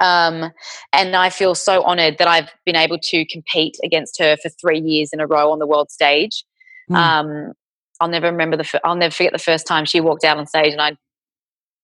Um, 0.00 0.52
and 0.92 1.16
I 1.16 1.30
feel 1.30 1.54
so 1.54 1.82
honored 1.82 2.18
that 2.18 2.28
I've 2.28 2.50
been 2.64 2.76
able 2.76 2.98
to 2.98 3.24
compete 3.26 3.76
against 3.82 4.18
her 4.18 4.36
for 4.36 4.48
three 4.48 4.78
years 4.78 5.10
in 5.12 5.20
a 5.20 5.26
row 5.26 5.50
on 5.50 5.58
the 5.58 5.66
world 5.66 5.90
stage. 5.90 6.44
Mm. 6.90 6.96
Um, 6.96 7.52
I'll 8.00 8.08
never 8.08 8.30
remember 8.30 8.56
the. 8.56 8.80
I'll 8.84 8.94
never 8.94 9.12
forget 9.12 9.32
the 9.32 9.38
first 9.38 9.66
time 9.66 9.84
she 9.84 10.00
walked 10.00 10.24
out 10.24 10.38
on 10.38 10.46
stage, 10.46 10.72
and 10.72 10.80
I 10.80 10.96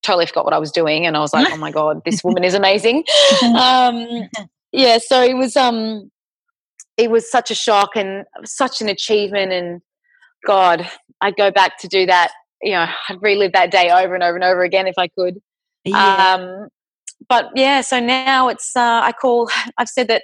totally 0.02 0.26
forgot 0.26 0.44
what 0.44 0.54
I 0.54 0.58
was 0.58 0.70
doing, 0.70 1.06
and 1.06 1.16
I 1.16 1.20
was 1.20 1.32
like, 1.32 1.48
"Oh 1.50 1.56
my 1.56 1.72
god, 1.72 2.02
this 2.04 2.22
woman 2.22 2.44
is 2.44 2.54
amazing." 2.54 3.04
um, 3.42 4.28
yeah, 4.72 4.98
so 4.98 5.22
it 5.22 5.34
was. 5.34 5.56
Um, 5.56 6.10
it 6.96 7.10
was 7.10 7.28
such 7.28 7.50
a 7.50 7.54
shock 7.56 7.96
and 7.96 8.24
such 8.44 8.80
an 8.80 8.88
achievement, 8.88 9.52
and 9.52 9.80
God, 10.46 10.88
I'd 11.20 11.36
go 11.36 11.50
back 11.50 11.78
to 11.78 11.88
do 11.88 12.06
that. 12.06 12.30
You 12.62 12.72
know, 12.72 12.86
I'd 13.08 13.20
relive 13.20 13.52
that 13.52 13.72
day 13.72 13.90
over 13.90 14.14
and 14.14 14.22
over 14.22 14.36
and 14.36 14.44
over 14.44 14.62
again 14.62 14.86
if 14.86 14.94
I 14.96 15.08
could. 15.08 15.40
Yeah. 15.84 16.36
Um, 16.38 16.68
but 17.28 17.50
yeah, 17.54 17.80
so 17.80 18.00
now 18.00 18.48
it's. 18.48 18.74
Uh, 18.76 19.00
I 19.02 19.12
call. 19.12 19.50
I've 19.78 19.88
said 19.88 20.08
that 20.08 20.22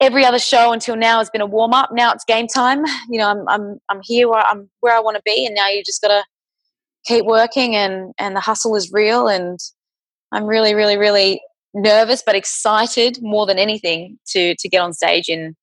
every 0.00 0.24
other 0.24 0.38
show 0.38 0.72
until 0.72 0.96
now 0.96 1.18
has 1.18 1.30
been 1.30 1.40
a 1.40 1.46
warm 1.46 1.72
up. 1.72 1.90
Now 1.92 2.12
it's 2.12 2.24
game 2.24 2.46
time. 2.46 2.84
You 3.08 3.18
know, 3.18 3.28
I'm 3.28 3.48
I'm 3.48 3.78
I'm 3.88 4.00
here 4.02 4.28
where 4.28 4.44
I'm 4.44 4.70
where 4.80 4.96
I 4.96 5.00
want 5.00 5.16
to 5.16 5.22
be, 5.24 5.46
and 5.46 5.54
now 5.54 5.68
you 5.68 5.82
just 5.84 6.02
got 6.02 6.08
to 6.08 6.24
keep 7.06 7.24
working, 7.24 7.76
and 7.76 8.12
and 8.18 8.36
the 8.36 8.40
hustle 8.40 8.74
is 8.76 8.90
real, 8.92 9.28
and 9.28 9.58
I'm 10.32 10.44
really 10.44 10.74
really 10.74 10.96
really 10.96 11.40
nervous 11.74 12.22
but 12.24 12.34
excited 12.34 13.18
more 13.22 13.46
than 13.46 13.58
anything 13.58 14.18
to 14.28 14.54
to 14.56 14.68
get 14.68 14.80
on 14.80 14.92
stage 14.92 15.28
in 15.28 15.54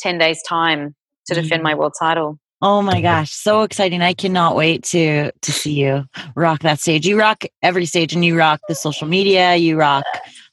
ten 0.00 0.18
days 0.18 0.42
time 0.48 0.94
to 1.26 1.34
defend 1.34 1.62
my 1.62 1.74
world 1.74 1.94
title. 1.98 2.38
Oh 2.66 2.80
my 2.80 3.02
gosh, 3.02 3.30
so 3.30 3.60
exciting. 3.60 4.00
I 4.00 4.14
cannot 4.14 4.56
wait 4.56 4.84
to 4.84 5.30
to 5.32 5.52
see 5.52 5.74
you 5.74 6.06
rock 6.34 6.60
that 6.60 6.80
stage. 6.80 7.06
You 7.06 7.18
rock 7.18 7.44
every 7.62 7.84
stage 7.84 8.14
and 8.14 8.24
you 8.24 8.38
rock 8.38 8.58
the 8.68 8.74
social 8.74 9.06
media, 9.06 9.54
you 9.56 9.78
rock 9.78 10.06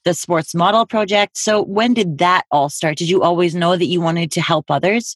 the 0.03 0.13
sports 0.13 0.53
model 0.53 0.85
project. 0.85 1.37
So 1.37 1.63
when 1.63 1.93
did 1.93 2.17
that 2.17 2.43
all 2.51 2.67
start? 2.67 2.97
Did 2.97 3.07
you 3.07 3.23
always 3.23 3.55
know 3.55 3.77
that 3.77 3.85
you 3.85 4.01
wanted 4.01 4.29
to 4.33 4.41
help 4.41 4.69
others? 4.69 5.15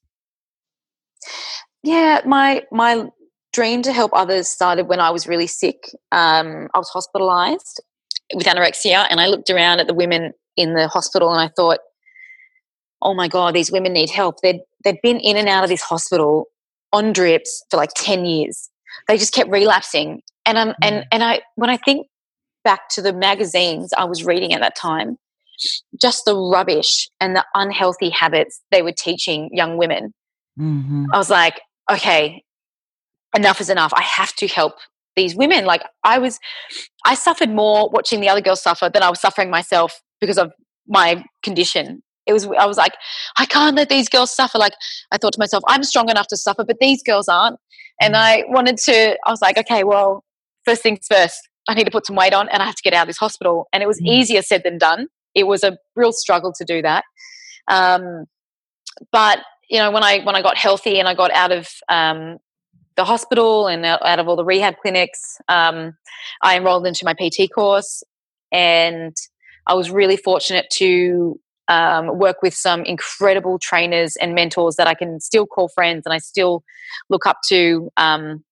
Yeah, 1.83 2.21
my 2.25 2.63
my 2.71 3.07
dream 3.51 3.81
to 3.81 3.91
help 3.91 4.11
others 4.13 4.47
started 4.47 4.87
when 4.87 5.01
I 5.01 5.11
was 5.11 5.27
really 5.27 5.47
sick. 5.47 5.89
Um, 6.13 6.69
I 6.73 6.77
was 6.77 6.87
hospitalized 6.87 7.81
with 8.33 8.47
anorexia, 8.47 9.05
and 9.09 9.19
I 9.19 9.27
looked 9.27 9.49
around 9.49 9.81
at 9.81 9.87
the 9.87 9.93
women 9.93 10.31
in 10.55 10.75
the 10.75 10.87
hospital, 10.87 11.33
and 11.33 11.41
I 11.41 11.49
thought, 11.57 11.79
"Oh 13.01 13.13
my 13.13 13.27
god, 13.27 13.53
these 13.53 13.69
women 13.69 13.91
need 13.91 14.11
help." 14.11 14.39
They'd 14.39 14.61
they'd 14.85 15.01
been 15.03 15.19
in 15.19 15.35
and 15.35 15.49
out 15.49 15.65
of 15.65 15.69
this 15.69 15.81
hospital 15.81 16.47
on 16.95 17.13
drips 17.13 17.63
for 17.69 17.77
like 17.77 17.91
ten 17.95 18.25
years. 18.25 18.69
They 19.07 19.17
just 19.17 19.33
kept 19.33 19.49
relapsing, 19.49 20.21
and 20.45 20.57
um, 20.57 20.69
mm. 20.69 20.75
and 20.81 21.05
and 21.11 21.23
I 21.23 21.41
when 21.55 21.69
I 21.69 21.77
think 21.77 22.07
back 22.63 22.89
to 22.89 23.01
the 23.01 23.13
magazines 23.13 23.93
I 23.95 24.05
was 24.05 24.25
reading 24.25 24.53
at 24.53 24.61
that 24.61 24.75
time, 24.75 25.17
just 26.01 26.25
the 26.25 26.35
rubbish 26.35 27.09
and 27.19 27.35
the 27.35 27.45
unhealthy 27.53 28.09
habits 28.09 28.61
they 28.71 28.81
were 28.81 28.91
teaching 28.91 29.49
young 29.53 29.77
women. 29.77 30.13
Mm-hmm. 30.59 31.05
I 31.13 31.17
was 31.17 31.29
like, 31.29 31.61
okay, 31.91 32.43
enough 33.35 33.61
is 33.61 33.69
enough. 33.69 33.93
I 33.95 34.01
have 34.01 34.33
to 34.35 34.47
help 34.47 34.73
these 35.15 35.35
women. 35.35 35.65
Like 35.65 35.83
I 36.03 36.17
was, 36.17 36.39
I 37.05 37.15
suffered 37.15 37.49
more 37.49 37.89
watching 37.89 38.19
the 38.19 38.29
other 38.29 38.41
girls 38.41 38.61
suffer 38.61 38.89
than 38.89 39.03
I 39.03 39.09
was 39.09 39.19
suffering 39.19 39.49
myself 39.49 40.01
because 40.19 40.37
of 40.37 40.51
my 40.87 41.23
condition. 41.43 42.01
It 42.25 42.33
was, 42.33 42.45
I 42.59 42.65
was 42.65 42.77
like, 42.77 42.93
I 43.37 43.45
can't 43.45 43.75
let 43.75 43.89
these 43.89 44.09
girls 44.09 44.35
suffer. 44.35 44.57
Like 44.57 44.73
I 45.11 45.17
thought 45.17 45.33
to 45.33 45.39
myself, 45.39 45.63
I'm 45.67 45.83
strong 45.83 46.09
enough 46.09 46.27
to 46.27 46.37
suffer, 46.37 46.63
but 46.63 46.79
these 46.79 47.03
girls 47.03 47.27
aren't. 47.27 47.57
And 48.01 48.15
mm. 48.15 48.17
I 48.17 48.43
wanted 48.47 48.77
to, 48.77 49.17
I 49.25 49.31
was 49.31 49.41
like, 49.41 49.57
okay, 49.57 49.83
well, 49.83 50.23
first 50.65 50.81
things 50.81 51.05
first, 51.09 51.39
I 51.67 51.73
need 51.73 51.85
to 51.85 51.91
put 51.91 52.05
some 52.05 52.15
weight 52.15 52.33
on 52.33 52.49
and 52.49 52.61
I 52.61 52.65
have 52.65 52.75
to 52.75 52.83
get 52.83 52.93
out 52.93 53.03
of 53.03 53.07
this 53.07 53.17
hospital. 53.17 53.67
And 53.71 53.81
it 53.83 53.87
was 53.87 54.01
mm. 54.01 54.07
easier 54.07 54.41
said 54.41 54.63
than 54.63 54.77
done. 54.77 55.07
It 55.33 55.47
was 55.47 55.63
a 55.63 55.77
real 55.95 56.11
struggle 56.11 56.53
to 56.53 56.65
do 56.65 56.81
that. 56.81 57.03
Um, 57.67 58.25
but 59.11 59.39
you 59.69 59.79
know, 59.79 59.91
when 59.91 60.03
I 60.03 60.19
when 60.19 60.35
I 60.35 60.41
got 60.41 60.57
healthy 60.57 60.99
and 60.99 61.07
I 61.07 61.15
got 61.15 61.31
out 61.31 61.51
of 61.51 61.67
um, 61.89 62.37
the 62.95 63.03
hospital 63.03 63.67
and 63.67 63.85
out 63.85 64.19
of 64.19 64.27
all 64.27 64.35
the 64.35 64.45
rehab 64.45 64.75
clinics, 64.81 65.37
um, 65.49 65.93
I 66.41 66.57
enrolled 66.57 66.85
into 66.85 67.05
my 67.05 67.13
PT 67.13 67.51
course, 67.53 68.03
and 68.51 69.15
I 69.67 69.73
was 69.73 69.89
really 69.89 70.17
fortunate 70.17 70.67
to 70.73 71.39
um, 71.67 72.17
work 72.17 72.41
with 72.41 72.53
some 72.53 72.83
incredible 72.83 73.59
trainers 73.59 74.15
and 74.17 74.35
mentors 74.35 74.75
that 74.75 74.87
I 74.87 74.93
can 74.93 75.19
still 75.19 75.45
call 75.45 75.67
friends 75.69 76.03
and 76.05 76.13
I 76.13 76.19
still 76.19 76.63
look 77.09 77.25
up 77.25 77.37
to. 77.47 77.89
Um, 77.97 78.43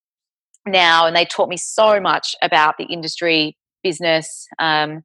now, 0.66 1.06
and 1.06 1.16
they 1.16 1.26
taught 1.26 1.50
me 1.50 1.58
so 1.58 2.00
much 2.00 2.36
about 2.42 2.78
the 2.78 2.86
industry, 2.86 3.58
business, 3.84 4.48
um, 4.60 5.04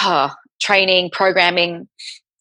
training, 0.60 1.10
programming, 1.10 1.88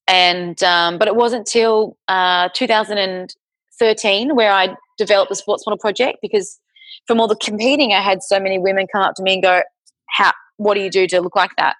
and 0.07 0.61
um, 0.63 0.97
but 0.97 1.07
it 1.07 1.15
wasn't 1.15 1.47
till 1.47 1.97
uh, 2.07 2.49
2013 2.53 4.35
where 4.35 4.51
I 4.51 4.75
developed 4.97 5.29
the 5.29 5.35
Sports 5.35 5.65
Model 5.65 5.79
Project 5.79 6.19
because 6.21 6.59
from 7.07 7.19
all 7.19 7.27
the 7.27 7.35
competing, 7.35 7.93
I 7.93 8.01
had 8.01 8.21
so 8.21 8.39
many 8.39 8.59
women 8.59 8.87
come 8.91 9.01
up 9.01 9.15
to 9.15 9.23
me 9.23 9.33
and 9.33 9.43
go, 9.43 9.61
"How? 10.09 10.31
What 10.57 10.75
do 10.75 10.81
you 10.81 10.89
do 10.89 11.07
to 11.07 11.21
look 11.21 11.35
like 11.35 11.51
that?" 11.57 11.75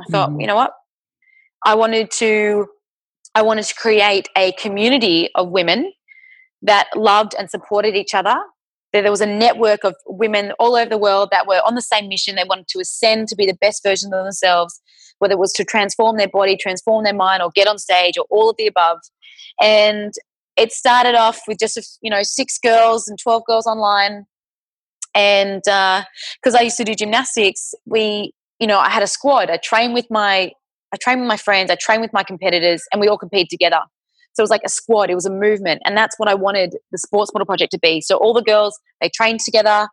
I 0.00 0.04
thought, 0.10 0.30
mm-hmm. 0.30 0.40
you 0.40 0.46
know 0.46 0.56
what? 0.56 0.72
I 1.64 1.74
wanted 1.74 2.10
to, 2.12 2.66
I 3.34 3.42
wanted 3.42 3.64
to 3.64 3.74
create 3.74 4.28
a 4.36 4.52
community 4.52 5.28
of 5.34 5.50
women 5.50 5.92
that 6.62 6.88
loved 6.94 7.34
and 7.38 7.50
supported 7.50 7.94
each 7.94 8.14
other 8.14 8.36
there 9.02 9.10
was 9.10 9.20
a 9.20 9.26
network 9.26 9.84
of 9.84 9.94
women 10.06 10.52
all 10.58 10.76
over 10.76 10.88
the 10.88 10.98
world 10.98 11.28
that 11.32 11.46
were 11.46 11.60
on 11.66 11.74
the 11.74 11.82
same 11.82 12.08
mission. 12.08 12.36
They 12.36 12.44
wanted 12.44 12.68
to 12.68 12.80
ascend 12.80 13.28
to 13.28 13.36
be 13.36 13.46
the 13.46 13.56
best 13.60 13.82
version 13.82 14.12
of 14.12 14.24
themselves, 14.24 14.80
whether 15.18 15.32
it 15.32 15.38
was 15.38 15.52
to 15.54 15.64
transform 15.64 16.16
their 16.16 16.28
body, 16.28 16.56
transform 16.56 17.04
their 17.04 17.14
mind, 17.14 17.42
or 17.42 17.50
get 17.54 17.66
on 17.66 17.78
stage, 17.78 18.16
or 18.16 18.24
all 18.30 18.50
of 18.50 18.56
the 18.56 18.66
above. 18.66 18.98
And 19.60 20.12
it 20.56 20.72
started 20.72 21.14
off 21.14 21.40
with 21.46 21.58
just 21.58 21.98
you 22.00 22.10
know 22.10 22.22
six 22.22 22.58
girls 22.58 23.08
and 23.08 23.18
twelve 23.18 23.44
girls 23.46 23.66
online. 23.66 24.26
And 25.14 25.62
because 25.64 26.54
uh, 26.54 26.58
I 26.58 26.62
used 26.62 26.76
to 26.76 26.84
do 26.84 26.94
gymnastics, 26.94 27.74
we 27.84 28.32
you 28.60 28.66
know 28.66 28.78
I 28.78 28.90
had 28.90 29.02
a 29.02 29.08
squad. 29.08 29.50
I 29.50 29.58
trained 29.58 29.94
with 29.94 30.06
my 30.10 30.52
I 30.96 30.98
train 31.10 31.20
with 31.20 31.28
my 31.28 31.36
friends. 31.36 31.70
I 31.70 31.76
train 31.76 32.00
with 32.00 32.12
my 32.12 32.22
competitors, 32.22 32.82
and 32.90 33.00
we 33.00 33.08
all 33.08 33.18
compete 33.18 33.50
together. 33.50 33.80
So 34.32 34.42
it 34.42 34.44
was 34.44 34.50
like 34.50 34.62
a 34.64 34.68
squad, 34.68 35.08
it 35.08 35.14
was 35.14 35.24
a 35.24 35.30
movement. 35.30 35.80
And 35.84 35.96
that's 35.96 36.18
what 36.18 36.28
I 36.28 36.34
wanted 36.34 36.76
the 36.92 36.98
Sports 36.98 37.32
Model 37.32 37.46
Project 37.46 37.72
to 37.72 37.78
be. 37.78 38.02
So 38.02 38.16
all 38.16 38.34
the 38.34 38.42
girls, 38.42 38.78
they 39.00 39.08
train 39.08 39.38
together, 39.42 39.88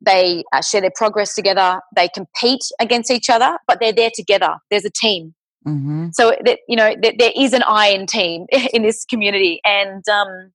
they 0.00 0.42
uh, 0.52 0.62
share 0.62 0.80
their 0.80 0.92
progress 0.94 1.34
together, 1.34 1.80
they 1.94 2.08
compete 2.08 2.62
against 2.80 3.10
each 3.10 3.28
other, 3.28 3.58
but 3.66 3.80
they're 3.80 3.92
there 3.92 4.10
together. 4.14 4.56
There's 4.70 4.86
a 4.86 4.90
team. 4.90 5.34
Mm-hmm. 5.66 6.08
So 6.12 6.34
that 6.44 6.58
you 6.68 6.76
know 6.76 6.94
that 7.02 7.14
there 7.18 7.32
is 7.34 7.54
an 7.54 7.62
I 7.62 7.88
in 7.88 8.06
team 8.06 8.46
in 8.74 8.82
this 8.82 9.06
community, 9.06 9.60
and 9.64 10.06
um, 10.10 10.52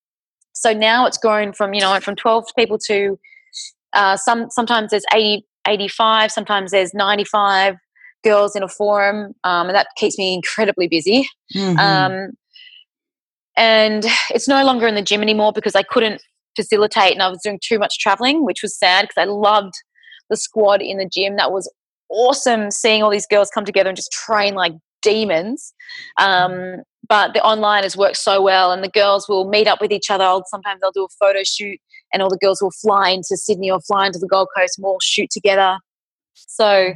so 0.53 0.71
now 0.71 1.07
it's 1.07 1.17
grown 1.17 1.51
from 1.51 1.73
you 1.73 1.81
know 1.81 1.99
from 1.99 2.15
twelve 2.15 2.45
people 2.55 2.77
to 2.85 3.17
uh, 3.93 4.17
some. 4.17 4.51
Sometimes 4.51 4.91
there's 4.91 5.05
80, 5.11 5.47
85, 5.67 6.31
sometimes 6.31 6.69
there's 6.69 6.93
ninety 6.93 7.23
five 7.23 7.77
girls 8.23 8.55
in 8.55 8.63
a 8.63 8.67
forum, 8.67 9.33
um, 9.43 9.67
and 9.67 9.75
that 9.75 9.87
keeps 9.95 10.17
me 10.17 10.33
incredibly 10.33 10.87
busy. 10.87 11.27
Mm-hmm. 11.55 11.79
Um, 11.79 12.31
and 13.57 14.05
it's 14.29 14.47
no 14.47 14.63
longer 14.63 14.87
in 14.87 14.95
the 14.95 15.01
gym 15.01 15.21
anymore 15.21 15.51
because 15.51 15.75
I 15.75 15.83
couldn't 15.83 16.21
facilitate 16.55 17.13
and 17.13 17.21
I 17.21 17.29
was 17.29 17.41
doing 17.43 17.59
too 17.61 17.79
much 17.79 17.99
traveling, 17.99 18.45
which 18.45 18.61
was 18.61 18.77
sad 18.77 19.03
because 19.03 19.21
I 19.21 19.25
loved 19.25 19.73
the 20.29 20.37
squad 20.37 20.81
in 20.81 20.97
the 20.97 21.09
gym. 21.11 21.35
That 21.35 21.51
was 21.51 21.71
awesome 22.09 22.71
seeing 22.71 23.03
all 23.03 23.09
these 23.09 23.27
girls 23.27 23.49
come 23.49 23.65
together 23.65 23.89
and 23.89 23.97
just 23.97 24.11
train 24.11 24.55
like 24.55 24.73
demons. 25.01 25.73
Um, 26.19 26.83
but 27.07 27.33
the 27.33 27.43
online 27.43 27.83
has 27.83 27.97
worked 27.97 28.17
so 28.17 28.41
well, 28.41 28.71
and 28.71 28.83
the 28.83 28.89
girls 28.89 29.27
will 29.27 29.49
meet 29.49 29.67
up 29.67 29.81
with 29.81 29.91
each 29.91 30.11
other. 30.11 30.41
Sometimes 30.47 30.79
they'll 30.81 30.91
do 30.91 31.05
a 31.05 31.25
photo 31.25 31.41
shoot, 31.43 31.79
and 32.13 32.21
all 32.21 32.29
the 32.29 32.37
girls 32.37 32.61
will 32.61 32.71
fly 32.71 33.09
into 33.09 33.35
Sydney 33.35 33.71
or 33.71 33.79
fly 33.81 34.05
into 34.05 34.19
the 34.19 34.27
Gold 34.27 34.49
Coast 34.55 34.77
and 34.77 34.83
we'll 34.83 34.93
all 34.93 34.99
shoot 35.01 35.29
together. 35.31 35.77
So 36.33 36.93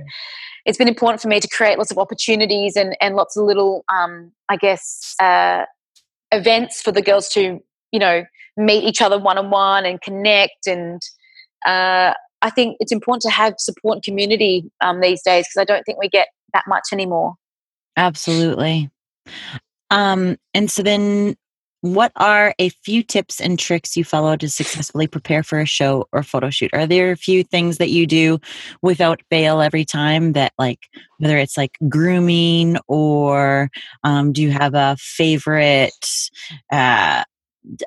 it's 0.66 0.78
been 0.78 0.88
important 0.88 1.22
for 1.22 1.28
me 1.28 1.40
to 1.40 1.48
create 1.48 1.78
lots 1.78 1.92
of 1.92 1.98
opportunities 1.98 2.76
and, 2.76 2.96
and 3.02 3.16
lots 3.16 3.36
of 3.36 3.46
little, 3.46 3.84
um, 3.94 4.32
I 4.50 4.56
guess, 4.56 5.16
uh, 5.20 5.66
events 6.32 6.82
for 6.82 6.92
the 6.92 7.02
girls 7.02 7.30
to 7.30 7.60
you 7.92 8.00
know 8.00 8.24
meet 8.58 8.84
each 8.84 9.02
other 9.02 9.18
one 9.18 9.38
on 9.38 9.50
one 9.50 9.86
and 9.86 10.02
connect 10.02 10.68
and 10.68 11.02
uh, 11.66 12.14
I 12.42 12.50
think 12.50 12.76
it's 12.80 12.92
important 12.92 13.22
to 13.22 13.30
have 13.30 13.54
support 13.58 13.96
and 13.96 14.04
community 14.04 14.70
um, 14.82 15.00
these 15.00 15.22
days 15.24 15.46
because 15.46 15.62
I 15.62 15.64
don't 15.64 15.84
think 15.84 15.98
we 15.98 16.10
get 16.10 16.28
that 16.54 16.66
much 16.68 16.84
anymore. 16.92 17.36
Absolutely. 17.96 18.90
Um, 19.90 20.38
and 20.54 20.70
so 20.70 20.84
then 20.84 21.38
what 21.84 22.14
are 22.16 22.56
a 22.60 22.70
few 22.70 23.04
tips 23.04 23.42
and 23.42 23.60
tricks 23.60 23.98
you 23.98 24.06
follow 24.06 24.38
to 24.38 24.50
successfully 24.50 25.06
prepare 25.06 25.44
for 25.44 25.60
a 25.60 25.66
show 25.66 26.08
or 26.14 26.24
photo 26.24 26.50
shoot? 26.50 26.74
Are 26.74 26.88
there 26.88 27.12
a 27.12 27.18
few 27.18 27.44
things 27.44 27.78
that 27.78 27.90
you 27.90 28.08
do 28.08 28.40
without 28.82 29.22
fail 29.30 29.62
every 29.62 29.84
time 29.84 30.32
that, 30.32 30.54
like, 30.58 30.80
whether 31.18 31.38
it's 31.38 31.58
like 31.58 31.78
grooming 31.90 32.78
or 32.88 33.70
um, 34.06 34.32
do 34.32 34.42
you 34.42 34.52
have 34.52 34.74
a 34.76 34.96
favorite? 34.98 35.92
Uh, 36.72 37.26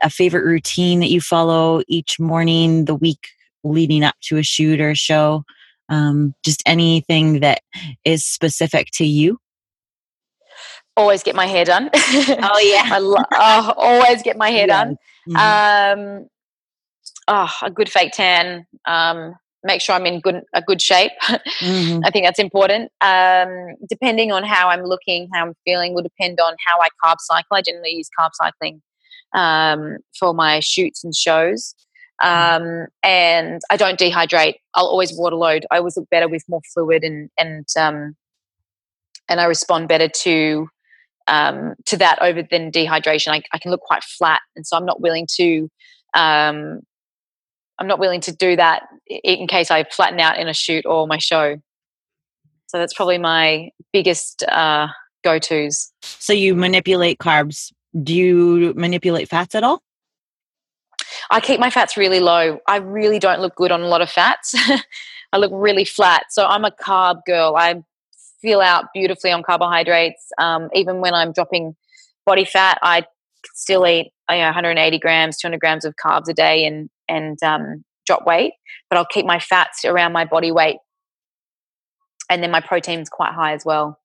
a 0.03 0.11
favorite 0.11 0.45
routine 0.45 1.01
that 1.01 1.11
you 1.11 1.21
follow 1.21 1.83
each 1.89 2.21
morning, 2.21 2.85
the 2.85 2.95
week 2.95 3.29
leading 3.65 4.05
up 4.05 4.15
to 4.23 4.37
a 4.37 4.43
shoot 4.43 4.81
or 4.81 4.91
a 4.91 4.95
show? 4.95 5.43
Um, 5.89 6.35
just 6.45 6.63
anything 6.67 7.41
that 7.41 7.63
is 8.05 8.25
specific 8.25 8.89
to 8.95 9.07
you? 9.07 9.39
Always 10.97 11.23
get 11.23 11.35
my 11.35 11.47
hair 11.47 11.65
done. 11.65 11.91
Oh 11.95 12.59
yeah, 12.61 12.89
I 12.93 12.99
lo- 12.99 13.17
oh, 13.33 13.75
always 13.77 14.23
get 14.23 14.37
my 14.37 14.51
hair 14.51 14.67
done. 14.67 14.97
Mhm. 15.29 15.37
Um, 16.23 16.27
oh, 17.29 17.51
a 17.63 17.71
good 17.71 17.91
fake 17.91 18.13
tan. 18.13 18.67
Um, 18.87 19.35
make 19.65 19.81
sure 19.81 19.95
I'm 19.97 20.07
in 20.07 20.21
good 20.21 20.43
a 20.55 20.63
good 20.63 20.81
shape. 20.81 21.13
Mhm. 21.61 22.03
I 22.05 22.11
think 22.11 22.25
that's 22.27 22.39
important. 22.39 22.91
Um, 23.01 23.75
depending 23.89 24.33
on 24.33 24.45
how 24.45 24.69
I'm 24.69 24.85
looking, 24.85 25.29
how 25.33 25.47
I'm 25.47 25.55
feeling, 25.65 25.95
will 25.95 26.03
depend 26.03 26.39
on 26.41 26.55
how 26.67 26.79
I 26.81 26.89
carb 27.05 27.17
cycle. 27.21 27.57
I 27.57 27.63
generally 27.63 27.91
use 27.91 28.09
carb 28.19 28.31
cycling 28.35 28.83
um, 29.35 29.99
for 30.19 30.33
my 30.35 30.61
shoots 30.61 31.03
and 31.05 31.15
shows. 31.15 31.75
Um, 32.23 32.87
and 33.03 33.61
I 33.71 33.77
don't 33.77 33.99
dehydrate. 33.99 34.55
I'll 34.75 34.87
always 34.87 35.13
water 35.15 35.37
load. 35.37 35.67
I 35.71 35.77
always 35.79 35.97
look 35.99 36.09
better 36.11 36.29
with 36.29 36.43
more 36.49 36.63
fluid 36.73 37.05
and 37.05 37.29
and 37.39 37.67
um, 37.79 38.17
and 39.29 39.39
I 39.41 39.45
respond 39.45 39.89
better 39.89 40.09
to 40.09 40.69
um, 41.29 41.75
to 41.87 41.97
that 41.97 42.21
over 42.23 42.43
than 42.43 42.71
dehydration. 42.71 43.29
I, 43.29 43.43
I 43.53 43.59
can 43.59 43.71
look 43.71 43.81
quite 43.81 44.05
flat, 44.05 44.43
and 44.55 44.67
so 44.67 44.77
I'm 44.77 44.87
not 44.87 45.01
willing 45.01 45.27
to 45.37 45.69
um, 46.15 46.81
I'm 47.79 47.87
not 47.87 47.99
willing 47.99 48.21
to 48.23 48.35
do 48.35 48.57
that 48.57 48.85
in 49.07 49.47
case 49.47 49.71
I 49.71 49.85
flatten 49.85 50.19
out 50.21 50.39
in 50.39 50.49
a 50.49 50.55
shoot 50.55 50.87
or 50.87 51.07
my 51.07 51.19
show. 51.19 51.57
So 52.69 52.79
that's 52.79 52.95
probably 52.95 53.19
my 53.19 53.71
biggest 53.93 54.43
uh, 54.45 54.89
go 55.23 55.39
tos. 55.39 55.93
So 56.03 56.33
you 56.33 56.55
manipulate 56.55 57.19
carbs. 57.19 57.73
Do 58.03 58.15
you 58.15 58.73
manipulate 58.77 59.29
fats 59.29 59.55
at 59.55 59.63
all? 59.63 59.83
I 61.31 61.41
keep 61.41 61.61
my 61.61 61.71
fats 61.71 61.97
really 61.97 62.21
low. 62.21 62.59
I 62.67 62.77
really 62.77 63.19
don't 63.19 63.41
look 63.41 63.55
good 63.55 63.73
on 63.73 63.83
a 63.83 63.87
lot 63.87 64.03
of 64.03 64.11
fats. 64.11 64.55
I 65.33 65.39
look 65.39 65.53
really 65.55 65.85
flat. 65.85 66.25
So 66.31 66.47
I'm 66.47 66.65
a 66.65 66.71
carb 66.71 67.21
girl. 67.27 67.55
I 67.57 67.83
feel 68.47 68.61
out 68.61 68.87
beautifully 68.95 69.33
on 69.33 69.43
carbohydrates. 69.43 70.29
Um, 70.39 70.69
even 70.73 71.01
when 71.01 71.15
I'm 71.15 71.33
dropping 71.33 71.75
body 72.25 72.45
fat, 72.45 72.79
I 72.81 73.05
still 73.55 73.87
eat 73.87 74.13
you 74.31 74.37
know, 74.37 74.45
180 74.45 74.99
grams, 75.01 75.37
200 75.39 75.59
grams 75.59 75.85
of 75.85 75.95
carbs 75.97 76.29
a 76.29 76.35
day 76.35 76.65
and 76.65 76.89
and 77.09 77.43
um, 77.43 77.85
drop 78.07 78.25
weight. 78.25 78.53
But 78.89 78.99
I'll 78.99 79.07
keep 79.07 79.27
my 79.27 79.41
fats 79.41 79.85
around 79.85 80.13
my 80.13 80.25
body 80.25 80.53
weight, 80.53 80.77
and 82.31 82.43
then 82.43 82.53
my 82.53 82.61
protein's 82.61 83.09
quite 83.09 83.33
high 83.33 83.53
as 83.53 83.65
well. 83.65 83.99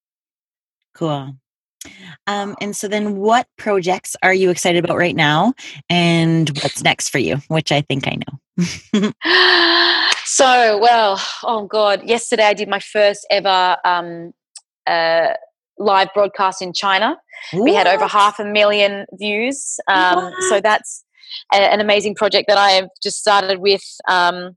Cool. 0.95 1.35
Um, 2.27 2.55
and 2.61 2.75
so 2.75 2.87
then 2.87 3.17
what 3.17 3.47
projects 3.57 4.15
are 4.21 4.33
you 4.33 4.49
excited 4.49 4.83
about 4.83 4.97
right 4.97 5.15
now 5.15 5.53
and 5.89 6.49
what's 6.61 6.83
next 6.83 7.09
for 7.09 7.17
you, 7.17 7.37
which 7.47 7.71
I 7.71 7.81
think 7.81 8.07
I 8.07 8.15
know. 8.15 8.39
so 10.25 10.77
well 10.79 11.21
oh 11.43 11.67
god 11.69 12.03
yesterday 12.03 12.43
i 12.43 12.53
did 12.53 12.67
my 12.67 12.79
first 12.79 13.25
ever 13.29 13.77
um, 13.85 14.33
uh, 14.87 15.33
live 15.77 16.09
broadcast 16.13 16.61
in 16.61 16.73
china. 16.73 17.17
We 17.53 17.73
had 17.73 17.87
over 17.87 18.05
half 18.05 18.39
a 18.39 18.45
million 18.45 19.05
views. 19.13 19.79
Um, 19.87 20.31
so 20.49 20.61
that's 20.61 21.03
a, 21.51 21.55
an 21.55 21.79
amazing 21.79 22.15
project 22.15 22.47
that 22.49 22.57
i 22.57 22.71
have 22.71 22.89
just 23.01 23.17
started 23.17 23.59
with 23.59 23.83
um, 24.07 24.55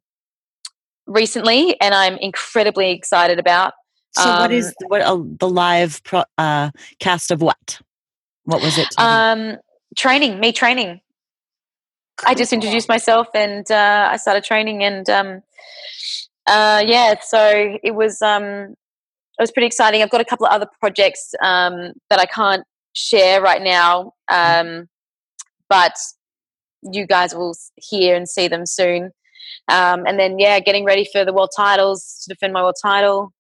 recently 1.07 1.81
and 1.81 1.95
i'm 1.95 2.17
incredibly 2.17 2.91
excited 2.91 3.39
about. 3.39 3.73
So 4.17 4.29
what 4.29 4.51
um, 4.51 4.53
is 4.53 4.75
what 4.87 5.01
uh, 5.01 5.19
the 5.41 5.49
live 5.49 6.03
pro, 6.05 6.23
uh, 6.39 6.71
cast 7.01 7.31
of 7.33 7.43
what? 7.43 7.81
What 8.45 8.63
was 8.63 8.79
it? 8.79 8.89
um, 8.99 9.57
training 9.97 10.39
me 10.41 10.53
training 10.53 11.01
I 12.27 12.35
just 12.35 12.53
introduced 12.53 12.89
myself 12.89 13.29
and 13.35 13.69
uh, 13.71 14.09
I 14.11 14.17
started 14.17 14.45
training 14.45 14.83
and 14.83 15.09
um, 15.11 15.43
uh, 16.47 16.83
yeah, 16.87 17.15
so 17.21 17.79
it 17.83 17.95
was 17.95 18.21
um, 18.23 18.45
it 19.39 19.43
was 19.43 19.51
pretty 19.51 19.67
exciting. 19.67 20.03
I've 20.03 20.11
got 20.11 20.21
a 20.21 20.25
couple 20.25 20.47
of 20.47 20.53
other 20.53 20.69
projects 20.81 21.35
um, 21.43 21.93
that 22.11 22.21
I 22.21 22.27
can't 22.27 22.65
share 22.95 23.41
right 23.41 23.63
now, 23.63 24.13
um, 24.29 24.89
but 25.69 25.95
you 26.83 27.07
guys 27.07 27.35
will 27.35 27.57
hear 27.77 28.15
and 28.15 28.29
see 28.29 28.47
them 28.47 28.67
soon. 28.67 29.11
Um, 29.69 30.05
and 30.07 30.19
then 30.19 30.39
yeah, 30.39 30.61
getting 30.61 30.85
ready 30.85 31.09
for 31.11 31.25
the 31.25 31.33
world 31.33 31.51
titles 31.57 32.23
to 32.23 32.35
defend 32.35 32.53
my 32.53 32.63
world 32.63 32.77
title, 32.81 33.33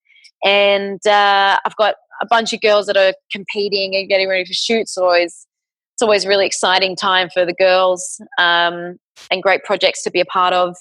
and 0.42 1.04
uh, 1.06 1.58
I've 1.64 1.76
got 1.76 1.96
a 2.22 2.26
bunch 2.26 2.52
of 2.52 2.60
girls 2.60 2.86
that 2.86 2.96
are 2.96 3.12
competing 3.30 3.94
and 3.94 4.08
getting 4.08 4.28
ready 4.28 4.44
for 4.46 4.54
shoots. 4.54 4.94
So 4.94 5.04
always 5.04 5.46
it's 5.94 6.02
always 6.02 6.24
a 6.24 6.28
really 6.28 6.44
exciting 6.44 6.96
time 6.96 7.30
for 7.30 7.46
the 7.46 7.52
girls 7.52 8.20
um, 8.38 8.98
and 9.30 9.42
great 9.42 9.62
projects 9.62 10.02
to 10.02 10.10
be 10.10 10.18
a 10.20 10.24
part 10.24 10.52
of. 10.52 10.76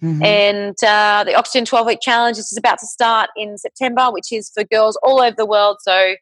Mhm. 0.00 0.24
And 0.24 0.76
uh, 0.84 1.24
the 1.24 1.34
Oxygen 1.34 1.64
12 1.64 1.86
Week 1.86 1.98
Challenge 2.00 2.38
is 2.38 2.56
about 2.56 2.78
to 2.78 2.86
start 2.86 3.30
in 3.36 3.58
September, 3.58 4.08
which 4.10 4.32
is 4.32 4.50
for 4.54 4.62
girls 4.64 4.96
all 5.02 5.20
over 5.20 5.34
the 5.36 5.46
world. 5.46 5.78
So, 5.80 6.14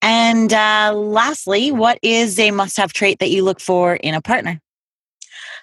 And 0.00 0.52
uh, 0.52 0.92
lastly, 0.94 1.70
what 1.70 1.98
is 2.02 2.38
a 2.38 2.50
must-have 2.50 2.92
trait 2.92 3.18
that 3.20 3.30
you 3.30 3.44
look 3.44 3.60
for 3.60 3.94
in 3.94 4.14
a 4.14 4.20
partner? 4.20 4.60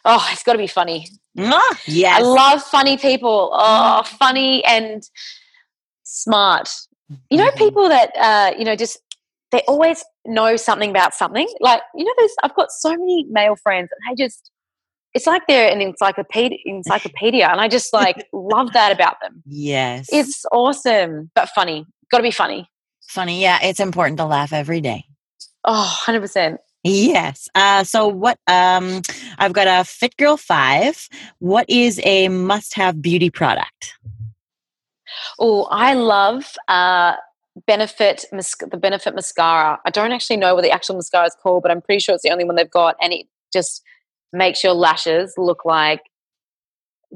Oh, 0.05 0.25
it's 0.31 0.43
got 0.43 0.53
to 0.53 0.57
be 0.57 0.67
funny. 0.67 1.07
Ah, 1.37 1.79
yes. 1.87 2.19
I 2.19 2.23
love 2.23 2.63
funny 2.63 2.97
people. 2.97 3.51
Oh, 3.53 4.03
funny 4.03 4.63
and 4.65 5.03
smart. 6.03 6.69
You 7.29 7.37
know, 7.37 7.49
Mhm. 7.51 7.57
people 7.57 7.89
that 7.89 8.11
uh, 8.17 8.53
you 8.57 8.65
know 8.65 8.75
just 8.75 8.99
they 9.51 9.61
always 9.67 10.03
know 10.25 10.55
something 10.55 10.89
about 10.89 11.13
something. 11.13 11.47
Like 11.59 11.81
you 11.95 12.05
know, 12.05 12.13
there's 12.17 12.35
I've 12.43 12.55
got 12.55 12.71
so 12.71 12.91
many 12.91 13.25
male 13.29 13.55
friends, 13.55 13.89
and 13.91 14.17
they 14.17 14.23
just 14.23 14.51
it's 15.13 15.27
like 15.27 15.43
they're 15.47 15.71
an 15.71 15.81
encyclopedia, 15.81 16.57
encyclopedia, 16.65 17.47
and 17.47 17.59
I 17.59 17.67
just 17.67 17.93
like 17.93 18.27
love 18.33 18.73
that 18.73 18.91
about 18.91 19.15
them. 19.21 19.43
Yes. 19.45 20.07
It's 20.11 20.45
awesome, 20.51 21.31
but 21.35 21.49
funny. 21.49 21.85
Got 22.11 22.17
to 22.17 22.23
be 22.23 22.31
funny. 22.31 22.69
funny. 23.07 23.41
Yeah, 23.41 23.59
it's 23.61 23.79
important 23.79 24.17
to 24.17 24.25
laugh 24.25 24.53
every 24.53 24.81
day. 24.81 25.05
Oh, 25.65 26.01
100 26.05 26.21
percent. 26.21 26.59
Yes. 26.83 27.49
Uh, 27.55 27.83
so 27.83 28.07
what? 28.07 28.39
Um, 28.47 29.01
I've 29.37 29.53
got 29.53 29.67
a 29.67 29.83
Fit 29.83 30.15
Girl 30.17 30.37
Five. 30.37 31.09
What 31.39 31.69
is 31.69 31.99
a 32.03 32.29
must-have 32.29 33.01
beauty 33.01 33.29
product? 33.29 33.95
Oh, 35.39 35.67
I 35.69 35.93
love 35.93 36.55
uh, 36.67 37.15
Benefit 37.67 38.25
the 38.31 38.77
Benefit 38.77 39.13
mascara. 39.13 39.79
I 39.85 39.89
don't 39.89 40.11
actually 40.11 40.37
know 40.37 40.55
what 40.55 40.63
the 40.63 40.71
actual 40.71 40.95
mascara 40.95 41.25
is 41.25 41.35
called, 41.41 41.63
but 41.63 41.71
I'm 41.71 41.81
pretty 41.81 41.99
sure 41.99 42.15
it's 42.15 42.23
the 42.23 42.31
only 42.31 42.45
one 42.45 42.55
they've 42.55 42.69
got, 42.69 42.95
and 43.01 43.11
it 43.11 43.25
just 43.51 43.83
makes 44.33 44.63
your 44.63 44.73
lashes 44.73 45.33
look 45.37 45.65
like 45.65 46.01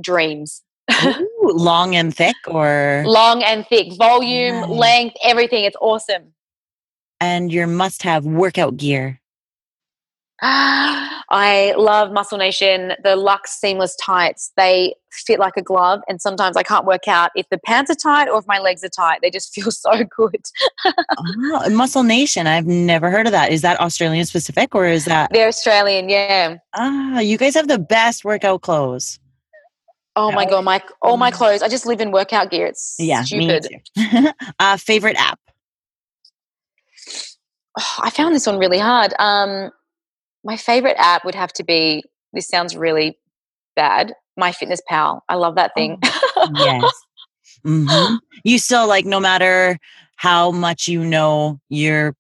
dreams. 0.02 0.62
Ooh, 1.06 1.28
long 1.54 1.96
and 1.96 2.14
thick, 2.16 2.36
or 2.48 3.04
Long 3.06 3.42
and 3.44 3.66
thick, 3.68 3.94
volume, 3.98 4.62
Nice. 4.62 4.70
length, 4.70 5.16
everything. 5.24 5.64
It's 5.64 5.78
awesome. 5.80 6.34
and 7.22 7.54
your 7.54 7.68
must-have 7.68 8.26
workout 8.26 8.76
gear. 8.76 9.22
I 10.42 11.74
love 11.78 12.12
Muscle 12.12 12.38
Nation. 12.38 12.94
The 13.04 13.16
Luxe 13.16 13.52
seamless 13.52 13.96
tights, 13.96 14.52
they 14.58 14.96
fit 15.12 15.40
like 15.40 15.54
a 15.58 15.62
glove. 15.62 16.02
And 16.08 16.22
sometimes 16.22 16.58
I 16.58 16.64
can't 16.64 16.86
work 16.86 17.08
out 17.08 17.32
if 17.36 17.48
the 17.50 17.58
pants 17.58 17.92
are 17.92 17.96
tight 17.96 18.30
or 18.30 18.40
if 18.40 18.48
my 18.48 18.60
legs 18.60 18.84
are 18.84 18.90
tight. 18.90 19.20
They 19.22 19.30
just 19.30 19.54
feel 19.56 19.72
so 19.72 20.04
good. 20.04 20.44
oh, 21.18 21.70
Muscle 21.70 22.04
Nation. 22.04 22.48
I've 22.48 22.66
never 22.66 23.10
heard 23.10 23.26
of 23.26 23.32
that. 23.32 23.52
Is 23.52 23.62
that 23.62 23.80
Australian 23.80 24.26
specific 24.26 24.76
or 24.76 24.86
is 24.86 25.06
that? 25.06 25.32
They're 25.32 25.48
Australian, 25.48 26.10
yeah. 26.10 26.58
Ah, 26.76 27.20
you 27.20 27.38
guys 27.38 27.54
have 27.56 27.68
the 27.68 27.80
best 27.80 28.26
workout 28.26 28.62
clothes. 28.62 29.20
Oh 30.16 30.32
my 30.32 30.46
god, 30.46 30.64
my 30.64 30.80
all 31.02 31.18
my 31.18 31.32
clothes. 31.32 31.64
I 31.64 31.68
just 31.68 31.88
live 31.88 32.00
in 32.00 32.12
workout 32.12 32.52
gear. 32.52 32.68
It's 32.68 32.96
yeah, 33.00 33.24
stupid. 33.24 33.68
uh, 34.60 34.78
favorite 34.78 35.16
app. 35.18 35.40
Oh, 37.80 37.96
I 38.04 38.12
found 38.12 38.36
this 38.36 38.46
one 38.46 38.60
really 38.60 38.78
hard. 38.78 39.14
Um, 39.18 39.72
my 40.44 40.58
favorite 40.58 40.96
app 40.98 41.26
would 41.26 41.36
have 41.36 41.54
to 41.54 41.64
be 41.64 42.04
this 42.34 42.48
sounds 42.48 42.76
really 42.76 43.18
bad 43.76 44.14
my 44.38 44.52
fitness 44.52 44.82
pal 44.88 45.24
i 45.30 45.36
love 45.36 45.56
that 45.56 45.74
thing 45.76 45.98
oh, 46.04 46.50
yes 46.56 46.92
mm-hmm. 47.66 48.16
you 48.44 48.60
still 48.60 48.88
like 48.88 49.06
no 49.06 49.20
matter 49.20 49.78
how 50.16 50.52
much 50.52 50.88
you 50.88 51.04
know 51.04 51.60
your 51.70 52.16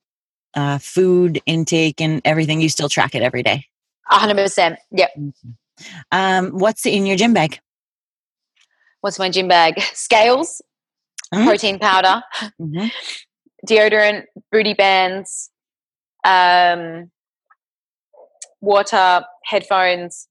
uh, 0.55 0.77
food 0.77 1.41
intake 1.45 1.99
and 1.99 2.21
everything 2.25 2.61
you 2.61 2.69
still 2.69 2.89
track 2.89 3.15
it 3.15 3.21
every 3.21 3.43
day 3.43 3.65
100% 4.11 4.77
yep 4.91 5.09
mm-hmm. 5.17 5.49
um, 6.11 6.51
what's 6.51 6.85
in 6.85 7.05
your 7.05 7.17
gym 7.17 7.33
bag 7.33 7.59
what's 9.01 9.19
my 9.19 9.29
gym 9.29 9.47
bag 9.47 9.79
scales 9.93 10.61
mm-hmm. 11.33 11.45
protein 11.45 11.79
powder 11.79 12.21
mm-hmm. 12.61 12.87
deodorant 13.67 14.23
booty 14.51 14.73
bands 14.73 15.49
um, 16.25 17.11
water, 18.63 19.23
headphones, 19.45 20.27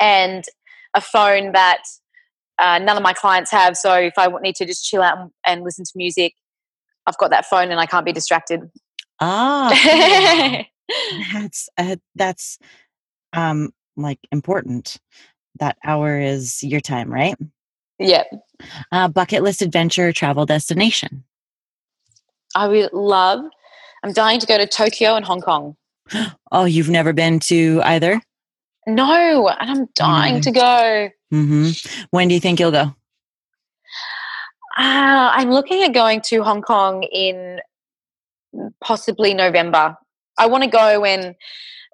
and 0.00 0.44
a 0.94 1.00
phone 1.00 1.52
that 1.52 1.82
uh, 2.58 2.78
none 2.78 2.96
of 2.96 3.02
my 3.02 3.12
clients 3.12 3.50
have. 3.50 3.76
So 3.76 3.94
if 3.94 4.14
I 4.18 4.28
need 4.42 4.56
to 4.56 4.66
just 4.66 4.84
chill 4.84 5.02
out 5.02 5.18
and, 5.18 5.30
and 5.46 5.64
listen 5.64 5.84
to 5.84 5.92
music, 5.94 6.34
I've 7.06 7.16
got 7.16 7.30
that 7.30 7.46
phone 7.46 7.70
and 7.70 7.80
I 7.80 7.86
can't 7.86 8.04
be 8.04 8.12
distracted. 8.12 8.70
Ah, 9.20 9.72
that's 11.32 11.68
uh, 11.78 11.96
that's 12.14 12.58
um 13.32 13.72
like 13.96 14.18
important. 14.32 14.98
That 15.60 15.76
hour 15.84 16.18
is 16.18 16.62
your 16.62 16.80
time, 16.80 17.12
right? 17.12 17.36
Yep. 17.98 18.26
Uh, 18.90 19.08
bucket 19.08 19.42
list 19.42 19.62
adventure 19.62 20.12
travel 20.12 20.46
destination. 20.46 21.24
I 22.54 22.68
would 22.68 22.92
love. 22.92 23.44
I'm 24.02 24.12
dying 24.12 24.40
to 24.40 24.46
go 24.46 24.58
to 24.58 24.66
Tokyo 24.66 25.14
and 25.14 25.24
Hong 25.24 25.40
Kong. 25.40 25.76
Oh, 26.54 26.66
you've 26.66 26.90
never 26.90 27.14
been 27.14 27.40
to 27.40 27.80
either? 27.82 28.20
No, 28.86 29.48
and 29.48 29.70
I'm 29.70 29.86
dying 29.94 30.42
to 30.42 30.50
go. 30.50 31.08
Mm-hmm. 31.32 32.04
When 32.10 32.28
do 32.28 32.34
you 32.34 32.40
think 32.40 32.60
you'll 32.60 32.72
go? 32.72 32.94
Uh, 34.76 35.32
I'm 35.32 35.50
looking 35.50 35.82
at 35.82 35.94
going 35.94 36.20
to 36.26 36.42
Hong 36.42 36.60
Kong 36.60 37.02
in 37.04 37.60
possibly 38.84 39.32
November. 39.32 39.96
I 40.38 40.46
want 40.46 40.64
to 40.64 40.70
go 40.70 41.00
when 41.00 41.34